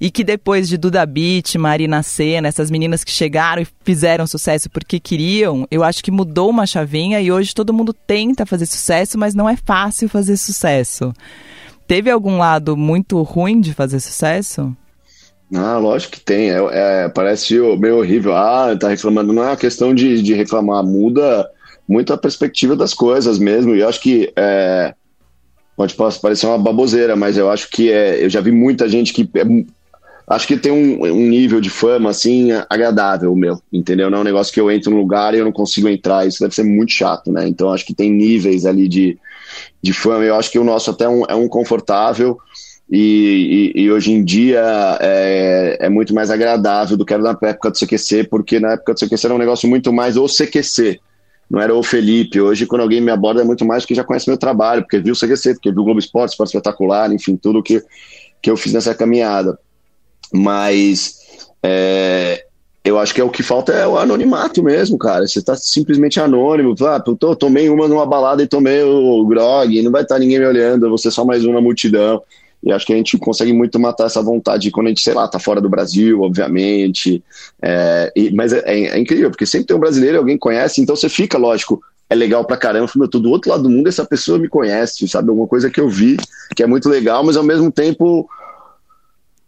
E 0.00 0.10
que 0.10 0.22
depois 0.22 0.68
de 0.68 0.76
Duda 0.76 1.04
Beat, 1.04 1.56
Marina 1.56 2.02
Senna, 2.02 2.48
essas 2.48 2.70
meninas 2.70 3.02
que 3.02 3.10
chegaram 3.10 3.62
e 3.62 3.66
fizeram 3.82 4.26
sucesso 4.26 4.70
porque 4.70 5.00
queriam, 5.00 5.66
eu 5.70 5.82
acho 5.82 6.04
que 6.04 6.10
mudou 6.10 6.50
uma 6.50 6.66
chavinha 6.66 7.20
e 7.20 7.32
hoje 7.32 7.54
todo 7.54 7.72
mundo 7.72 7.92
tenta 7.92 8.46
fazer 8.46 8.66
sucesso, 8.66 9.18
mas 9.18 9.34
não 9.34 9.48
é 9.48 9.56
fácil 9.56 10.08
fazer 10.08 10.36
sucesso. 10.36 11.12
Teve 11.86 12.10
algum 12.10 12.38
lado 12.38 12.76
muito 12.76 13.20
ruim 13.22 13.60
de 13.60 13.74
fazer 13.74 13.98
sucesso? 13.98 14.76
Ah, 15.54 15.78
lógico 15.78 16.12
que 16.12 16.20
tem. 16.20 16.50
É, 16.50 16.60
é, 16.72 17.08
parece 17.08 17.58
meio 17.78 17.98
horrível. 17.98 18.36
Ah, 18.36 18.76
tá 18.78 18.88
reclamando. 18.88 19.32
Não 19.32 19.42
é 19.42 19.46
uma 19.46 19.56
questão 19.56 19.94
de, 19.94 20.22
de 20.22 20.34
reclamar, 20.34 20.84
muda 20.84 21.48
muito 21.88 22.12
a 22.12 22.18
perspectiva 22.18 22.76
das 22.76 22.92
coisas 22.92 23.38
mesmo. 23.38 23.74
E 23.74 23.80
eu 23.80 23.88
acho 23.88 24.00
que 24.00 24.30
é, 24.36 24.94
pode 25.74 25.94
parecer 26.20 26.46
uma 26.46 26.58
baboseira, 26.58 27.16
mas 27.16 27.38
eu 27.38 27.50
acho 27.50 27.70
que 27.70 27.90
é, 27.90 28.22
eu 28.22 28.28
já 28.28 28.40
vi 28.40 28.52
muita 28.52 28.88
gente 28.88 29.12
que 29.14 29.28
é 29.34 29.44
acho 30.28 30.46
que 30.46 30.56
tem 30.56 30.72
um, 30.72 31.02
um 31.04 31.28
nível 31.28 31.60
de 31.60 31.70
fama 31.70 32.10
assim 32.10 32.50
agradável, 32.68 33.34
meu, 33.34 33.60
entendeu? 33.72 34.10
Não 34.10 34.18
é 34.18 34.20
um 34.20 34.24
negócio 34.24 34.52
que 34.52 34.60
eu 34.60 34.70
entro 34.70 34.90
num 34.90 34.98
lugar 34.98 35.34
e 35.34 35.38
eu 35.38 35.44
não 35.44 35.52
consigo 35.52 35.88
entrar. 35.88 36.26
Isso 36.26 36.40
deve 36.40 36.54
ser 36.54 36.64
muito 36.64 36.92
chato, 36.92 37.32
né? 37.32 37.48
Então 37.48 37.72
acho 37.72 37.86
que 37.86 37.94
tem 37.94 38.10
níveis 38.10 38.66
ali 38.66 38.88
de, 38.88 39.18
de 39.82 39.92
fama. 39.92 40.24
Eu 40.24 40.34
acho 40.36 40.50
que 40.50 40.58
o 40.58 40.64
nosso 40.64 40.90
até 40.90 41.04
é 41.04 41.08
um, 41.08 41.24
é 41.28 41.34
um 41.34 41.48
confortável. 41.48 42.38
E, 42.90 43.72
e- 43.76 43.82
e 43.82 43.90
hoje 43.90 44.12
em 44.12 44.24
dia 44.24 44.62
é, 45.00 45.76
é 45.80 45.88
muito 45.90 46.14
mais 46.14 46.30
agradável 46.30 46.96
do 46.96 47.04
que 47.04 47.12
era 47.12 47.22
na 47.22 47.30
época 47.42 47.70
do 47.70 47.76
CQC, 47.78 48.24
porque 48.24 48.58
na 48.58 48.72
época 48.72 48.94
do 48.94 49.00
CQC 49.00 49.26
era 49.26 49.34
um 49.34 49.38
negócio 49.38 49.68
muito 49.68 49.92
mais 49.92 50.16
o 50.16 50.26
CQC, 50.26 50.98
não 51.50 51.60
era 51.60 51.74
o 51.74 51.82
Felipe. 51.82 52.40
Hoje, 52.40 52.64
quando 52.66 52.80
alguém 52.82 53.00
me 53.02 53.10
aborda, 53.10 53.42
é 53.42 53.44
muito 53.44 53.64
mais 53.64 53.82
porque 53.82 53.94
já 53.94 54.04
conhece 54.04 54.28
meu 54.28 54.38
trabalho, 54.38 54.82
porque 54.82 54.98
viu 55.00 55.12
o 55.12 55.16
CQC, 55.16 55.54
porque 55.54 55.70
viu 55.70 55.82
o 55.82 55.84
Globo 55.84 55.98
Esporte, 56.00 56.30
Esporte 56.32 56.48
Espetacular, 56.50 57.12
enfim, 57.12 57.36
tudo 57.36 57.62
que, 57.62 57.82
que 58.40 58.50
eu 58.50 58.56
fiz 58.56 58.72
nessa 58.72 58.94
caminhada. 58.94 59.58
Mas 60.32 61.14
é, 61.62 62.44
eu 62.84 62.98
acho 62.98 63.14
que 63.14 63.20
é 63.20 63.24
o 63.24 63.30
que 63.30 63.42
falta 63.42 63.72
é 63.72 63.86
o 63.86 63.98
anonimato 63.98 64.62
mesmo, 64.62 64.96
cara. 64.98 65.26
Você 65.26 65.42
tá 65.42 65.54
simplesmente 65.56 66.20
anônimo. 66.20 66.74
Ah, 66.86 67.00
tô- 67.00 67.36
tomei 67.36 67.68
uma 67.68 67.88
numa 67.88 68.06
balada 68.06 68.42
e 68.42 68.46
tomei 68.46 68.82
o 68.82 69.24
grog, 69.26 69.82
não 69.82 69.90
vai 69.92 70.02
estar 70.02 70.18
ninguém 70.18 70.38
me 70.38 70.46
olhando, 70.46 70.96
ser 70.98 71.10
só 71.10 71.24
mais 71.24 71.44
um 71.44 71.52
na 71.52 71.60
multidão. 71.60 72.22
E 72.62 72.72
acho 72.72 72.84
que 72.86 72.92
a 72.92 72.96
gente 72.96 73.16
consegue 73.18 73.52
muito 73.52 73.78
matar 73.78 74.06
essa 74.06 74.20
vontade 74.20 74.70
quando 74.72 74.86
a 74.86 74.90
gente, 74.90 75.00
sei 75.02 75.14
lá, 75.14 75.28
tá 75.28 75.38
fora 75.38 75.60
do 75.60 75.68
Brasil, 75.68 76.22
obviamente. 76.22 77.22
É, 77.62 78.12
e- 78.16 78.30
mas 78.32 78.52
é, 78.52 78.62
é- 78.66 78.88
é 78.96 78.98
incrível, 78.98 79.30
porque 79.30 79.46
sempre 79.46 79.68
tem 79.68 79.76
um 79.76 79.80
brasileiro 79.80 80.18
alguém 80.18 80.36
conhece, 80.36 80.80
então 80.80 80.96
você 80.96 81.08
fica, 81.08 81.38
lógico, 81.38 81.80
é 82.10 82.14
legal 82.16 82.44
pra 82.44 82.56
caramba. 82.56 82.90
Eu 83.00 83.08
tô 83.08 83.20
do 83.20 83.30
outro 83.30 83.50
lado 83.50 83.62
do 83.62 83.70
mundo, 83.70 83.86
essa 83.88 84.04
pessoa 84.04 84.38
me 84.38 84.48
conhece, 84.48 85.06
sabe? 85.06 85.28
Alguma 85.28 85.46
coisa 85.46 85.70
que 85.70 85.80
eu 85.80 85.88
vi 85.88 86.16
que 86.56 86.62
é 86.62 86.66
muito 86.66 86.88
legal, 86.88 87.22
mas 87.24 87.36
ao 87.36 87.44
mesmo 87.44 87.70
tempo. 87.70 88.28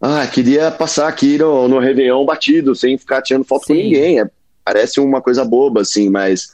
Ah, 0.01 0.25
queria 0.27 0.71
passar 0.71 1.07
aqui 1.07 1.37
no, 1.37 1.67
no 1.67 1.79
Réveillon 1.79 2.25
batido, 2.25 2.75
sem 2.75 2.97
ficar 2.97 3.21
tirando 3.21 3.43
foto 3.45 3.67
com 3.67 3.73
Sim. 3.73 3.83
ninguém. 3.83 4.19
É- 4.19 4.29
parece 4.63 4.99
uma 4.99 5.21
coisa 5.21 5.43
boba, 5.43 5.81
assim, 5.81 6.09
mas, 6.09 6.49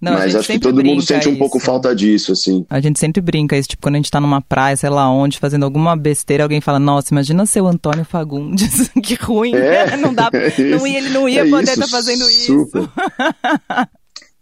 Não, 0.00 0.12
mas 0.12 0.34
acho 0.34 0.46
que 0.48 0.58
todo 0.60 0.82
mundo 0.84 1.02
sente 1.02 1.28
um 1.28 1.36
pouco 1.36 1.58
isso. 1.58 1.66
falta 1.66 1.94
disso, 1.94 2.32
assim. 2.32 2.64
A 2.70 2.80
gente 2.80 2.98
sempre 3.00 3.20
brinca 3.20 3.56
isso, 3.56 3.68
tipo, 3.68 3.82
quando 3.82 3.96
a 3.96 3.98
gente 3.98 4.10
tá 4.10 4.20
numa 4.20 4.40
praia, 4.40 4.76
sei 4.76 4.88
lá 4.90 5.10
onde, 5.10 5.38
fazendo 5.38 5.64
alguma 5.64 5.96
besteira, 5.96 6.44
alguém 6.44 6.60
fala, 6.60 6.78
nossa, 6.78 7.12
imagina 7.12 7.44
ser 7.46 7.60
o 7.60 7.66
Antônio 7.66 8.04
Fagundes, 8.04 8.88
que 9.02 9.14
ruim, 9.14 9.54
É, 9.54 9.96
não 9.96 10.14
dá, 10.14 10.30
é 10.34 10.62
não 10.70 10.86
ia, 10.86 10.98
ele 10.98 11.08
não 11.10 11.28
ia 11.28 11.42
é 11.46 11.50
poder 11.50 11.70
estar 11.72 11.88
fazendo 11.88 12.24
super. 12.24 12.82
isso. 12.82 12.92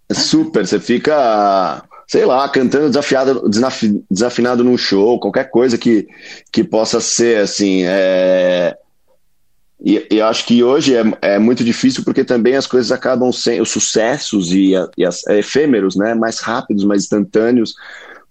É 0.09 0.15
super, 0.15 0.65
você 0.65 0.79
fica, 0.79 1.83
sei 2.07 2.25
lá, 2.25 2.49
cantando 2.49 2.89
desafiado, 2.89 3.49
desafi- 3.49 4.05
desafinado 4.11 4.63
num 4.63 4.79
show, 4.79 5.19
qualquer 5.19 5.51
coisa 5.51 5.77
que, 5.77 6.07
que 6.53 6.63
possa 6.63 7.01
ser, 7.01 7.41
assim, 7.41 7.83
é... 7.85 8.77
E, 9.85 10.07
eu 10.11 10.25
acho 10.27 10.47
que 10.47 10.63
hoje 10.63 10.97
é, 10.97 11.03
é 11.21 11.39
muito 11.39 11.63
difícil 11.63 12.03
porque 12.03 12.25
também 12.25 12.55
as 12.57 12.67
coisas 12.67 12.91
acabam 12.91 13.31
sendo, 13.31 13.63
os 13.63 13.71
sucessos 13.71 14.51
e, 14.51 14.73
e 14.97 15.05
as, 15.05 15.27
é, 15.27 15.39
efêmeros, 15.39 15.97
né, 15.97 16.15
mais 16.15 16.39
rápidos, 16.41 16.85
mais 16.85 17.03
instantâneos, 17.03 17.75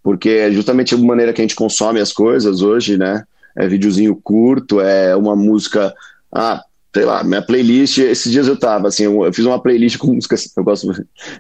porque 0.02 0.30
é 0.30 0.52
justamente 0.52 0.96
a 0.96 0.98
maneira 0.98 1.34
que 1.34 1.42
a 1.42 1.44
gente 1.44 1.56
consome 1.56 2.00
as 2.00 2.12
coisas 2.12 2.62
hoje, 2.62 2.98
né, 2.98 3.24
é 3.56 3.68
videozinho 3.68 4.16
curto, 4.16 4.80
é 4.82 5.16
uma 5.16 5.36
música, 5.36 5.94
ah, 6.34 6.64
sei 6.96 7.04
lá, 7.04 7.26
minha 7.26 7.42
playlist, 7.42 7.98
esses 7.98 8.32
dias 8.32 8.48
eu 8.48 8.56
tava, 8.58 8.88
assim, 8.88 9.04
eu, 9.04 9.26
eu 9.26 9.34
fiz 9.34 9.44
uma 9.46 9.62
playlist 9.62 9.98
com 9.98 10.14
músicas, 10.14 10.50
eu 10.56 10.64
gosto 10.64 10.94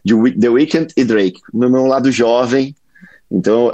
de 0.04 0.32
The 0.38 0.50
Weeknd 0.50 0.94
e 0.98 1.06
Drake, 1.06 1.40
no 1.54 1.70
meu 1.70 1.86
lado 1.86 2.12
jovem, 2.12 2.76
então, 3.32 3.74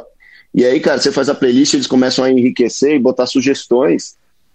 e 0.53 0.63
aí, 0.63 0.79
cara, 0.79 0.99
você 0.99 1.11
faz 1.11 1.27
a 1.27 1.33
playlist, 1.33 1.73
eles 1.73 1.87
começam 1.87 2.23
a 2.23 2.29
enriquecer 2.29 2.93
e 2.93 2.99
botar 2.99 3.25
sugestões, 3.25 4.13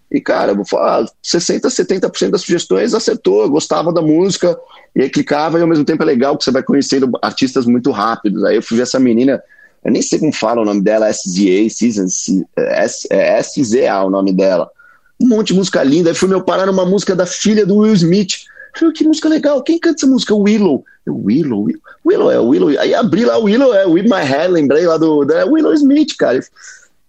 e, 0.09 0.21
cara, 0.21 0.53
eu 0.53 0.57
vou 0.57 0.65
falar, 0.65 1.05
60%, 1.21 1.69
70% 1.69 2.31
das 2.31 2.43
sugestões 2.43 2.95
acertou, 2.95 3.51
gostava 3.51 3.93
da 3.93 4.01
música, 4.01 4.57
e 4.95 5.03
aí 5.03 5.11
clicava, 5.11 5.59
e 5.59 5.63
ao 5.63 5.67
mesmo 5.67 5.85
tempo 5.85 6.05
é 6.05 6.07
legal 6.07 6.39
que 6.39 6.45
você 6.45 6.53
vai 6.53 6.63
conhecendo 6.63 7.11
artistas 7.21 7.67
muito 7.67 7.91
rápidos. 7.91 8.45
Aí 8.45 8.55
eu 8.55 8.63
fui 8.63 8.77
ver 8.77 8.85
essa 8.85 9.01
menina, 9.01 9.43
eu 9.85 9.91
nem 9.91 10.01
sei 10.01 10.21
como 10.21 10.33
fala 10.33 10.63
o 10.63 10.65
nome 10.65 10.81
dela, 10.81 11.11
SZA, 11.13 11.69
Season, 11.69 12.07
S- 12.07 13.09
é 13.11 13.39
SZA 13.43 14.05
o 14.05 14.11
nome 14.11 14.33
dela. 14.33 14.71
Um 15.21 15.29
monte 15.29 15.49
de 15.49 15.55
música 15.55 15.83
linda, 15.83 16.11
aí 16.11 16.15
fui 16.15 16.29
meu 16.29 16.43
parar 16.43 16.67
numa 16.67 16.85
música 16.85 17.15
da 17.15 17.27
filha 17.27 17.65
do 17.65 17.79
Will 17.79 17.95
Smith. 17.95 18.45
Falei, 18.79 18.93
que 18.93 19.05
música 19.05 19.29
legal, 19.29 19.63
quem 19.63 19.79
canta 19.79 19.97
essa 19.97 20.07
música? 20.07 20.35
Willow. 20.35 20.85
Eu, 21.07 21.17
Willow, 21.17 21.65
Willow, 21.65 21.81
Willow 22.05 22.31
é 22.31 22.39
Willow. 22.39 22.81
Aí 22.81 22.95
abri 22.95 23.25
lá, 23.25 23.39
Willow 23.39 23.75
é 23.75 23.87
With 23.87 24.03
My 24.03 24.23
Head, 24.23 24.53
lembrei 24.53 24.87
lá 24.87 24.99
do 24.99 25.25
da 25.25 25.47
Willow 25.47 25.73
Smith, 25.73 26.15
cara. 26.19 26.41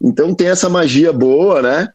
Então 0.02 0.34
tem 0.34 0.48
essa 0.48 0.70
magia 0.70 1.12
boa, 1.12 1.62
né? 1.62 1.90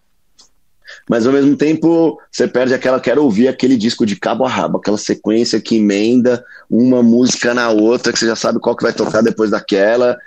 Mas 1.09 1.27
ao 1.27 1.33
mesmo 1.33 1.57
tempo 1.57 2.18
você 2.31 2.46
perde 2.46 2.75
aquela, 2.75 3.01
quero 3.01 3.22
ouvir 3.25 3.48
aquele 3.48 3.77
disco 3.77 4.05
de 4.05 4.16
cabo 4.16 4.44
a 4.44 4.48
rabo, 4.48 4.79
aquela 4.79 4.98
sequência 4.98 5.61
que 5.61 5.77
emenda 5.77 6.44
uma 6.68 7.03
música 7.03 7.55
na 7.55 7.70
outra, 7.70 8.12
que 8.12 8.18
você 8.18 8.27
já 8.27 8.37
sabe 8.37 8.61
qual 8.61 8.77
que 8.77 8.83
vai 8.83 8.92
tocar 8.92 9.22
depois 9.22 9.51
daquela. 9.51 10.18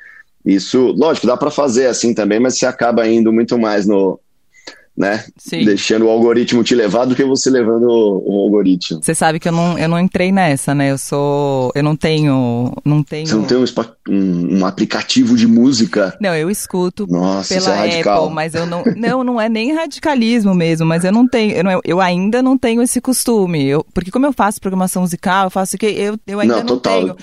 Isso, 0.44 0.94
lógico, 0.98 1.28
dá 1.28 1.38
para 1.38 1.52
fazer 1.52 1.88
assim 1.88 2.14
também, 2.14 2.40
mas 2.40 2.58
você 2.58 2.66
acaba 2.66 3.08
indo 3.08 3.32
muito 3.32 3.58
mais 3.58 3.86
no, 3.86 4.20
né? 4.98 5.26
Sim. 5.38 5.66
Deixando 5.66 6.06
o 6.06 6.10
algoritmo 6.10 6.64
te 6.64 6.74
levar 6.74 7.06
do 7.06 7.16
que 7.16 7.24
você 7.24 7.50
levando 7.50 7.88
o, 7.90 8.24
o 8.26 8.40
algoritmo. 8.44 9.02
Você 9.04 9.14
sabe 9.14 9.40
que 9.40 9.48
eu 9.48 9.52
não, 9.52 9.78
eu 9.78 9.90
não 9.90 10.00
entrei 10.00 10.32
nessa, 10.32 10.74
né? 10.74 10.92
Eu 10.92 10.98
sou. 10.98 11.72
Eu 11.76 11.84
não 11.84 11.96
tenho. 11.96 12.72
Não 12.86 13.04
tenho. 13.04 13.28
Você 13.28 13.36
não 13.36 13.44
tem 13.44 13.58
um, 13.58 13.66
um- 14.10 14.60
um 14.60 14.66
aplicativo 14.66 15.36
de 15.36 15.48
música? 15.48 16.18
Não, 16.22 16.34
eu 16.36 16.50
escuto 16.50 17.06
Nossa, 17.08 17.56
isso 17.58 17.66
pela 17.70 17.76
é 17.86 17.90
radical. 17.90 18.24
Apple, 18.24 18.36
mas 18.36 18.56
eu 18.56 18.66
não. 18.66 18.84
Não, 18.96 19.24
não 19.24 19.42
é 19.42 19.50
nem 19.50 19.74
radicalismo 19.74 20.54
mesmo, 20.56 20.86
mas 20.86 21.04
eu 21.04 21.12
não 21.12 21.28
tenho. 21.28 21.54
Eu, 21.54 21.64
não- 21.64 21.82
eu 21.84 22.00
ainda 22.02 22.42
não 22.42 22.58
tenho 22.58 22.82
esse 22.82 23.02
costume. 23.02 23.66
Eu, 23.66 23.86
porque 23.94 24.12
como 24.12 24.26
eu 24.26 24.34
faço 24.34 24.62
programação 24.62 25.02
musical, 25.02 25.46
eu 25.46 25.50
faço 25.52 25.76
o 25.76 25.80
que. 25.80 25.86
Eu, 25.88 26.18
eu 26.26 26.40
ainda 26.40 26.56
Não, 26.56 26.60
não, 26.62 26.68
total. 26.68 27.00
tenho. 27.02 27.16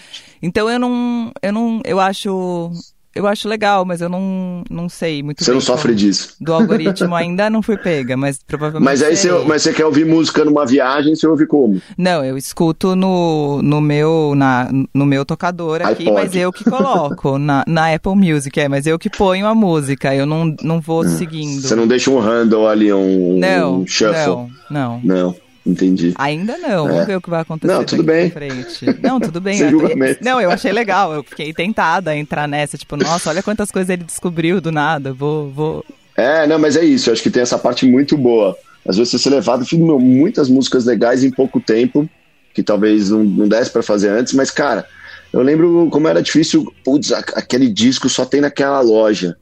Então 0.43 0.69
eu 0.69 0.79
não. 0.79 1.33
Eu 1.43 1.53
não. 1.53 1.81
Eu 1.85 1.99
acho. 2.01 2.71
Eu 3.15 3.27
acho 3.27 3.49
legal, 3.49 3.85
mas 3.85 4.01
eu 4.01 4.09
não, 4.09 4.63
não 4.71 4.89
sei 4.89 5.23
muito 5.23 5.45
Você 5.45 5.53
não 5.53 5.61
sofre 5.61 5.95
disso. 5.95 6.35
Do 6.41 6.53
algoritmo 6.53 7.15
ainda 7.15 7.51
não 7.51 7.63
fui 7.63 7.77
pega, 7.77 8.17
mas 8.17 8.39
provavelmente. 8.47 8.85
Mas 8.85 9.03
aí 9.03 9.17
você, 9.17 9.31
mas 9.47 9.63
você 9.63 9.73
quer 9.73 9.85
ouvir 9.85 10.07
música 10.07 10.45
numa 10.45 10.65
viagem, 10.65 11.15
você 11.15 11.27
ouve 11.27 11.47
como? 11.47 11.81
Não, 11.97 12.25
eu 12.25 12.37
escuto 12.37 12.97
no, 12.97 13.61
no, 13.63 13.81
meu, 13.81 14.35
na, 14.35 14.71
no 14.95 15.05
meu 15.05 15.25
tocador 15.25 15.83
aqui, 15.83 16.05
iPod. 16.05 16.13
mas 16.13 16.35
eu 16.35 16.53
que 16.53 16.65
coloco 16.65 17.37
na, 17.39 17.65
na 17.67 17.95
Apple 17.95 18.15
Music, 18.15 18.59
é, 18.59 18.69
mas 18.69 18.87
eu 18.87 18.99
que 18.99 19.11
ponho 19.11 19.47
a 19.47 19.55
música, 19.55 20.15
eu 20.15 20.25
não, 20.25 20.55
não 20.63 20.81
vou 20.81 21.05
seguindo. 21.05 21.59
Hum. 21.59 21.61
Você 21.61 21.75
não 21.75 21.87
deixa 21.87 22.11
um 22.11 22.19
handle 22.19 22.67
ali, 22.67 22.93
um, 22.93 23.39
não, 23.39 23.81
um 23.81 23.87
shuffle? 23.87 24.15
não, 24.25 24.51
não. 24.71 25.01
Não, 25.03 25.35
entendi. 25.67 26.13
Ainda 26.17 26.57
não, 26.59 26.87
É. 26.89 26.93
vamos 26.93 27.07
ver 27.07 27.17
o 27.17 27.21
que 27.21 27.31
vai 27.31 27.41
acontecer. 27.43 27.73
Não, 27.73 27.85
tudo 27.85 28.03
bem. 28.03 28.31
Frente. 28.31 28.85
Não, 29.03 29.21
tudo 29.21 29.41
bem. 29.43 29.57
Sem 29.57 29.67
eu 29.67 29.73
tô- 29.73 29.79
julgamento. 29.81 30.25
Não, 30.25 30.41
eu 30.41 30.51
achei 30.51 30.73
legal, 30.73 31.13
eu 31.13 31.23
fiquei 31.23 31.53
tentada 31.53 32.11
a 32.11 32.17
entrar 32.17 32.47
nessa, 32.49 32.77
tipo, 32.79 32.97
nossa, 32.97 33.31
olha 33.31 33.43
quantas 33.43 33.71
coisas 33.71 33.89
ele 33.91 34.05
descobriu 34.05 34.61
do 34.61 34.71
nada, 34.73 35.13
vou, 35.13 35.51
vou... 35.51 35.85
É, 36.17 36.47
não, 36.47 36.59
mas 36.59 36.77
é 36.77 36.85
isso. 36.85 37.09
Eu 37.09 37.15
acho 37.15 37.23
que 37.23 37.31
tem 37.31 37.43
essa 37.43 37.59
parte 37.59 37.87
muito 37.87 38.17
boa. 38.19 38.57
Às 38.87 38.97
vezes 38.97 39.11
você 39.13 39.19
ser 39.19 39.31
levado, 39.31 39.65
meu, 39.73 39.99
muitas 39.99 40.49
músicas 40.49 40.85
legais 40.85 41.23
em 41.25 41.31
pouco 41.31 41.61
tempo, 41.61 42.09
que 42.53 42.63
talvez 42.63 43.09
não, 43.11 43.23
não 43.25 43.49
desse 43.49 43.71
pra 43.71 43.83
fazer 43.83 44.09
antes, 44.11 44.33
mas, 44.35 44.51
cara, 44.51 44.85
eu 45.33 45.41
lembro 45.41 45.89
como 45.91 46.07
era 46.09 46.21
difícil. 46.21 46.71
Putz, 46.85 47.13
aquele 47.13 47.69
disco 47.69 48.09
só 48.09 48.25
tem 48.27 48.41
naquela 48.43 48.81
loja. 48.81 49.37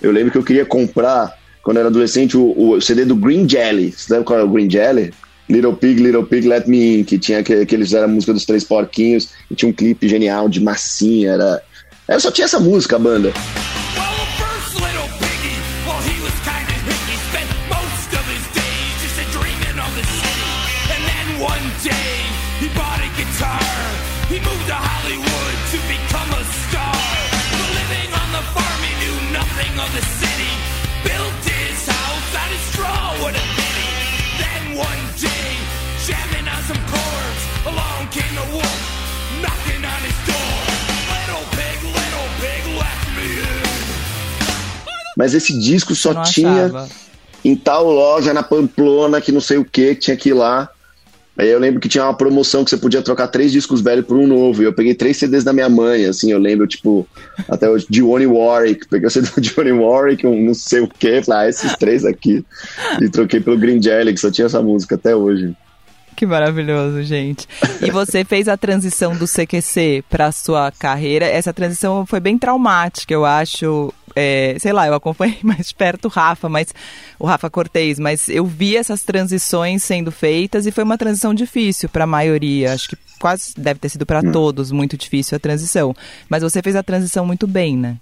Eu 0.00 0.12
lembro 0.12 0.30
que 0.30 0.38
eu 0.38 0.44
queria 0.44 0.64
comprar, 0.64 1.36
quando 1.64 1.78
eu 1.78 1.80
era 1.80 1.88
adolescente, 1.88 2.36
o, 2.36 2.54
o 2.74 2.80
CD 2.80 3.04
do 3.04 3.16
Green 3.16 3.48
Jelly. 3.48 3.90
Você 3.92 4.12
lembra 4.12 4.26
qual 4.26 4.38
é 4.38 4.42
o 4.44 4.48
Green 4.48 4.70
Jelly? 4.70 5.12
Little 5.48 5.74
Pig, 5.74 6.00
Little 6.00 6.24
Pig, 6.24 6.46
Let 6.46 6.66
Me 6.66 7.00
In, 7.00 7.04
que 7.04 7.18
tinha 7.18 7.40
aquele, 7.40 7.66
que 7.66 7.74
eles 7.74 7.88
fizeram 7.88 8.04
a 8.04 8.08
música 8.08 8.32
dos 8.32 8.44
Três 8.44 8.64
Porquinhos, 8.64 9.30
e 9.50 9.54
tinha 9.54 9.68
um 9.68 9.72
clipe 9.72 10.08
genial 10.08 10.48
de 10.48 10.60
massinha, 10.60 11.32
era... 11.32 11.62
Eu 12.08 12.20
só 12.20 12.30
tinha 12.30 12.44
essa 12.44 12.60
música, 12.60 12.96
a 12.96 12.98
banda. 12.98 13.32
The 29.92 30.00
first 30.00 30.31
along 37.66 38.08
came 38.10 38.34
the 38.34 38.46
wolf, 38.52 38.78
knocking 39.40 39.84
on 39.84 40.00
his 40.02 40.18
door. 40.26 40.58
Little 41.12 41.44
pig, 41.56 41.78
little 41.84 42.28
pig, 42.40 42.62
let 42.78 42.98
me 43.16 43.28
in. 43.38 43.62
Mas 45.16 45.34
esse 45.34 45.56
disco 45.58 45.94
só 45.94 46.12
não 46.12 46.22
tinha 46.22 46.66
achava. 46.66 46.88
em 47.44 47.54
tal 47.56 47.90
loja 47.90 48.32
na 48.32 48.42
Pamplona, 48.42 49.20
que 49.20 49.30
não 49.32 49.40
sei 49.40 49.58
o 49.58 49.64
que, 49.64 49.94
que 49.94 50.00
tinha 50.00 50.16
que 50.16 50.30
ir 50.30 50.34
lá. 50.34 50.68
Aí 51.38 51.48
eu 51.48 51.58
lembro 51.58 51.80
que 51.80 51.88
tinha 51.88 52.04
uma 52.04 52.14
promoção 52.14 52.62
que 52.62 52.68
você 52.68 52.76
podia 52.76 53.00
trocar 53.00 53.26
três 53.26 53.50
discos 53.50 53.80
velhos 53.80 54.04
por 54.04 54.18
um 54.18 54.26
novo. 54.26 54.60
E 54.62 54.66
eu 54.66 54.72
peguei 54.72 54.94
três 54.94 55.16
CDs 55.16 55.42
da 55.42 55.52
minha 55.52 55.68
mãe, 55.68 56.04
assim, 56.04 56.30
eu 56.30 56.38
lembro, 56.38 56.66
tipo, 56.66 57.06
até 57.48 57.70
o 57.70 57.78
Johnny 57.88 58.26
Warwick. 58.26 58.86
Peguei 58.88 59.06
o 59.06 59.10
CD 59.10 59.28
do 59.30 59.40
Johnny 59.40 59.72
Warwick, 59.72 60.26
um 60.26 60.44
não 60.44 60.52
sei 60.54 60.80
o 60.80 60.88
que, 60.88 61.22
falei, 61.22 61.46
ah, 61.46 61.48
esses 61.48 61.74
três 61.76 62.04
aqui. 62.04 62.44
E 63.00 63.08
troquei 63.08 63.40
pelo 63.40 63.56
Green 63.56 63.80
Jelly, 63.82 64.12
que 64.12 64.20
só 64.20 64.30
tinha 64.30 64.46
essa 64.46 64.60
música 64.60 64.96
até 64.96 65.16
hoje. 65.16 65.56
Que 66.16 66.26
maravilhoso, 66.26 67.02
gente. 67.02 67.48
E 67.80 67.90
você 67.90 68.24
fez 68.26 68.48
a 68.48 68.56
transição 68.56 69.16
do 69.16 69.26
CQC 69.26 70.04
para 70.08 70.30
sua 70.32 70.70
carreira. 70.70 71.26
Essa 71.26 71.52
transição 71.52 72.06
foi 72.06 72.20
bem 72.20 72.38
traumática, 72.38 73.12
eu 73.12 73.24
acho. 73.24 73.92
É, 74.14 74.56
sei 74.58 74.72
lá, 74.72 74.86
eu 74.86 74.94
acompanhei 74.94 75.38
mais 75.42 75.68
de 75.68 75.74
perto 75.74 76.04
o 76.04 76.08
Rafa, 76.08 76.48
mas 76.48 76.74
o 77.18 77.26
Rafa 77.26 77.48
Cortez, 77.48 77.98
mas 77.98 78.28
eu 78.28 78.44
vi 78.44 78.76
essas 78.76 79.02
transições 79.02 79.82
sendo 79.82 80.12
feitas 80.12 80.66
e 80.66 80.70
foi 80.70 80.84
uma 80.84 80.98
transição 80.98 81.32
difícil 81.32 81.88
para 81.88 82.04
a 82.04 82.06
maioria. 82.06 82.74
Acho 82.74 82.90
que 82.90 82.96
quase 83.18 83.54
deve 83.56 83.80
ter 83.80 83.88
sido 83.88 84.04
para 84.04 84.22
todos 84.22 84.70
muito 84.70 84.96
difícil 84.96 85.36
a 85.36 85.40
transição. 85.40 85.94
Mas 86.28 86.42
você 86.42 86.60
fez 86.60 86.76
a 86.76 86.82
transição 86.82 87.24
muito 87.24 87.46
bem, 87.46 87.76
né? 87.76 87.96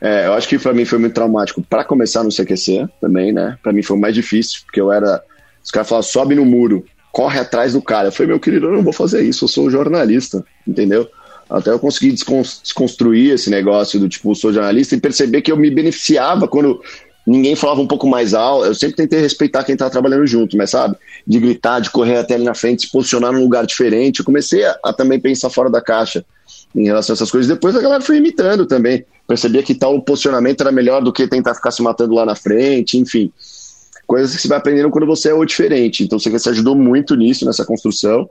É, 0.00 0.26
eu 0.26 0.32
acho 0.32 0.48
que 0.48 0.58
pra 0.58 0.72
mim 0.72 0.84
foi 0.84 0.98
muito 0.98 1.14
traumático 1.14 1.62
para 1.62 1.84
começar 1.84 2.24
no 2.24 2.30
CQC 2.30 2.88
também, 3.00 3.32
né? 3.32 3.56
Pra 3.62 3.72
mim 3.72 3.82
foi 3.82 3.96
o 3.96 4.00
mais 4.00 4.12
difícil, 4.12 4.62
porque 4.64 4.80
eu 4.80 4.90
era. 4.90 5.22
Os 5.62 5.70
caras 5.70 5.88
falavam, 5.88 6.08
sobe 6.08 6.34
no 6.34 6.44
muro, 6.44 6.84
corre 7.12 7.38
atrás 7.38 7.72
do 7.74 7.82
cara. 7.82 8.08
Eu 8.08 8.12
falei, 8.12 8.28
meu 8.28 8.40
querido, 8.40 8.66
eu 8.66 8.72
não 8.72 8.82
vou 8.82 8.92
fazer 8.92 9.22
isso, 9.22 9.44
eu 9.44 9.48
sou 9.48 9.70
jornalista, 9.70 10.44
entendeu? 10.66 11.08
Até 11.48 11.70
eu 11.70 11.78
consegui 11.78 12.12
descon- 12.12 12.42
desconstruir 12.42 13.34
esse 13.34 13.50
negócio 13.50 14.00
do 14.00 14.08
tipo, 14.08 14.34
sou 14.34 14.52
jornalista 14.52 14.94
e 14.94 15.00
perceber 15.00 15.42
que 15.42 15.52
eu 15.52 15.56
me 15.56 15.70
beneficiava 15.70 16.48
quando 16.48 16.80
ninguém 17.26 17.54
falava 17.54 17.80
um 17.80 17.86
pouco 17.86 18.08
mais 18.08 18.32
alto. 18.32 18.66
Eu 18.66 18.74
sempre 18.74 18.96
tentei 18.96 19.20
respeitar 19.20 19.62
quem 19.62 19.76
tá 19.76 19.90
trabalhando 19.90 20.26
junto, 20.26 20.56
mas 20.56 20.70
sabe? 20.70 20.96
De 21.26 21.38
gritar, 21.38 21.80
de 21.80 21.90
correr 21.90 22.16
até 22.16 22.34
ali 22.34 22.44
na 22.44 22.54
frente, 22.54 22.86
se 22.86 22.90
posicionar 22.90 23.32
num 23.32 23.42
lugar 23.42 23.66
diferente. 23.66 24.20
Eu 24.20 24.24
comecei 24.24 24.64
a, 24.64 24.78
a 24.82 24.92
também 24.92 25.20
pensar 25.20 25.50
fora 25.50 25.70
da 25.70 25.80
caixa 25.80 26.24
em 26.74 26.84
relação 26.84 27.12
a 27.12 27.16
essas 27.16 27.30
coisas. 27.30 27.48
Depois 27.48 27.76
a 27.76 27.80
galera 27.82 28.00
foi 28.00 28.16
imitando 28.16 28.66
também. 28.66 29.04
Percebia 29.28 29.62
que 29.62 29.74
tal 29.74 30.00
posicionamento 30.00 30.62
era 30.62 30.72
melhor 30.72 31.02
do 31.02 31.12
que 31.12 31.28
tentar 31.28 31.54
ficar 31.54 31.70
se 31.70 31.82
matando 31.82 32.14
lá 32.14 32.24
na 32.24 32.34
frente, 32.34 32.98
enfim. 32.98 33.30
Coisas 34.12 34.36
que 34.36 34.42
você 34.42 34.48
vai 34.48 34.58
aprendendo 34.58 34.90
quando 34.90 35.06
você 35.06 35.30
é 35.30 35.34
o 35.34 35.42
diferente. 35.42 36.04
Então 36.04 36.18
você 36.18 36.50
ajudou 36.50 36.76
muito 36.76 37.16
nisso, 37.16 37.46
nessa 37.46 37.64
construção. 37.64 38.28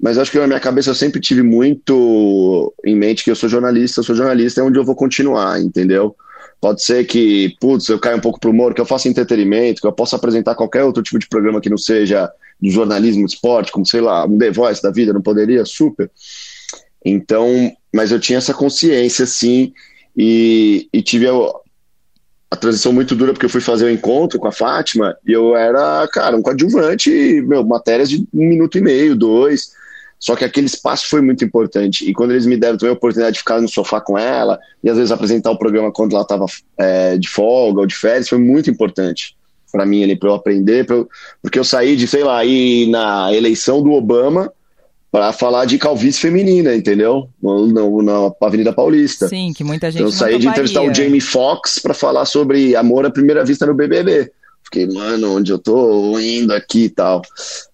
Mas 0.00 0.18
acho 0.18 0.28
que 0.28 0.40
na 0.40 0.48
minha 0.48 0.58
cabeça 0.58 0.90
eu 0.90 0.94
sempre 0.94 1.20
tive 1.20 1.40
muito 1.40 2.74
em 2.84 2.96
mente 2.96 3.22
que 3.22 3.30
eu 3.30 3.36
sou 3.36 3.48
jornalista, 3.48 4.00
eu 4.00 4.04
sou 4.04 4.16
jornalista, 4.16 4.60
é 4.60 4.64
onde 4.64 4.76
eu 4.76 4.84
vou 4.84 4.96
continuar, 4.96 5.60
entendeu? 5.60 6.16
Pode 6.60 6.82
ser 6.82 7.04
que, 7.04 7.54
putz, 7.60 7.88
eu 7.88 7.98
caia 8.00 8.16
um 8.16 8.20
pouco 8.20 8.40
pro 8.40 8.50
humor, 8.50 8.74
que 8.74 8.80
eu 8.80 8.84
faça 8.84 9.08
entretenimento, 9.08 9.80
que 9.80 9.86
eu 9.86 9.92
possa 9.92 10.16
apresentar 10.16 10.56
qualquer 10.56 10.82
outro 10.82 11.00
tipo 11.00 11.20
de 11.20 11.28
programa 11.28 11.60
que 11.60 11.70
não 11.70 11.78
seja 11.78 12.28
de 12.60 12.70
jornalismo 12.70 13.24
de 13.24 13.34
esporte, 13.34 13.70
como, 13.70 13.86
sei 13.86 14.00
lá, 14.00 14.26
um 14.26 14.36
The 14.36 14.50
Voice 14.50 14.82
da 14.82 14.90
vida, 14.90 15.12
não 15.12 15.22
poderia? 15.22 15.64
Super. 15.64 16.10
Então, 17.04 17.72
mas 17.94 18.10
eu 18.10 18.18
tinha 18.18 18.38
essa 18.38 18.52
consciência, 18.52 19.26
sim, 19.26 19.72
e, 20.16 20.88
e 20.92 21.00
tive 21.02 21.28
a 22.54 22.56
transição 22.56 22.92
muito 22.92 23.14
dura, 23.14 23.32
porque 23.32 23.46
eu 23.46 23.50
fui 23.50 23.60
fazer 23.60 23.84
o 23.84 23.90
encontro 23.90 24.38
com 24.38 24.48
a 24.48 24.52
Fátima, 24.52 25.16
e 25.26 25.32
eu 25.32 25.56
era, 25.56 26.08
cara, 26.08 26.36
um 26.36 26.42
coadjuvante, 26.42 27.10
meu, 27.42 27.64
matérias 27.64 28.08
de 28.08 28.26
um 28.32 28.48
minuto 28.48 28.78
e 28.78 28.80
meio, 28.80 29.14
dois, 29.14 29.72
só 30.18 30.34
que 30.34 30.44
aquele 30.44 30.66
espaço 30.66 31.08
foi 31.08 31.20
muito 31.20 31.44
importante. 31.44 32.08
E 32.08 32.14
quando 32.14 32.30
eles 32.30 32.46
me 32.46 32.56
deram 32.56 32.78
também 32.78 32.94
a 32.94 32.96
oportunidade 32.96 33.34
de 33.34 33.40
ficar 33.40 33.60
no 33.60 33.68
sofá 33.68 34.00
com 34.00 34.16
ela, 34.16 34.58
e 34.82 34.88
às 34.88 34.96
vezes 34.96 35.12
apresentar 35.12 35.50
o 35.50 35.58
programa 35.58 35.92
quando 35.92 36.12
ela 36.12 36.22
estava 36.22 36.46
é, 36.78 37.18
de 37.18 37.28
folga 37.28 37.80
ou 37.80 37.86
de 37.86 37.94
férias, 37.94 38.28
foi 38.28 38.38
muito 38.38 38.70
importante 38.70 39.36
para 39.70 39.84
mim 39.84 40.04
ali, 40.04 40.14
para 40.14 40.28
eu 40.28 40.34
aprender, 40.34 40.86
eu, 40.88 41.08
porque 41.42 41.58
eu 41.58 41.64
saí 41.64 41.96
de, 41.96 42.06
sei 42.06 42.22
lá, 42.22 42.44
ir 42.44 42.86
na 42.86 43.34
eleição 43.34 43.82
do 43.82 43.90
Obama 43.90 44.52
para 45.14 45.32
falar 45.32 45.64
de 45.64 45.78
calvície 45.78 46.20
feminina, 46.20 46.74
entendeu? 46.74 47.28
No, 47.40 48.02
na 48.02 48.32
Avenida 48.40 48.72
Paulista. 48.72 49.28
Sim, 49.28 49.52
que 49.56 49.62
muita 49.62 49.88
gente 49.88 50.00
Então 50.00 50.08
eu 50.08 50.12
saí 50.12 50.40
de 50.40 50.48
entrevistar 50.48 50.82
o. 50.82 50.92
Jamie 50.92 51.20
Foxx 51.20 51.78
para 51.78 51.94
falar 51.94 52.24
sobre 52.24 52.74
amor 52.74 53.06
à 53.06 53.10
primeira 53.12 53.44
vista 53.44 53.64
no 53.64 53.74
BBB. 53.74 54.32
Fiquei, 54.64 54.88
mano, 54.88 55.36
onde 55.36 55.52
eu 55.52 55.58
tô 55.60 56.18
indo 56.18 56.52
aqui 56.52 56.86
e 56.86 56.88
tal. 56.88 57.22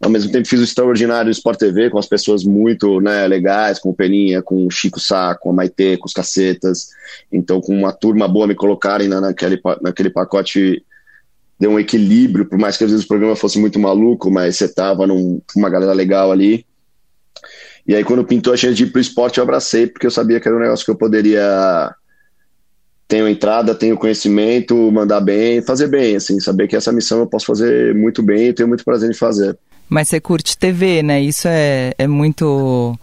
Ao 0.02 0.10
mesmo 0.10 0.30
tempo 0.30 0.46
fiz 0.46 0.60
o 0.60 0.64
extraordinário 0.64 1.30
Sport 1.30 1.58
TV 1.58 1.88
com 1.88 1.98
as 1.98 2.06
pessoas 2.06 2.44
muito 2.44 3.00
né, 3.00 3.26
legais, 3.26 3.78
com 3.78 3.88
o 3.88 3.94
Peninha, 3.94 4.42
com 4.42 4.66
o 4.66 4.70
Chico 4.70 5.00
Sá, 5.00 5.34
com 5.34 5.48
a 5.48 5.54
Maitê, 5.54 5.96
com 5.96 6.06
os 6.06 6.12
cacetas. 6.12 6.88
Então, 7.32 7.58
com 7.62 7.74
uma 7.74 7.90
turma 7.90 8.28
boa 8.28 8.46
me 8.46 8.54
colocarem 8.54 9.08
na, 9.08 9.18
naquele, 9.18 9.58
naquele 9.80 10.10
pacote 10.10 10.84
deu 11.58 11.70
um 11.70 11.80
equilíbrio, 11.80 12.44
por 12.44 12.58
mais 12.58 12.76
que 12.76 12.84
às 12.84 12.90
vezes 12.90 13.06
o 13.06 13.08
programa 13.08 13.34
fosse 13.34 13.58
muito 13.58 13.78
maluco, 13.78 14.30
mas 14.30 14.56
você 14.56 14.68
tava 14.68 15.06
num, 15.06 15.40
com 15.50 15.58
uma 15.58 15.70
galera 15.70 15.94
legal 15.94 16.30
ali. 16.30 16.66
E 17.86 17.94
aí, 17.94 18.04
quando 18.04 18.24
pintou 18.24 18.52
a 18.52 18.56
chance 18.56 18.74
de 18.74 18.84
ir 18.84 18.92
pro 18.92 19.00
esporte, 19.00 19.38
eu 19.38 19.44
abracei, 19.44 19.86
porque 19.86 20.06
eu 20.06 20.10
sabia 20.10 20.38
que 20.38 20.46
era 20.46 20.56
um 20.56 20.60
negócio 20.60 20.84
que 20.84 20.90
eu 20.90 20.96
poderia 20.96 21.94
tenho 23.10 23.28
entrada, 23.28 23.74
tenho 23.74 23.98
conhecimento, 23.98 24.76
mandar 24.92 25.20
bem, 25.20 25.60
fazer 25.60 25.88
bem, 25.88 26.14
assim, 26.14 26.38
saber 26.38 26.68
que 26.68 26.76
essa 26.76 26.92
missão 26.92 27.18
eu 27.18 27.26
posso 27.26 27.44
fazer 27.44 27.92
muito 27.92 28.22
bem 28.22 28.48
e 28.48 28.52
tenho 28.52 28.68
muito 28.68 28.84
prazer 28.84 29.10
em 29.10 29.14
fazer. 29.14 29.58
Mas 29.88 30.06
você 30.06 30.20
curte 30.20 30.56
TV, 30.56 31.02
né? 31.02 31.20
Isso 31.20 31.48
é, 31.48 31.92
é 31.98 32.06
muito. 32.06 32.96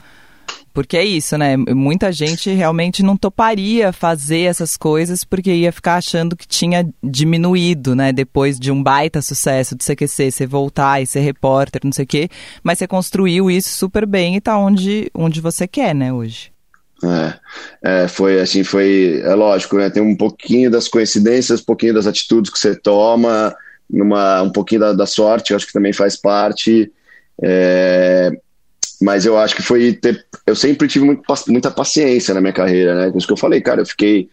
Porque 0.78 0.96
é 0.96 1.04
isso, 1.04 1.36
né? 1.40 1.58
Muita 1.58 2.12
gente 2.12 2.52
realmente 2.52 3.02
não 3.02 3.18
toparia 3.18 3.92
fazer 3.92 4.42
essas 4.42 4.78
coisas 4.78 5.24
porque 5.24 5.52
ia 5.52 5.72
ficar 5.72 5.96
achando 5.96 6.36
que 6.36 6.48
tinha 6.48 6.88
diminuído, 7.04 7.96
né? 7.96 8.14
Depois 8.14 8.60
de 8.60 8.72
um 8.72 8.84
baita 8.84 9.20
sucesso 9.20 9.76
do 9.76 9.84
CQC, 9.84 10.30
você 10.30 10.46
voltar 10.46 11.02
e 11.02 11.08
ser 11.08 11.22
repórter, 11.22 11.82
não 11.84 11.92
sei 11.92 12.06
o 12.06 12.08
quê. 12.08 12.30
Mas 12.62 12.78
você 12.78 12.88
construiu 12.88 13.50
isso 13.50 13.70
super 13.70 14.06
bem 14.06 14.36
e 14.36 14.40
tá 14.40 14.56
onde, 14.56 15.10
onde 15.16 15.42
você 15.42 15.68
quer, 15.68 15.96
né, 15.96 16.14
hoje. 16.14 16.52
É, 17.04 18.04
é, 18.04 18.08
foi 18.08 18.40
assim, 18.40 18.64
foi, 18.64 19.20
é 19.24 19.34
lógico, 19.34 19.78
né? 19.78 19.90
Tem 19.90 20.04
um 20.04 20.16
pouquinho 20.16 20.70
das 20.70 20.88
coincidências, 20.88 21.60
um 21.60 21.66
pouquinho 21.66 21.96
das 21.96 22.06
atitudes 22.06 22.52
que 22.52 22.60
você 22.60 22.80
toma, 22.80 23.52
numa, 23.90 24.44
um 24.44 24.52
pouquinho 24.52 24.82
da, 24.82 24.94
da 24.94 25.08
sorte, 25.08 25.56
acho 25.56 25.66
que 25.66 25.74
também 25.74 25.92
faz 25.92 26.16
parte. 26.16 26.92
É, 27.42 28.30
mas 29.02 29.26
eu 29.26 29.38
acho 29.38 29.56
que 29.56 29.62
foi 29.62 29.94
ter, 29.94 30.26
eu 30.46 30.56
sempre 30.56 30.88
tive 30.88 31.06
muito, 31.06 31.22
muita 31.48 31.70
paciência 31.70 32.34
na 32.34 32.42
minha 32.42 32.54
carreira, 32.54 32.96
né? 32.96 33.14
Isso 33.16 33.28
que 33.28 33.34
eu 33.34 33.38
falei, 33.38 33.62
cara, 33.62 33.82
eu 33.82 33.86
fiquei 33.86 34.30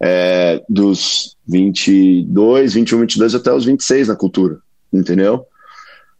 é, 0.00 0.62
dos 0.68 1.36
22, 1.46 2.74
21, 2.74 3.00
22 3.00 3.34
até 3.34 3.52
os 3.52 3.64
26 3.64 4.08
na 4.08 4.16
cultura, 4.16 4.58
entendeu? 4.92 5.46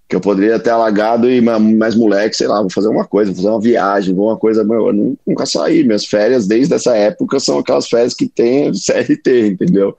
Que 0.09 0.14
eu 0.14 0.20
poderia 0.20 0.59
ter 0.59 0.70
alagado 0.70 1.29
e 1.29 1.41
mais 1.41 1.95
moleque, 1.95 2.37
sei 2.37 2.47
lá, 2.47 2.61
vou 2.61 2.70
fazer 2.70 2.89
uma 2.89 3.05
coisa, 3.05 3.33
vou 3.33 3.43
fazer 3.43 3.53
uma 3.53 3.61
viagem, 3.61 4.14
vou 4.14 4.29
uma 4.29 4.39
coisa, 4.39 4.62
meu, 4.62 4.87
eu 4.87 5.16
nunca 5.27 5.45
saí. 5.45 5.83
Minhas 5.83 6.07
férias 6.07 6.47
desde 6.47 6.74
essa 6.74 6.97
época 6.97 7.41
são 7.41 7.59
aquelas 7.59 7.89
férias 7.89 8.14
que 8.14 8.29
tem 8.29 8.70
CRT, 8.72 9.49
entendeu? 9.49 9.97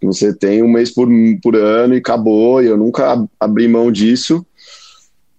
Que 0.00 0.06
você 0.06 0.34
tem 0.34 0.62
um 0.62 0.68
mês 0.68 0.90
por, 0.90 1.08
por 1.40 1.54
ano 1.54 1.94
e 1.94 1.98
acabou, 1.98 2.62
e 2.62 2.66
eu 2.66 2.76
nunca 2.76 3.24
abri 3.38 3.68
mão 3.68 3.92
disso. 3.92 4.44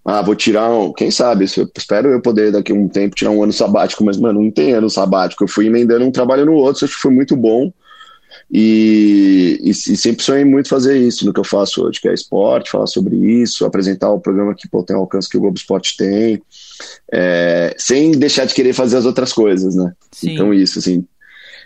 Ah, 0.06 0.22
vou 0.22 0.36
tirar 0.36 0.72
um. 0.72 0.94
Quem 0.94 1.10
sabe? 1.10 1.46
Eu 1.58 1.68
espero 1.76 2.10
eu 2.10 2.22
poder 2.22 2.52
daqui 2.52 2.72
a 2.72 2.76
um 2.76 2.88
tempo 2.88 3.16
tirar 3.16 3.32
um 3.32 3.42
ano 3.42 3.52
sabático, 3.52 4.06
mas, 4.06 4.18
mano, 4.18 4.40
não 4.40 4.52
tem 4.52 4.74
ano 4.74 4.88
sabático. 4.88 5.44
Eu 5.44 5.48
fui 5.48 5.66
emendando 5.66 6.06
um 6.06 6.12
trabalho 6.12 6.46
no 6.46 6.54
outro, 6.54 6.86
acho 6.86 6.94
que 6.94 7.02
foi 7.02 7.12
muito 7.12 7.36
bom. 7.36 7.74
E, 8.52 9.60
e, 9.64 9.72
e, 9.72 9.74
sempre 9.74 10.24
sonhei 10.24 10.46
muito 10.46 10.70
fazer 10.70 10.96
isso 10.98 11.26
no 11.26 11.34
que 11.34 11.40
eu 11.40 11.44
faço 11.44 11.84
hoje, 11.84 12.00
que 12.00 12.08
é 12.08 12.14
esporte, 12.14 12.70
falar 12.70 12.86
sobre 12.86 13.16
isso, 13.16 13.66
apresentar 13.66 14.12
o 14.12 14.20
programa 14.20 14.54
que 14.54 14.68
pô, 14.68 14.84
tem 14.84 14.96
o 14.96 15.00
alcance 15.00 15.28
que 15.28 15.38
o 15.38 15.42
Globo 15.42 15.58
Esporte 15.58 15.98
tem, 15.98 16.40
é, 17.12 17.74
sem 17.78 18.12
deixar 18.12 18.46
de 18.46 18.54
querer 18.54 18.74
fazer 18.74 18.98
as 18.98 19.06
outras 19.06 19.34
coisas, 19.34 19.76
né? 19.76 19.92
Sim. 20.12 20.34
Então, 20.34 20.54
isso, 20.54 20.78
assim. 20.78 21.04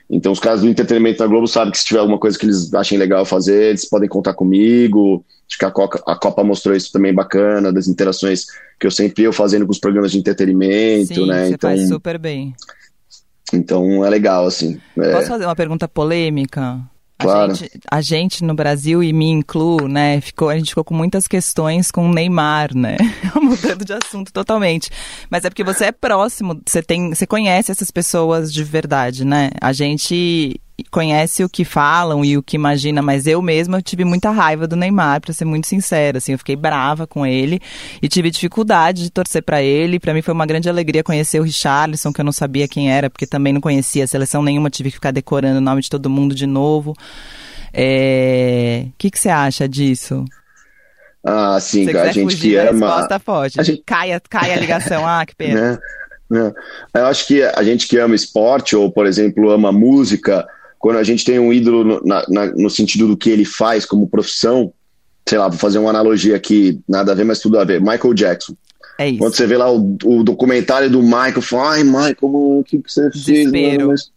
Então, 0.09 0.31
os 0.31 0.39
caras 0.39 0.61
do 0.61 0.67
entretenimento 0.67 1.19
da 1.19 1.27
Globo 1.27 1.47
sabem 1.47 1.71
que 1.71 1.77
se 1.77 1.85
tiver 1.85 1.99
alguma 1.99 2.17
coisa 2.17 2.37
que 2.37 2.45
eles 2.45 2.73
achem 2.73 2.97
legal 2.97 3.23
fazer, 3.25 3.69
eles 3.69 3.87
podem 3.87 4.09
contar 4.09 4.33
comigo. 4.33 5.23
Acho 5.47 5.57
que 5.57 5.65
a 5.65 5.71
Copa, 5.71 6.01
a 6.05 6.15
Copa 6.15 6.43
mostrou 6.43 6.75
isso 6.75 6.91
também 6.91 7.13
bacana, 7.13 7.71
das 7.71 7.87
interações 7.87 8.45
que 8.79 8.87
eu 8.87 8.91
sempre 8.91 9.23
ia 9.23 9.31
fazendo 9.31 9.65
com 9.65 9.71
os 9.71 9.79
programas 9.79 10.11
de 10.11 10.17
entretenimento, 10.17 11.13
Sim, 11.13 11.27
né? 11.27 11.45
Você 11.45 11.53
então, 11.53 11.69
faz 11.69 11.87
super 11.87 12.17
bem. 12.17 12.55
Então 13.53 14.03
é 14.05 14.09
legal, 14.09 14.45
assim. 14.45 14.79
É... 14.97 15.11
Posso 15.11 15.27
fazer 15.27 15.45
uma 15.45 15.55
pergunta 15.55 15.87
polêmica? 15.87 16.79
Claro. 17.19 17.51
A 17.51 17.53
gente, 17.53 17.79
a 17.91 18.01
gente 18.01 18.43
no 18.45 18.53
Brasil, 18.53 19.03
e 19.03 19.11
me 19.11 19.29
incluo, 19.29 19.89
né, 19.89 20.21
ficou, 20.21 20.47
a 20.49 20.57
gente 20.57 20.69
ficou 20.69 20.85
com 20.85 20.93
muitas 20.93 21.27
questões 21.27 21.91
com 21.91 22.09
o 22.09 22.13
Neymar, 22.13 22.73
né? 22.73 22.95
Mudando 23.35 23.83
de 23.83 23.93
assunto 23.93 24.31
totalmente. 24.31 24.89
Mas 25.29 25.43
é 25.43 25.49
porque 25.49 25.63
você 25.63 25.85
é 25.85 25.91
próximo, 25.91 26.61
você 26.65 26.81
tem, 26.81 27.13
você 27.13 27.27
conhece 27.27 27.71
essas 27.71 27.91
pessoas 27.91 28.53
de 28.53 28.63
verdade, 28.63 29.25
né? 29.25 29.49
A 29.59 29.73
gente 29.73 30.59
conhece 30.89 31.43
o 31.43 31.49
que 31.49 31.63
falam 31.65 32.23
e 32.23 32.37
o 32.37 32.43
que 32.43 32.55
imagina, 32.55 33.01
mas 33.01 33.27
eu 33.27 33.41
mesma 33.41 33.81
tive 33.81 34.03
muita 34.05 34.31
raiva 34.31 34.67
do 34.67 34.75
Neymar, 34.75 35.21
para 35.21 35.33
ser 35.33 35.45
muito 35.45 35.67
sincera, 35.67 36.17
assim, 36.17 36.33
eu 36.33 36.37
fiquei 36.37 36.55
brava 36.55 37.07
com 37.07 37.25
ele 37.25 37.59
e 38.01 38.07
tive 38.07 38.31
dificuldade 38.31 39.03
de 39.03 39.09
torcer 39.09 39.43
para 39.43 39.61
ele. 39.61 39.99
Para 39.99 40.13
mim 40.13 40.21
foi 40.21 40.33
uma 40.33 40.45
grande 40.45 40.69
alegria 40.69 41.03
conhecer 41.03 41.39
o 41.39 41.43
Richarlison, 41.43 42.13
que 42.13 42.21
eu 42.21 42.25
não 42.25 42.31
sabia 42.31 42.67
quem 42.67 42.91
era, 42.91 43.09
porque 43.09 43.25
também 43.25 43.53
não 43.53 43.61
conhecia 43.61 44.03
a 44.03 44.07
seleção 44.07 44.41
nenhuma, 44.41 44.69
tive 44.69 44.89
que 44.89 44.95
ficar 44.95 45.11
decorando 45.11 45.57
o 45.57 45.61
nome 45.61 45.81
de 45.81 45.89
todo 45.89 46.09
mundo 46.09 46.35
de 46.35 46.45
novo. 46.45 46.91
O 46.91 46.95
é... 47.73 48.87
que, 48.97 49.11
que 49.11 49.19
você 49.19 49.29
acha 49.29 49.67
disso? 49.67 50.25
Ah, 51.23 51.59
sim, 51.59 51.85
Se 51.85 51.97
a 51.97 52.11
gente 52.11 52.37
que 52.37 52.55
ama. 52.55 52.87
Resposta, 52.87 53.19
pode. 53.19 53.59
A 53.59 53.63
gente... 53.63 53.83
Caia, 53.85 54.21
caia 54.29 54.55
a 54.55 54.59
ligação, 54.59 55.07
ah, 55.07 55.25
que 55.25 55.35
pena. 55.35 55.79
Né? 56.29 56.53
Eu 56.93 57.07
acho 57.07 57.25
que 57.25 57.41
a 57.41 57.63
gente 57.63 57.87
que 57.87 57.97
ama 57.97 58.13
esporte, 58.13 58.75
ou 58.75 58.91
por 58.91 59.07
exemplo, 59.07 59.49
ama 59.49 59.71
música, 59.71 60.47
quando 60.79 60.97
a 60.97 61.03
gente 61.03 61.25
tem 61.25 61.37
um 61.37 61.53
ídolo 61.53 61.83
no, 61.83 62.01
na, 62.03 62.25
na, 62.29 62.45
no 62.47 62.69
sentido 62.69 63.05
do 63.05 63.17
que 63.17 63.29
ele 63.29 63.45
faz 63.45 63.85
como 63.85 64.07
profissão, 64.07 64.73
sei 65.27 65.37
lá, 65.37 65.49
vou 65.49 65.59
fazer 65.59 65.77
uma 65.77 65.89
analogia 65.89 66.35
aqui, 66.35 66.79
nada 66.87 67.11
a 67.11 67.15
ver, 67.15 67.25
mas 67.25 67.39
tudo 67.39 67.59
a 67.59 67.65
ver. 67.65 67.81
Michael 67.81 68.13
Jackson. 68.13 68.55
É 68.97 69.09
isso. 69.09 69.19
Quando 69.19 69.35
você 69.35 69.45
vê 69.45 69.57
lá 69.57 69.71
o, 69.71 69.97
o 70.05 70.23
documentário 70.23 70.89
do 70.89 71.03
Michael, 71.03 71.41
fala, 71.41 71.73
ai, 71.73 71.83
Michael, 71.83 72.17
o 72.21 72.63
que, 72.65 72.79
que 72.79 72.91
você 72.91 73.11
fez? 73.11 73.51
Mano? 73.51 73.89
Mas 73.89 74.09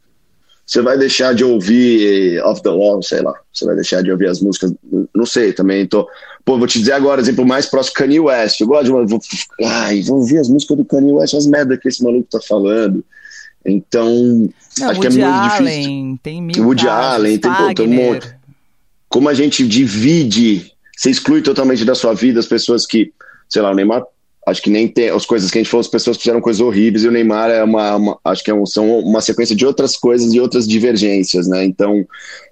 você 0.64 0.80
vai 0.80 0.96
deixar 0.96 1.34
de 1.34 1.44
ouvir 1.44 2.40
Off 2.44 2.62
the 2.62 2.70
Wall, 2.70 3.02
sei 3.02 3.20
lá. 3.20 3.34
Você 3.52 3.64
vai 3.64 3.74
deixar 3.74 4.02
de 4.02 4.10
ouvir 4.10 4.28
as 4.28 4.40
músicas, 4.40 4.72
não 5.14 5.26
sei, 5.26 5.52
também 5.52 5.86
tô... 5.86 6.08
Pô, 6.44 6.58
vou 6.58 6.66
te 6.66 6.78
dizer 6.78 6.92
agora, 6.92 7.20
exemplo 7.20 7.46
mais 7.46 7.66
próximo, 7.66 7.94
Kanye 7.94 8.18
West. 8.18 8.60
Eu 8.60 8.66
gosto 8.66 8.84
de 8.84 8.90
uma... 8.90 9.06
Vou, 9.06 9.20
ai, 9.64 10.02
vou 10.02 10.18
ouvir 10.18 10.38
as 10.38 10.48
músicas 10.48 10.76
do 10.76 10.84
Kanye 10.84 11.12
West, 11.12 11.34
as 11.34 11.46
merdas 11.46 11.78
que 11.78 11.88
esse 11.88 12.02
maluco 12.02 12.26
tá 12.30 12.40
falando. 12.40 13.04
Então, 13.64 14.50
Não, 14.78 14.90
acho 14.90 15.00
Woody 15.00 15.00
que 15.00 15.06
é 15.06 15.10
muito 15.10 15.24
Allen, 15.24 15.82
difícil. 15.82 16.18
tem 16.22 16.42
mil 16.42 16.64
Woody 16.64 16.84
casos, 16.84 17.14
Allen, 17.14 17.38
tem, 17.38 17.54
pô, 17.54 17.74
tem 17.74 17.86
um 17.86 17.92
monte. 17.92 18.34
Como 19.08 19.28
a 19.28 19.34
gente 19.34 19.66
divide, 19.66 20.72
você 20.96 21.10
exclui 21.10 21.42
totalmente 21.42 21.84
da 21.84 21.94
sua 21.94 22.14
vida 22.14 22.40
as 22.40 22.46
pessoas 22.46 22.86
que, 22.86 23.12
sei 23.48 23.62
lá, 23.62 23.70
o 23.70 23.74
Neymar, 23.74 24.02
acho 24.46 24.62
que 24.62 24.70
nem 24.70 24.88
tem 24.88 25.10
as 25.10 25.24
coisas 25.24 25.50
que 25.50 25.58
a 25.58 25.60
gente 25.62 25.70
falou, 25.70 25.82
as 25.82 25.88
pessoas 25.88 26.16
fizeram 26.16 26.40
coisas 26.40 26.60
horríveis 26.60 27.04
e 27.04 27.08
o 27.08 27.12
Neymar 27.12 27.50
é 27.50 27.62
uma, 27.62 27.96
uma 27.96 28.18
acho 28.24 28.42
que 28.42 28.50
é 28.50 28.54
um, 28.54 28.66
são 28.66 28.98
uma 28.98 29.20
sequência 29.20 29.54
de 29.54 29.64
outras 29.64 29.96
coisas 29.96 30.32
e 30.32 30.40
outras 30.40 30.66
divergências, 30.66 31.46
né? 31.46 31.64
Então, 31.64 32.04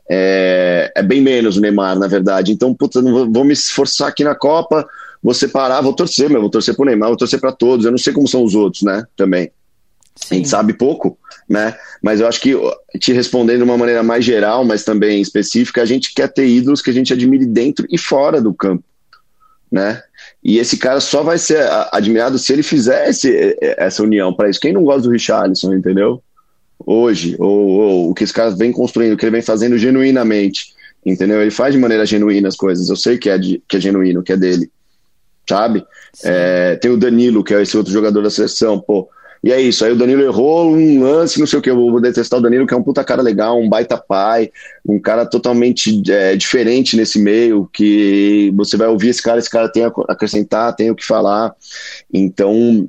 é, 0.09 0.93
é 0.95 1.03
bem 1.03 1.21
menos 1.21 1.57
o 1.57 1.61
Neymar, 1.61 1.99
na 1.99 2.07
verdade. 2.07 2.53
Então, 2.53 2.75
puta, 2.75 3.01
não 3.01 3.13
vou, 3.13 3.33
vou 3.33 3.45
me 3.45 3.53
esforçar 3.53 4.09
aqui 4.09 4.23
na 4.23 4.35
Copa, 4.35 4.87
vou 5.23 5.35
separar, 5.35 5.81
vou 5.81 5.93
torcer, 5.93 6.29
meu, 6.31 6.41
vou 6.41 6.51
torcer 6.51 6.75
pro 6.75 6.85
Neymar, 6.85 7.09
vou 7.09 7.17
torcer 7.19 7.41
para 7.41 7.53
todos. 7.53 7.85
Eu 7.85 7.91
não 7.91 7.99
sei 7.99 8.13
como 8.13 8.29
são 8.29 8.45
os 8.45 8.55
outros, 8.55 8.83
né? 8.83 9.05
Também. 9.17 9.51
A 10.23 10.27
Sim. 10.27 10.37
gente 10.37 10.49
sabe 10.49 10.73
pouco, 10.75 11.19
né? 11.49 11.75
Mas 12.03 12.21
eu 12.21 12.27
acho 12.29 12.41
que, 12.41 12.55
te 12.99 13.13
respondendo 13.13 13.59
de 13.59 13.65
uma 13.65 13.77
maneira 13.79 14.03
mais 14.03 14.25
geral, 14.25 14.65
mas 14.65 14.85
também 14.85 15.21
específica, 15.21 15.83
a 15.83 15.87
gente 15.87 16.13
quer 16.15 16.29
ter 16.29 16.47
ídolos 16.47 16.81
que 16.83 16.91
a 16.91 16.93
gente 16.93 17.13
admire 17.13 17.47
dentro 17.47 17.87
e 17.91 17.99
fora 17.99 18.41
do 18.41 18.55
campo, 18.55 18.85
né? 19.71 20.03
E 20.43 20.59
esse 20.59 20.77
cara 20.77 21.01
só 21.01 21.23
vai 21.23 21.37
ser 21.39 21.63
a- 21.63 21.91
admirado 21.93 22.39
se 22.39 22.53
ele 22.53 22.63
fizer 22.63 23.09
esse- 23.09 23.57
essa 23.61 24.03
união 24.03 24.33
para 24.33 24.49
isso. 24.49 24.61
Quem 24.61 24.73
não 24.73 24.85
gosta 24.85 25.03
do 25.03 25.11
Richarlison, 25.11 25.75
entendeu? 25.75 26.23
Hoje, 26.87 27.37
ou, 27.39 27.69
ou 27.69 28.11
o 28.11 28.15
que 28.15 28.25
esse 28.25 28.33
cara 28.33 28.51
vem 28.51 28.73
construindo, 28.73 29.13
o 29.13 29.17
que 29.17 29.25
ele 29.25 29.33
vem 29.33 29.43
fazendo 29.43 29.77
genuinamente, 29.77 30.73
entendeu? 31.05 31.41
Ele 31.43 31.51
faz 31.51 31.75
de 31.75 31.81
maneira 31.81 32.07
genuína 32.07 32.49
as 32.49 32.57
coisas. 32.57 32.89
Eu 32.89 32.97
sei 32.97 33.19
que 33.19 33.29
é, 33.29 33.37
de- 33.37 33.63
que 33.69 33.77
é 33.77 33.81
genuíno, 33.81 34.23
que 34.23 34.33
é 34.33 34.37
dele, 34.37 34.71
sabe? 35.49 35.85
É, 36.25 36.77
tem 36.77 36.91
o 36.91 36.97
Danilo, 36.97 37.45
que 37.45 37.53
é 37.55 37.61
esse 37.63 37.77
outro 37.77 37.93
jogador 37.93 38.23
da 38.23 38.31
seleção, 38.31 38.79
pô. 38.81 39.09
E 39.43 39.51
é 39.51 39.61
isso, 39.61 39.85
aí 39.85 39.93
o 39.93 39.97
Danilo 39.97 40.23
errou 40.23 40.71
um 40.71 41.03
lance, 41.03 41.41
não 41.41 41.47
sei 41.47 41.59
o 41.59 41.63
que, 41.63 41.71
eu 41.71 41.77
vou 41.77 42.01
detestar 42.01 42.39
o 42.39 42.43
Danilo, 42.43 42.67
que 42.67 42.75
é 42.75 42.77
um 42.77 42.83
puta 42.83 43.03
cara 43.03 43.23
legal, 43.23 43.59
um 43.59 43.71
baita 43.71 43.97
pai, 43.97 44.51
um 44.87 45.01
cara 45.01 45.25
totalmente 45.25 46.03
é, 46.11 46.37
diferente 46.37 46.95
nesse 46.95 47.19
meio, 47.19 47.69
que 47.73 48.53
você 48.55 48.77
vai 48.77 48.89
ouvir 48.89 49.09
esse 49.09 49.23
cara, 49.23 49.39
esse 49.39 49.49
cara 49.49 49.71
tem 49.71 49.85
a 49.85 49.93
acrescentar, 50.09 50.77
tem 50.77 50.91
o 50.91 50.95
que 50.95 51.07
falar. 51.07 51.55
Então, 52.13 52.87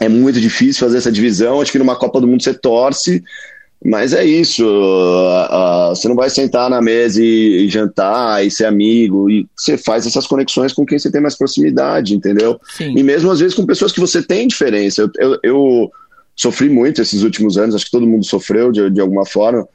é 0.00 0.08
muito 0.08 0.40
difícil 0.40 0.80
fazer 0.80 0.98
essa 0.98 1.12
divisão. 1.12 1.60
Acho 1.60 1.72
que 1.72 1.78
numa 1.78 1.96
Copa 1.96 2.20
do 2.20 2.26
Mundo 2.26 2.42
você 2.42 2.54
torce, 2.54 3.22
mas 3.84 4.12
é 4.12 4.24
isso. 4.24 4.64
ah, 5.28 5.48
ah, 5.50 5.88
você 5.90 6.08
não 6.08 6.14
vai 6.14 6.30
sentar 6.30 6.70
na 6.70 6.80
mesa 6.80 7.22
e, 7.22 7.64
e 7.64 7.68
jantar 7.68 8.44
e 8.44 8.50
ser 8.50 8.66
amigo. 8.66 9.28
E 9.28 9.46
você 9.56 9.76
faz 9.76 10.06
essas 10.06 10.26
conexões 10.26 10.72
com 10.72 10.86
quem 10.86 10.98
você 10.98 11.10
tem 11.10 11.20
mais 11.20 11.36
proximidade, 11.36 12.14
entendeu? 12.14 12.60
Sim. 12.76 12.94
E 12.96 13.02
mesmo 13.02 13.30
às 13.30 13.40
vezes 13.40 13.54
com 13.54 13.66
pessoas 13.66 13.92
que 13.92 14.00
você 14.00 14.22
tem 14.22 14.46
diferença. 14.46 15.02
Eu, 15.02 15.10
eu, 15.18 15.38
eu 15.42 15.92
sofri 16.36 16.68
muito 16.68 17.02
esses 17.02 17.22
últimos 17.22 17.58
anos, 17.58 17.74
acho 17.74 17.86
que 17.86 17.90
todo 17.90 18.06
mundo 18.06 18.24
sofreu 18.24 18.70
de, 18.70 18.88
de 18.90 19.00
alguma 19.00 19.26
forma. 19.26 19.66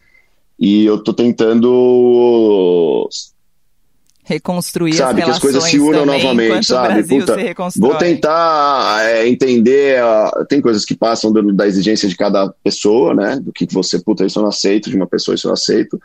E 0.60 0.86
eu 0.86 1.04
tô 1.04 1.14
tentando 1.14 3.08
Reconstruir 4.28 4.94
sabe, 4.94 5.22
as 5.22 5.26
que 5.26 5.32
as 5.32 5.40
coisas 5.40 5.64
se 5.64 5.80
unam 5.80 6.06
também, 6.06 6.22
novamente, 6.22 6.66
sabe? 6.68 7.02
Puta. 7.04 7.36
Vou 7.80 7.96
tentar 7.96 9.02
é, 9.06 9.26
entender. 9.28 10.00
ah, 10.02 10.46
tem 10.50 10.60
coisas 10.60 10.84
que 10.84 10.94
passam 10.94 11.32
do- 11.32 11.54
da 11.54 11.66
exigência 11.66 12.10
de 12.10 12.16
cada 12.18 12.50
pessoa, 12.62 13.14
né? 13.16 13.40
Do 13.42 13.54
que 13.54 13.66
você, 13.72 13.98
puta, 14.00 14.26
isso 14.26 14.38
eu 14.38 14.44
não 14.44 14.50
aceito, 14.50 14.90
de 14.90 14.98
uma 14.98 15.08
pessoa 15.08 15.34
isso 15.36 15.48
eu 15.48 15.54
aceito. 15.54 15.98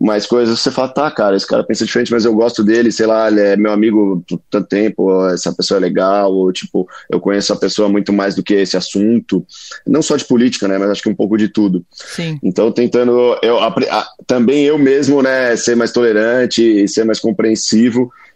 Mas 0.00 0.24
coisas 0.24 0.56
que 0.56 0.62
você 0.64 0.70
fala, 0.70 0.88
tá, 0.88 1.10
cara, 1.10 1.36
esse 1.36 1.46
cara 1.46 1.62
pensa 1.64 1.84
diferente, 1.84 2.10
mas 2.12 2.24
eu 2.24 2.32
gosto 2.34 2.64
dele, 2.64 2.90
sei 2.90 3.04
lá, 3.06 3.28
ele 3.28 3.40
é 3.40 3.56
meu 3.58 3.72
amigo 3.72 4.24
por 4.26 4.40
tanto 4.50 4.68
tempo, 4.68 5.26
essa 5.26 5.52
pessoa 5.52 5.76
é 5.76 5.80
legal, 5.82 6.32
ou 6.32 6.50
tipo, 6.52 6.88
eu 7.10 7.20
conheço 7.20 7.52
a 7.52 7.56
pessoa 7.56 7.90
muito 7.90 8.10
mais 8.10 8.34
do 8.34 8.42
que 8.42 8.54
esse 8.54 8.76
assunto. 8.78 9.44
Não 9.86 10.00
só 10.00 10.16
de 10.16 10.24
política, 10.24 10.66
né? 10.66 10.78
Mas 10.78 10.88
acho 10.90 11.02
que 11.02 11.10
um 11.10 11.14
pouco 11.14 11.36
de 11.36 11.48
tudo. 11.48 11.84
Sim. 11.92 12.38
Então, 12.42 12.72
tentando 12.72 13.36
eu, 13.42 13.58
apre- 13.58 13.88
a- 13.90 14.06
também 14.26 14.64
eu 14.64 14.78
mesmo, 14.78 15.20
né, 15.20 15.54
ser 15.56 15.76
mais 15.76 15.92
tolerante 15.92 16.62
e 16.62 16.88
ser 16.88 17.04
mais 17.04 17.20
compreensivo. 17.20 17.65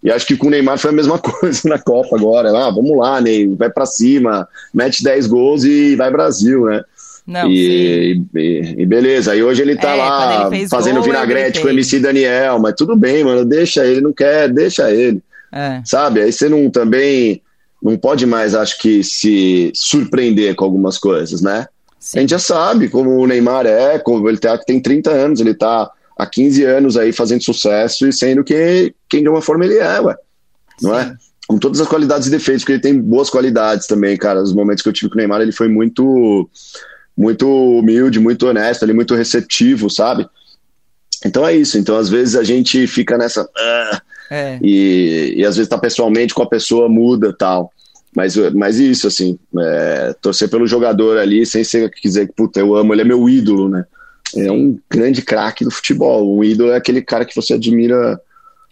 E 0.02 0.10
acho 0.10 0.26
que 0.26 0.36
com 0.36 0.46
o 0.46 0.50
Neymar 0.50 0.78
foi 0.78 0.90
a 0.90 0.94
mesma 0.94 1.18
coisa 1.20 1.68
na 1.68 1.78
Copa 1.78 2.16
agora. 2.16 2.48
Ah, 2.50 2.70
vamos 2.70 2.96
lá, 2.96 3.20
Ney, 3.20 3.46
vai 3.54 3.68
pra 3.70 3.84
cima, 3.86 4.48
mete 4.72 5.02
10 5.04 5.26
gols 5.26 5.64
e 5.64 5.94
vai 5.96 6.10
Brasil, 6.10 6.64
né? 6.66 6.82
Não, 7.26 7.48
e, 7.48 8.22
e- 8.34 8.74
e 8.78 8.86
beleza, 8.86 9.32
aí 9.32 9.42
hoje 9.42 9.62
ele 9.62 9.76
tá 9.76 9.90
É, 9.90 9.94
lá 9.94 10.48
ele 10.52 10.68
fazendo 10.68 10.96
gol, 10.96 11.04
vinagrete 11.04 11.58
eu 11.58 11.62
com 11.62 11.68
o. 11.68 11.70
MC 11.70 12.00
Daniel, 12.00 12.58
mas 12.58 12.74
tudo 12.76 12.96
bem, 12.96 13.22
mano, 13.22 13.44
deixa 13.44 13.86
ele, 13.86 14.00
não 14.00 14.12
quer, 14.12 14.48
deixa 14.52 14.90
ele 14.90 15.22
É. 15.52 15.80
sabe? 15.84 16.22
Aí 16.22 16.32
você 16.32 16.48
não 16.48 16.68
também 16.70 17.40
não 17.82 17.96
pode 17.96 18.26
mais, 18.26 18.54
acho 18.54 18.78
que, 18.78 19.02
se 19.04 19.70
surpreender 19.74 20.54
com 20.54 20.64
algumas 20.64 20.98
coisas, 20.98 21.40
né? 21.40 21.66
Sim. 21.98 22.18
A 22.18 22.20
gente 22.22 22.30
já 22.30 22.38
sabe 22.38 22.88
como 22.88 23.10
o 23.10 23.26
Neymar 23.26 23.66
é, 23.66 23.98
como 23.98 24.28
ele 24.28 24.38
tá, 24.38 24.56
tem 24.58 24.80
30 24.80 25.10
anos, 25.10 25.40
ele 25.40 25.54
tá 25.54 25.90
há 26.20 26.26
15 26.26 26.64
anos 26.64 26.96
aí 26.96 27.12
fazendo 27.12 27.42
sucesso 27.42 28.06
e 28.06 28.12
sendo 28.12 28.44
que, 28.44 28.94
quem 29.08 29.22
de 29.22 29.28
uma 29.28 29.42
forma 29.42 29.64
ele 29.64 29.78
é, 29.78 30.00
ué. 30.00 30.16
Não 30.82 30.98
é? 30.98 31.16
com 31.50 31.58
todas 31.58 31.80
as 31.80 31.88
qualidades 31.88 32.28
e 32.28 32.30
defeitos, 32.30 32.62
porque 32.62 32.74
ele 32.74 32.80
tem 32.80 33.00
boas 33.00 33.28
qualidades 33.28 33.88
também, 33.88 34.16
cara. 34.16 34.40
Os 34.40 34.54
momentos 34.54 34.84
que 34.84 34.88
eu 34.88 34.92
tive 34.92 35.10
com 35.10 35.16
o 35.16 35.18
Neymar, 35.18 35.40
ele 35.40 35.50
foi 35.50 35.66
muito, 35.66 36.48
muito 37.16 37.44
humilde, 37.48 38.20
muito 38.20 38.46
honesto, 38.46 38.84
ele 38.84 38.92
muito 38.92 39.16
receptivo, 39.16 39.90
sabe? 39.90 40.28
Então 41.26 41.44
é 41.44 41.52
isso. 41.52 41.76
Então 41.76 41.96
às 41.96 42.08
vezes 42.08 42.36
a 42.36 42.44
gente 42.44 42.86
fica 42.86 43.18
nessa 43.18 43.48
ah, 43.56 44.00
É. 44.30 44.60
e, 44.62 45.34
e 45.38 45.44
às 45.44 45.56
vezes 45.56 45.68
tá 45.68 45.76
pessoalmente 45.76 46.32
com 46.32 46.42
a 46.44 46.48
pessoa 46.48 46.88
muda 46.88 47.34
tal. 47.36 47.72
Mas, 48.14 48.36
mas 48.54 48.78
isso, 48.78 49.08
assim, 49.08 49.36
é, 49.58 50.14
torcer 50.22 50.48
pelo 50.48 50.68
jogador 50.68 51.18
ali, 51.18 51.44
sem 51.44 51.64
ser 51.64 51.90
dizer 52.00 52.28
que, 52.28 52.32
puta, 52.32 52.60
eu 52.60 52.76
amo, 52.76 52.94
ele 52.94 53.02
é 53.02 53.04
meu 53.04 53.28
ídolo, 53.28 53.68
né? 53.68 53.84
É 54.36 54.50
um 54.50 54.78
grande 54.90 55.22
craque 55.22 55.64
do 55.64 55.70
futebol. 55.70 56.36
Um 56.36 56.44
ídolo 56.44 56.72
é 56.72 56.76
aquele 56.76 57.02
cara 57.02 57.24
que 57.24 57.34
você 57.34 57.54
admira 57.54 58.20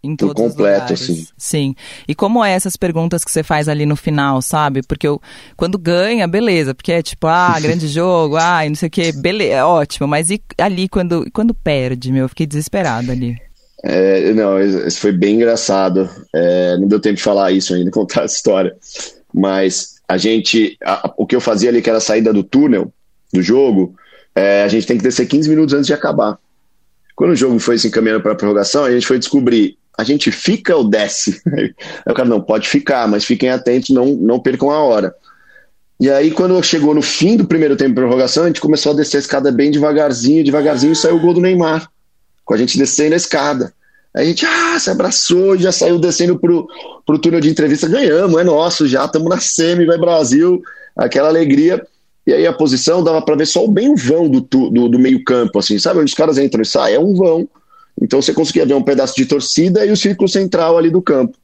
Em 0.03 0.15
Por 0.15 0.29
todos 0.29 0.43
os 0.45 0.51
completo, 0.53 0.81
lugares. 0.93 1.03
assim. 1.03 1.27
Sim. 1.37 1.75
E 2.07 2.15
como 2.15 2.45
é 2.45 2.53
essas 2.53 2.77
perguntas 2.77 3.25
que 3.25 3.31
você 3.31 3.43
faz 3.43 3.69
ali 3.69 3.85
no 3.85 3.97
final, 3.97 4.41
sabe? 4.41 4.83
Porque 4.87 5.09
eu, 5.09 5.21
quando 5.57 5.77
ganha, 5.77 6.29
beleza, 6.29 6.75
porque 6.75 6.93
é 6.93 7.03
tipo, 7.03 7.27
ah, 7.27 7.59
grande 7.61 7.89
jogo, 7.89 8.37
ah, 8.37 8.61
não 8.69 8.75
sei 8.77 8.87
o 8.89 8.91
quê, 8.91 9.11
beleza, 9.13 9.55
é 9.55 9.65
ótimo. 9.65 10.07
Mas 10.07 10.31
e 10.31 10.41
ali 10.57 10.89
quando, 10.89 11.29
quando 11.33 11.53
perde, 11.53 12.13
meu? 12.13 12.23
Eu 12.25 12.29
fiquei 12.29 12.47
desesperada 12.47 13.11
ali. 13.13 13.37
É, 13.85 14.33
não, 14.35 14.61
isso 14.61 15.01
foi 15.01 15.13
bem 15.13 15.37
engraçado. 15.37 16.09
É, 16.35 16.77
não 16.79 16.87
deu 16.89 17.01
tempo 17.01 17.17
de 17.17 17.23
falar 17.23 17.51
isso 17.53 17.75
ainda, 17.75 17.91
contar 17.93 18.25
essa 18.25 18.35
história. 18.37 18.77
Mas 19.35 19.97
a 20.09 20.17
gente, 20.17 20.77
a- 20.85 21.13
o 21.17 21.27
que 21.27 21.35
eu 21.37 21.41
fazia 21.41 21.69
ali, 21.71 21.83
que 21.83 21.89
era 21.89 21.99
a 21.99 22.01
saída 22.01 22.33
do 22.33 22.43
túnel 22.43 22.93
do 23.33 23.43
jogo, 23.43 23.95
é, 24.35 24.63
a 24.63 24.69
gente 24.69 24.87
tem 24.87 24.97
que 24.97 25.03
descer 25.03 25.27
15 25.27 25.49
minutos 25.49 25.75
antes 25.75 25.87
de 25.87 25.93
acabar. 25.93 26.39
Quando 27.17 27.33
o 27.33 27.37
jogo 27.37 27.59
foi 27.59 27.79
se 27.79 27.89
encaminhando 27.89 28.23
para 28.23 28.33
a 28.33 28.37
prorrogação, 28.37 28.85
a 28.85 28.91
gente 28.91 29.07
foi 29.07 29.19
descobrir, 29.19 29.77
a 29.97 30.05
gente 30.05 30.31
fica 30.31 30.77
ou 30.77 30.89
desce? 30.89 31.41
Aí 31.53 31.75
o 32.07 32.15
cara, 32.15 32.29
não, 32.29 32.41
pode 32.41 32.69
ficar, 32.69 33.09
mas 33.09 33.25
fiquem 33.25 33.51
atentos, 33.51 33.91
não, 33.91 34.07
não 34.07 34.41
percam 34.41 34.71
a 34.71 34.81
hora. 34.81 35.15
E 36.01 36.09
aí, 36.09 36.31
quando 36.31 36.63
chegou 36.63 36.95
no 36.95 37.03
fim 37.03 37.37
do 37.37 37.45
primeiro 37.45 37.75
tempo 37.75 37.91
de 37.91 37.97
prorrogação, 37.97 38.45
a 38.45 38.47
gente 38.47 38.61
começou 38.61 38.93
a 38.93 38.95
descer 38.95 39.17
a 39.17 39.21
escada 39.21 39.51
bem 39.51 39.69
devagarzinho, 39.69 40.45
devagarzinho, 40.45 40.93
e 40.93 40.97
saiu 40.97 41.17
o 41.17 41.21
gol 41.21 41.35
do 41.35 41.41
Neymar 41.41 41.91
com 42.49 42.55
a 42.55 42.57
gente 42.57 42.79
descendo 42.79 43.13
a 43.13 43.17
escada. 43.17 43.75
Aí 44.17 44.25
a 44.25 44.27
gente 44.27 44.47
ah, 44.47 44.79
se 44.79 44.89
abraçou 44.89 45.55
e 45.55 45.59
já 45.59 45.71
saiu 45.71 45.99
descendo 45.99 46.39
pro, 46.39 46.67
pro 47.05 47.19
túnel 47.19 47.41
de 47.41 47.51
entrevista. 47.51 47.87
Ganhamos, 47.87 48.41
é 48.41 48.43
nosso 48.43 48.89
já, 48.89 49.05
estamos 49.05 49.29
na 49.29 49.39
semi, 49.39 49.85
vai 49.85 49.99
Brasil, 49.99 50.63
aquela 50.97 51.29
alegria. 51.29 51.87
E 52.29 52.35
aí 52.35 52.47
a 52.47 52.53
posição 52.53 53.03
dava 53.03 53.23
para 53.23 53.37
ver 53.37 53.47
só 53.47 53.65
o 53.65 53.69
bem 53.69 53.89
o 53.89 53.97
vão 53.97 54.29
do, 54.29 54.43
do, 54.43 54.87
do 54.87 54.99
meio-campo, 54.99 55.59
assim, 55.59 55.79
sabe? 55.79 55.99
Onde 55.99 56.11
os 56.11 56.15
caras 56.15 56.37
entram 56.37 56.61
e 56.61 56.67
saem, 56.67 56.97
é 56.97 57.01
um 57.01 57.15
vão. 57.15 57.49
Então 58.03 58.21
você 58.21 58.35
conseguia 58.35 58.67
ver 58.67 58.75
um 58.75 58.83
pedaço 58.83 59.17
de 59.17 59.25
torcida 59.25 59.87
e 59.87 59.91
o 59.91 59.97
círculo 59.97 60.29
central 60.29 60.77
ali 60.77 60.91
do 60.91 61.01
campo. 61.01 61.39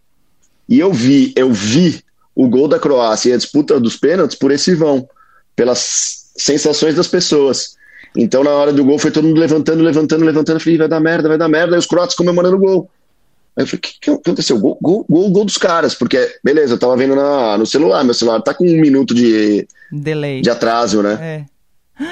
E 0.69 0.79
eu 0.79 0.93
vi, 0.93 1.33
eu 1.37 1.51
vi 1.51 2.05
o 2.35 2.47
gol 2.47 2.69
da 2.69 2.79
Croácia 2.79 3.31
e 3.31 3.33
a 3.33 3.39
disputa 3.39 3.81
dos 3.81 3.97
pênaltis 3.97 4.37
por 4.37 4.51
esse 4.51 4.75
vão, 4.75 5.09
pelas 5.57 6.27
sensações 6.37 6.95
das 6.95 7.09
pessoas. 7.09 7.77
Então, 8.15 8.45
na 8.45 8.51
hora 8.51 8.71
do 8.71 8.85
gol, 8.85 8.99
foi 8.99 9.11
todo 9.11 9.27
mundo 9.27 9.41
levantando, 9.41 9.83
levantando, 9.83 10.23
levantando. 10.23 10.57
Eu 10.57 10.61
falei, 10.61 10.77
vai 10.77 10.89
dar 10.89 11.01
merda, 11.01 11.29
vai 11.31 11.39
dar 11.39 11.49
merda. 11.49 11.77
Aí 11.77 11.79
os 11.79 11.87
croatas 11.87 12.15
comemorando 12.15 12.57
o 12.57 12.61
gol. 12.61 12.91
Aí 13.57 13.63
eu 13.63 13.67
falei, 13.67 13.79
o 13.79 13.81
que, 13.81 14.01
que 14.01 14.11
aconteceu? 14.11 14.59
Gol, 14.59 14.79
gol, 14.81 15.07
gol, 15.09 15.31
gol 15.31 15.45
dos 15.45 15.57
caras. 15.57 15.95
Porque, 15.95 16.37
beleza, 16.43 16.75
eu 16.75 16.79
tava 16.79 16.97
vendo 16.97 17.15
na, 17.15 17.57
no 17.57 17.67
celular. 17.67 18.05
Meu 18.05 18.15
celular 18.15 18.41
tá 18.43 18.53
com 18.53 18.65
um 18.65 18.81
minuto 18.81 19.15
de, 19.15 19.67
Delay. 19.93 20.41
de 20.41 20.51
atraso, 20.51 21.03
né? 21.03 21.47
É. 22.01 22.05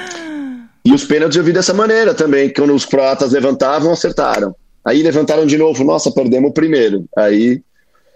E 0.85 0.93
os 0.93 1.03
pênaltis 1.03 1.37
eu 1.37 1.43
vi 1.43 1.51
dessa 1.51 1.73
maneira 1.73 2.13
também. 2.13 2.47
que 2.47 2.61
Quando 2.61 2.73
os 2.73 2.85
croatas 2.85 3.31
levantavam, 3.31 3.91
acertaram. 3.91 4.55
Aí 4.85 5.03
levantaram 5.03 5.45
de 5.45 5.57
novo. 5.57 5.83
Nossa, 5.83 6.11
perdemos 6.11 6.51
o 6.51 6.53
primeiro. 6.53 7.05
Aí 7.17 7.61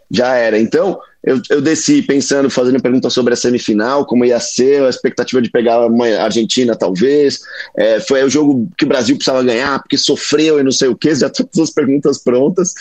já 0.09 0.35
era. 0.35 0.57
Então, 0.57 0.97
eu, 1.23 1.41
eu 1.49 1.61
desci 1.61 2.01
pensando, 2.01 2.49
fazendo 2.49 2.81
pergunta 2.81 3.09
sobre 3.09 3.33
a 3.33 3.37
semifinal, 3.37 4.05
como 4.05 4.23
ia 4.23 4.39
ser, 4.39 4.83
a 4.83 4.89
expectativa 4.89 5.41
de 5.41 5.51
pegar 5.51 5.75
a 5.75 6.23
Argentina, 6.23 6.75
talvez. 6.75 7.41
É, 7.75 7.99
foi 7.99 8.23
o 8.23 8.29
jogo 8.29 8.69
que 8.77 8.85
o 8.85 8.87
Brasil 8.87 9.15
precisava 9.15 9.43
ganhar, 9.43 9.79
porque 9.79 9.97
sofreu 9.97 10.59
e 10.59 10.63
não 10.63 10.71
sei 10.71 10.87
o 10.87 10.95
quê, 10.95 11.13
já 11.15 11.29
todas 11.29 11.59
as 11.59 11.69
perguntas 11.69 12.17
prontas. 12.23 12.73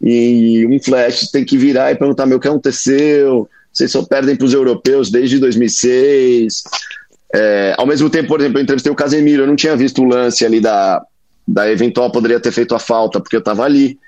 E 0.00 0.66
um 0.66 0.80
flash 0.80 1.30
tem 1.30 1.44
que 1.44 1.58
virar 1.58 1.90
e 1.90 1.96
perguntar: 1.96 2.26
meu, 2.26 2.38
o 2.38 2.40
que 2.40 2.48
aconteceu? 2.48 3.48
Vocês 3.72 3.90
só 3.90 4.02
perdem 4.04 4.36
para 4.36 4.46
os 4.46 4.54
europeus 4.54 5.10
desde 5.10 5.38
2006. 5.38 6.62
É, 7.34 7.74
ao 7.76 7.86
mesmo 7.86 8.08
tempo, 8.08 8.28
por 8.28 8.40
exemplo, 8.40 8.58
eu 8.58 8.62
entrevistei 8.62 8.90
o 8.90 8.96
Casemiro, 8.96 9.42
eu 9.42 9.46
não 9.46 9.56
tinha 9.56 9.76
visto 9.76 10.02
o 10.02 10.06
lance 10.06 10.44
ali 10.44 10.60
da, 10.60 11.02
da 11.46 11.70
eventual 11.70 12.10
poderia 12.10 12.38
ter 12.38 12.52
feito 12.52 12.74
a 12.74 12.78
falta, 12.78 13.20
porque 13.20 13.36
eu 13.36 13.40
estava 13.40 13.64
ali. 13.64 13.98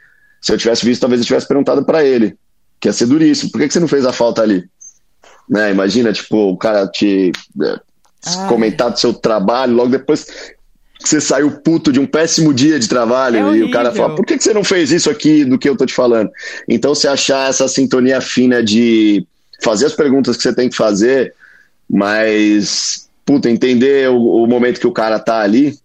Se 0.41 0.53
eu 0.53 0.59
tivesse 0.59 0.85
visto, 0.85 1.01
talvez 1.01 1.21
eu 1.21 1.27
tivesse 1.27 1.49
perguntado 1.49 1.85
para 1.85 2.05
ele, 2.05 2.37
que 2.79 2.89
ia 2.89 2.93
ser 2.93 3.07
duríssimo, 3.07 3.51
por 3.51 3.61
que, 3.61 3.69
que 3.69 3.73
você 3.73 3.81
não 3.81 3.89
fez 3.89 4.05
a 4.07 4.13
falta 4.13 4.43
ali? 4.43 4.65
Né, 5.49 5.71
imagina, 5.71 6.13
tipo, 6.13 6.51
o 6.51 6.57
cara 6.57 6.87
te 6.87 7.33
é, 7.63 7.81
Ai. 8.27 8.49
comentar 8.49 8.91
do 8.91 8.99
seu 8.99 9.13
trabalho, 9.13 9.75
logo 9.75 9.91
depois 9.91 10.27
você 11.09 11.21
saiu 11.21 11.51
puto 11.51 11.93
de 11.93 11.99
um 11.99 12.07
péssimo 12.07 12.53
dia 12.53 12.79
de 12.79 12.89
trabalho 12.89 13.55
É 13.55 13.57
e 13.57 13.63
o 13.63 13.71
cara 13.71 13.93
fala, 13.93 14.15
por 14.15 14.25
que, 14.25 14.37
que 14.37 14.45
você 14.45 14.53
não 14.53 14.63
fez 14.63 14.91
isso 14.91 15.11
aqui 15.11 15.45
do 15.45 15.59
que 15.59 15.69
eu 15.69 15.77
tô 15.77 15.87
te 15.87 15.95
falando? 15.95 16.31
Então, 16.69 16.95
se 16.95 17.09
achar 17.09 17.49
essa 17.49 17.67
sintonia 17.69 18.21
fina 18.21 18.63
de 18.63 19.27
fazer 19.63 19.87
as 19.87 19.95
perguntas 19.95 20.37
que 20.37 20.43
você 20.43 20.55
tem 20.55 20.69
que 20.69 20.77
fazer, 20.77 21.35
mas, 21.89 23.09
puta, 23.25 23.51
entender 23.51 24.11
o, 24.11 24.45
o 24.45 24.47
momento 24.47 24.81
que 24.81 24.87
o 24.87 24.93
cara 24.93 25.19
tá 25.19 25.41
ali, 25.41 25.79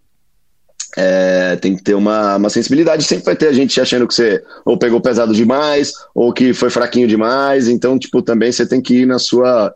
é, 0.96 1.56
tem 1.56 1.76
que 1.76 1.82
ter 1.82 1.94
uma, 1.94 2.36
uma 2.36 2.48
sensibilidade. 2.48 3.04
Sempre 3.04 3.26
vai 3.26 3.36
ter 3.36 3.52
gente 3.52 3.78
achando 3.80 4.08
que 4.08 4.14
você 4.14 4.42
ou 4.64 4.78
pegou 4.78 5.00
pesado 5.00 5.34
demais, 5.34 5.92
ou 6.14 6.32
que 6.32 6.54
foi 6.54 6.70
fraquinho 6.70 7.06
demais. 7.06 7.68
Então, 7.68 7.98
tipo, 7.98 8.22
também 8.22 8.50
você 8.50 8.66
tem 8.66 8.80
que 8.80 9.02
ir 9.02 9.06
na 9.06 9.18
sua. 9.18 9.74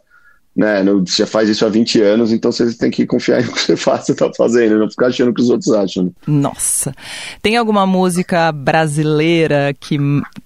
Né, 0.56 0.82
no- 0.82 1.06
você 1.06 1.24
faz 1.24 1.48
isso 1.48 1.64
há 1.64 1.68
20 1.68 2.02
anos, 2.02 2.32
então 2.32 2.50
você 2.50 2.76
tem 2.76 2.90
que 2.90 3.06
confiar 3.06 3.42
no 3.42 3.52
que 3.54 3.60
você 3.60 3.76
faz, 3.76 4.04
você 4.04 4.14
tá 4.14 4.28
fazendo, 4.36 4.78
não 4.80 4.90
ficar 4.90 5.06
achando 5.06 5.30
o 5.30 5.34
que 5.34 5.40
os 5.40 5.48
outros 5.48 5.70
acham. 5.72 6.04
né? 6.06 6.10
Nossa. 6.26 6.92
Tem 7.40 7.56
alguma 7.56 7.86
música 7.86 8.50
brasileira 8.50 9.72
que, 9.78 9.96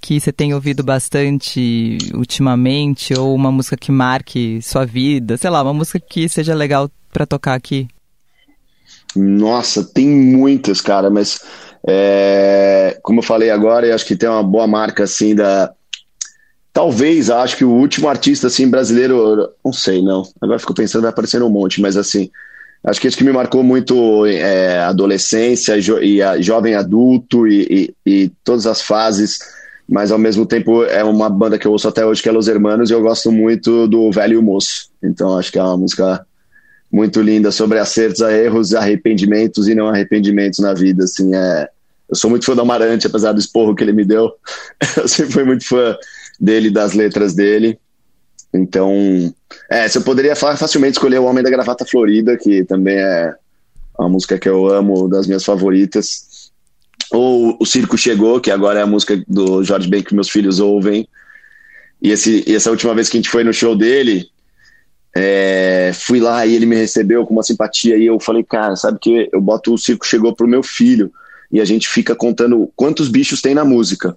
que 0.03 0.21
você 0.21 0.31
tem 0.31 0.53
ouvido 0.53 0.83
bastante 0.85 1.97
ultimamente? 2.15 3.15
Ou 3.19 3.35
uma 3.35 3.51
música 3.51 3.77
que 3.79 3.91
marque 3.91 4.61
sua 4.63 4.85
vida? 4.85 5.39
Sei 5.39 5.49
lá, 5.49 5.63
uma 5.63 5.75
música 5.75 5.99
que 5.99 6.29
seja 6.29 6.55
legal 6.55 6.91
pra 7.11 7.25
tocar 7.25 7.55
aqui? 7.55 7.89
Nossa, 9.17 9.85
tem 9.85 10.07
muitas, 10.09 10.81
cara, 10.81 11.09
mas 11.09 11.41
é, 11.87 12.99
como 13.03 13.21
eu 13.21 13.23
falei 13.23 13.51
agora, 13.51 13.87
eu 13.87 13.95
acho 13.95 14.05
que 14.07 14.17
tem 14.17 14.29
uma 14.29 14.43
boa 14.43 14.67
marca 14.67 15.05
assim 15.05 15.35
da. 15.35 15.73
Talvez, 16.75 17.31
acho 17.31 17.57
que 17.57 17.65
o 17.65 17.71
último 17.71 18.09
artista 18.09 18.49
assim 18.49 18.69
brasileiro, 18.69 19.49
não 19.65 19.73
sei, 19.73 20.03
não. 20.03 20.25
Agora 20.41 20.59
fico 20.59 20.75
pensando, 20.75 21.03
vai 21.03 21.11
aparecendo 21.11 21.47
um 21.47 21.51
monte, 21.51 21.81
mas 21.81 21.97
assim, 21.97 22.29
acho 22.83 23.01
que 23.01 23.07
isso 23.07 23.17
que 23.17 23.23
me 23.23 23.31
marcou 23.33 23.63
muito 23.63 24.27
é, 24.27 24.81
adolescência 24.81 25.81
jo- 25.81 26.03
e 26.03 26.21
a 26.21 26.41
jovem 26.41 26.75
adulto 26.75 27.47
e, 27.47 27.95
e, 28.05 28.11
e 28.25 28.33
todas 28.43 28.67
as 28.67 28.83
fases, 28.83 29.39
mas 29.89 30.11
ao 30.11 30.19
mesmo 30.19 30.45
tempo 30.45 30.83
é 30.83 31.05
uma 31.05 31.31
banda 31.31 31.57
que 31.61 31.65
eu 31.65 31.71
ouço 31.71 31.87
até 31.87 32.05
hoje 32.05 32.21
que 32.21 32.29
é 32.29 32.33
Los 32.33 32.49
Hermanos 32.49 32.91
e 32.91 32.93
eu 32.93 33.01
gosto 33.01 33.31
muito 33.31 33.87
do 33.87 34.11
Velho 34.11 34.35
e 34.35 34.37
o 34.37 34.43
Moço. 34.43 34.89
Então 35.01 35.39
acho 35.39 35.53
que 35.53 35.59
é 35.61 35.63
uma 35.63 35.77
música 35.77 36.27
muito 36.91 37.21
linda 37.23 37.53
sobre 37.53 37.79
acertos, 37.79 38.21
erros, 38.21 38.75
arrependimentos 38.75 39.69
e 39.69 39.77
não 39.77 39.87
arrependimentos 39.87 40.59
na 40.59 40.75
vida, 40.75 41.05
assim, 41.05 41.33
é... 41.37 41.69
Eu 42.07 42.17
sou 42.17 42.29
muito 42.29 42.45
fã 42.45 42.55
do 42.55 42.61
Amarante, 42.61 43.07
apesar 43.07 43.33
do 43.33 43.41
esporro 43.41 43.75
que 43.75 43.83
ele 43.83 43.93
me 43.93 44.05
deu. 44.05 44.31
Eu 44.99 45.09
sempre 45.09 45.33
fui 45.33 45.45
muito 45.45 45.67
fã 45.67 45.97
dele, 46.41 46.71
das 46.71 46.93
letras 46.93 47.35
dele. 47.35 47.79
Então, 48.53 49.35
é, 49.69 49.89
se 49.89 49.99
eu 49.99 50.03
poderia 50.03 50.37
fa- 50.37 50.57
facilmente 50.57 50.93
escolher 50.93 51.19
O 51.19 51.25
Homem 51.25 51.43
da 51.43 51.51
Gravata 51.51 51.85
Florida, 51.85 52.37
que 52.37 52.65
também 52.65 52.97
é 52.97 53.35
uma 53.99 54.09
música 54.09 54.39
que 54.39 54.49
eu 54.49 54.69
amo, 54.69 55.09
das 55.09 55.27
minhas 55.27 55.45
favoritas. 55.45 56.51
Ou 57.11 57.57
O 57.61 57.67
Circo 57.67 57.99
Chegou, 57.99 58.41
que 58.41 58.51
agora 58.51 58.81
é 58.81 58.83
a 58.83 58.87
música 58.87 59.23
do 59.27 59.63
Jorge 59.63 59.89
Ben 59.89 60.03
que 60.03 60.15
meus 60.15 60.29
filhos 60.29 60.61
ouvem. 60.61 61.09
E, 62.03 62.11
esse, 62.11 62.45
e 62.47 62.55
essa 62.55 62.71
última 62.71 62.95
vez 62.95 63.09
que 63.09 63.17
a 63.17 63.21
gente 63.21 63.31
foi 63.31 63.45
no 63.45 63.53
show 63.53 63.77
dele, 63.77 64.29
é, 65.17 65.93
fui 65.95 66.21
lá 66.21 66.45
e 66.45 66.55
ele 66.55 66.67
me 66.67 66.77
recebeu 66.77 67.25
com 67.25 67.33
uma 67.33 67.43
simpatia 67.43 67.97
e 67.97 68.07
eu 68.07 68.19
falei, 68.19 68.43
cara, 68.43 68.77
sabe 68.77 68.99
que 69.01 69.29
eu 69.33 69.41
boto 69.41 69.73
o 69.73 69.79
circo 69.79 70.07
chegou 70.07 70.35
pro 70.35 70.49
meu 70.49 70.63
filho 70.63 71.13
e 71.51 71.61
a 71.61 71.65
gente 71.65 71.89
fica 71.89 72.15
contando 72.17 72.71
quantos 72.75 73.09
bichos 73.09 73.41
tem 73.41 73.55
na 73.55 73.65
música. 73.65 74.17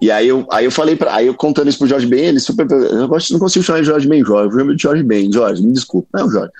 E 0.00 0.10
aí 0.10 0.28
eu, 0.28 0.46
aí 0.50 0.64
eu 0.64 0.70
falei 0.70 0.94
para, 0.94 1.14
aí 1.14 1.26
eu 1.26 1.34
contando 1.34 1.68
isso 1.68 1.78
pro 1.78 1.88
Jorge 1.88 2.06
Ben, 2.06 2.26
ele 2.26 2.40
super, 2.40 2.70
eu 2.70 3.08
gosto, 3.08 3.32
não 3.32 3.40
consigo 3.40 3.64
chamar 3.64 3.80
de 3.80 3.86
Jorge 3.86 4.06
Ben, 4.06 4.24
Jorge, 4.24 4.52
eu 4.52 4.58
chamo 4.58 4.76
de 4.76 4.82
Jorge 4.82 5.02
Ben, 5.02 5.32
Jorge, 5.32 5.66
me 5.66 5.72
desculpa, 5.72 6.08
não, 6.14 6.30
Jorge. 6.30 6.52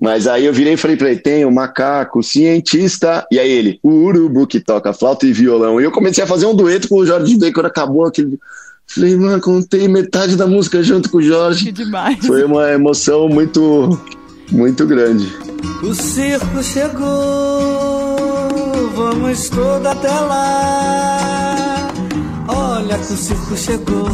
Mas 0.00 0.26
aí 0.26 0.46
eu 0.46 0.52
virei 0.52 0.72
e 0.72 0.76
falei 0.76 0.96
pra 0.96 1.10
ele, 1.10 1.20
tem 1.20 1.44
o 1.44 1.52
macaco, 1.52 2.18
o 2.18 2.22
cientista, 2.24 3.24
e 3.30 3.38
aí 3.38 3.50
ele, 3.50 3.78
o 3.82 3.88
urubu 3.88 4.48
que 4.48 4.58
toca 4.58 4.92
flauta 4.92 5.26
e 5.26 5.32
violão. 5.32 5.80
E 5.80 5.84
eu 5.84 5.92
comecei 5.92 6.24
a 6.24 6.26
fazer 6.26 6.46
um 6.46 6.56
dueto 6.56 6.88
com 6.88 6.96
o 6.96 7.06
Jorge 7.06 7.36
Ben 7.36 7.52
quando 7.52 7.66
acabou 7.66 8.04
aquele. 8.04 8.36
Falei, 8.84 9.16
mano, 9.16 9.40
contei 9.40 9.86
metade 9.86 10.34
da 10.34 10.44
música 10.44 10.82
junto 10.82 11.08
com 11.08 11.18
o 11.18 11.22
Jorge. 11.22 11.66
Que 11.66 11.72
demais. 11.72 12.18
Foi 12.26 12.42
uma 12.42 12.68
emoção 12.72 13.28
muito, 13.28 13.96
muito 14.50 14.84
grande. 14.86 15.32
O 15.84 15.94
circo 15.94 16.62
chegou, 16.64 16.98
vamos 18.92 19.48
todos 19.50 19.86
até 19.86 20.10
lá. 20.10 21.61
O 23.00 23.16
circo 23.16 23.56
chegou, 23.56 24.08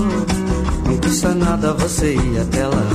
custa 1.02 1.34
nada 1.34 1.74
você 1.74 2.14
ir 2.14 2.40
até 2.40 2.64
lá. 2.64 2.86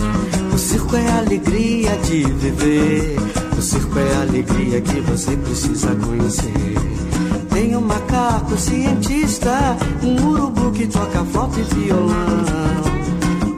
O 0.54 0.58
circo 0.58 0.96
é 0.96 1.08
a 1.10 1.18
alegria 1.18 1.98
de 1.98 2.24
viver. 2.24 3.18
O 3.58 3.62
circo 3.62 4.00
é 4.00 4.14
a 4.16 4.22
alegria 4.22 4.80
que 4.80 5.02
você 5.02 5.36
precisa 5.36 5.94
conhecer. 5.96 6.78
Tem 7.52 7.76
um 7.76 7.82
macaco 7.82 8.58
cientista, 8.58 9.78
um 10.02 10.26
urubu 10.26 10.72
que 10.72 10.88
toca 10.88 11.26
flauta 11.26 11.60
e 11.60 11.64
violão. 11.64 12.44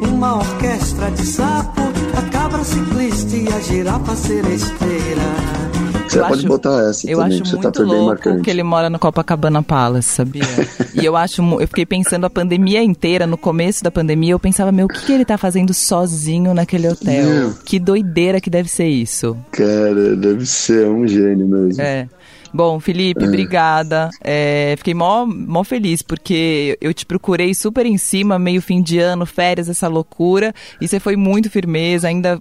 Uma 0.02 0.38
orquestra 0.38 1.12
de 1.12 1.26
sapo, 1.26 1.82
a 2.18 2.22
cabra 2.32 2.64
ciclista 2.64 3.36
e 3.36 3.48
a 3.54 3.60
girafa 3.60 4.16
seresteira. 4.16 5.75
Você 6.08 6.20
Eu 6.20 6.24
pode 6.24 6.40
acho- 6.40 6.48
botar 6.48 6.90
essa 6.90 7.10
Eu 7.10 7.18
também, 7.20 7.42
acho 7.42 7.50
você 7.50 7.56
muito 7.56 7.72
tá 7.72 7.84
louco 7.84 8.06
marcante. 8.06 8.42
que 8.44 8.50
ele 8.50 8.64
mora 8.64 8.90
no 8.90 9.00
Copacabana 9.00 9.62
Palace, 9.64 10.08
sabia? 10.10 10.44
e 10.94 11.04
eu 11.04 11.16
acho, 11.16 11.42
eu 11.60 11.68
fiquei 11.68 11.86
pensando 11.86 12.26
a 12.26 12.30
pandemia 12.30 12.84
inteira, 12.84 13.26
no 13.28 13.38
começo 13.38 13.84
da 13.84 13.92
pandemia, 13.92 14.32
eu 14.34 14.40
pensava, 14.40 14.72
meu, 14.72 14.86
o 14.86 14.90
que, 14.90 15.06
que 15.06 15.12
ele 15.12 15.26
tá 15.26 15.38
fazendo 15.38 15.74
sozinho 15.74 16.54
naquele 16.54 16.88
hotel? 16.88 17.26
Meu. 17.26 17.54
Que 17.66 17.80
doideira 17.80 18.40
que 18.40 18.50
deve 18.50 18.70
ser 18.70 18.88
isso. 18.88 19.36
Cara, 19.52 20.16
deve 20.16 20.46
ser 20.46 20.88
um 20.88 21.08
gênio 21.08 21.48
mesmo. 21.48 21.82
É. 21.82 22.08
Bom, 22.54 22.80
Felipe, 22.80 23.26
obrigada. 23.26 24.10
É, 24.24 24.76
fiquei 24.78 24.94
mó, 24.94 25.26
mó 25.26 25.62
feliz, 25.66 26.02
porque 26.02 26.78
eu 26.80 26.94
te 26.94 27.06
procurei 27.06 27.54
super 27.54 27.86
em 27.86 27.98
cima, 27.98 28.40
meio 28.40 28.62
fim 28.62 28.82
de 28.82 28.98
ano, 28.98 29.26
férias, 29.26 29.68
essa 29.68 29.90
loucura, 29.90 30.54
e 30.80 30.88
você 30.88 30.98
foi 30.98 31.18
muito 31.18 31.50
firmeza, 31.50 32.08
ainda 32.08 32.40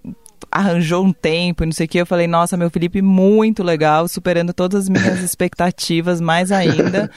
arranjou 0.54 1.04
um 1.04 1.12
tempo, 1.12 1.64
e 1.64 1.66
não 1.66 1.72
sei 1.72 1.86
o 1.86 1.88
que. 1.88 1.98
Eu 1.98 2.06
falei, 2.06 2.28
nossa, 2.28 2.56
meu 2.56 2.70
Felipe, 2.70 3.02
muito 3.02 3.60
legal, 3.60 4.06
superando 4.06 4.54
todas 4.54 4.82
as 4.82 4.88
minhas 4.88 5.18
expectativas, 5.24 6.20
mais 6.20 6.52
ainda. 6.52 7.10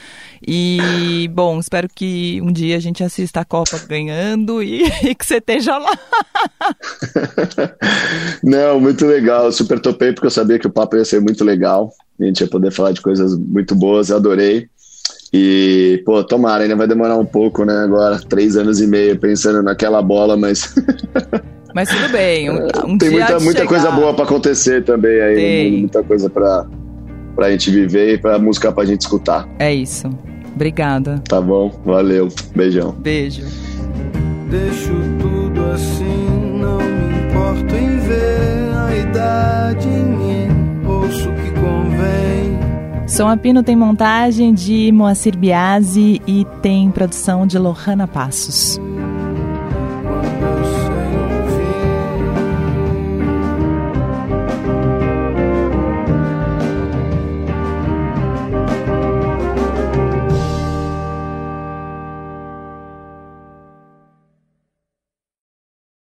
E, 0.44 1.30
bom, 1.32 1.60
espero 1.60 1.88
que 1.88 2.40
um 2.42 2.50
dia 2.50 2.76
a 2.76 2.80
gente 2.80 3.04
assista 3.04 3.40
a 3.40 3.44
Copa 3.44 3.78
ganhando 3.88 4.60
e, 4.60 4.82
e 5.06 5.14
que 5.14 5.24
você 5.24 5.36
esteja 5.36 5.78
lá. 5.78 5.96
Não, 8.42 8.80
muito 8.80 9.06
legal. 9.06 9.52
Super 9.52 9.78
topei 9.78 10.12
porque 10.12 10.26
eu 10.26 10.32
sabia 10.32 10.58
que 10.58 10.66
o 10.66 10.72
papo 10.72 10.96
ia 10.96 11.04
ser 11.04 11.20
muito 11.20 11.44
legal. 11.44 11.92
A 12.20 12.24
gente 12.24 12.40
ia 12.40 12.48
poder 12.48 12.72
falar 12.72 12.90
de 12.90 13.00
coisas 13.00 13.38
muito 13.38 13.76
boas, 13.76 14.10
adorei. 14.10 14.68
E, 15.32 16.02
pô, 16.04 16.24
tomara, 16.24 16.64
ainda 16.64 16.74
vai 16.74 16.88
demorar 16.88 17.16
um 17.16 17.24
pouco, 17.24 17.64
né? 17.64 17.84
Agora, 17.84 18.18
três 18.18 18.56
anos 18.56 18.80
e 18.80 18.86
meio 18.86 19.16
pensando 19.16 19.62
naquela 19.62 20.02
bola, 20.02 20.36
mas 20.36 20.74
Mas 21.74 21.88
tudo 21.88 22.10
bem, 22.10 22.50
um, 22.50 22.66
um 22.86 22.98
tem 22.98 23.10
dia 23.10 23.18
muita, 23.18 23.40
muita 23.40 23.60
chegar. 23.60 23.66
coisa 23.68 23.90
boa 23.90 24.14
pra 24.14 24.24
acontecer 24.24 24.82
também 24.84 25.20
aí, 25.20 25.34
no 25.34 25.36
Tem. 25.40 25.78
muita 25.80 26.02
coisa 26.02 26.30
pra, 26.30 26.66
pra 27.36 27.50
gente 27.50 27.70
viver 27.70 28.14
e 28.14 28.18
pra 28.18 28.38
música 28.38 28.72
pra 28.72 28.84
gente 28.84 29.02
escutar. 29.02 29.46
É 29.58 29.72
isso. 29.72 30.08
Obrigada. 30.54 31.22
Tá 31.28 31.40
bom? 31.40 31.70
Valeu. 31.84 32.28
Beijão. 32.56 32.92
Beijo. 32.98 33.42
Deixo 34.50 34.92
tudo 35.20 35.64
assim, 35.66 36.58
não 36.58 36.78
me 36.78 37.28
importo 37.28 37.74
em 37.76 37.98
ver 37.98 38.74
a 38.74 38.96
idade 38.96 39.88
em 39.88 40.04
mim. 40.04 40.48
Ouço 40.86 41.28
que 41.34 41.50
convém. 41.60 42.58
Som 43.06 43.28
Apino 43.28 43.62
tem 43.62 43.76
montagem 43.76 44.52
de 44.54 44.90
Moacir 44.90 45.36
Biasi 45.36 46.20
e 46.26 46.44
tem 46.62 46.90
produção 46.90 47.46
de 47.46 47.58
Lohana 47.58 48.08
Passos. 48.08 48.80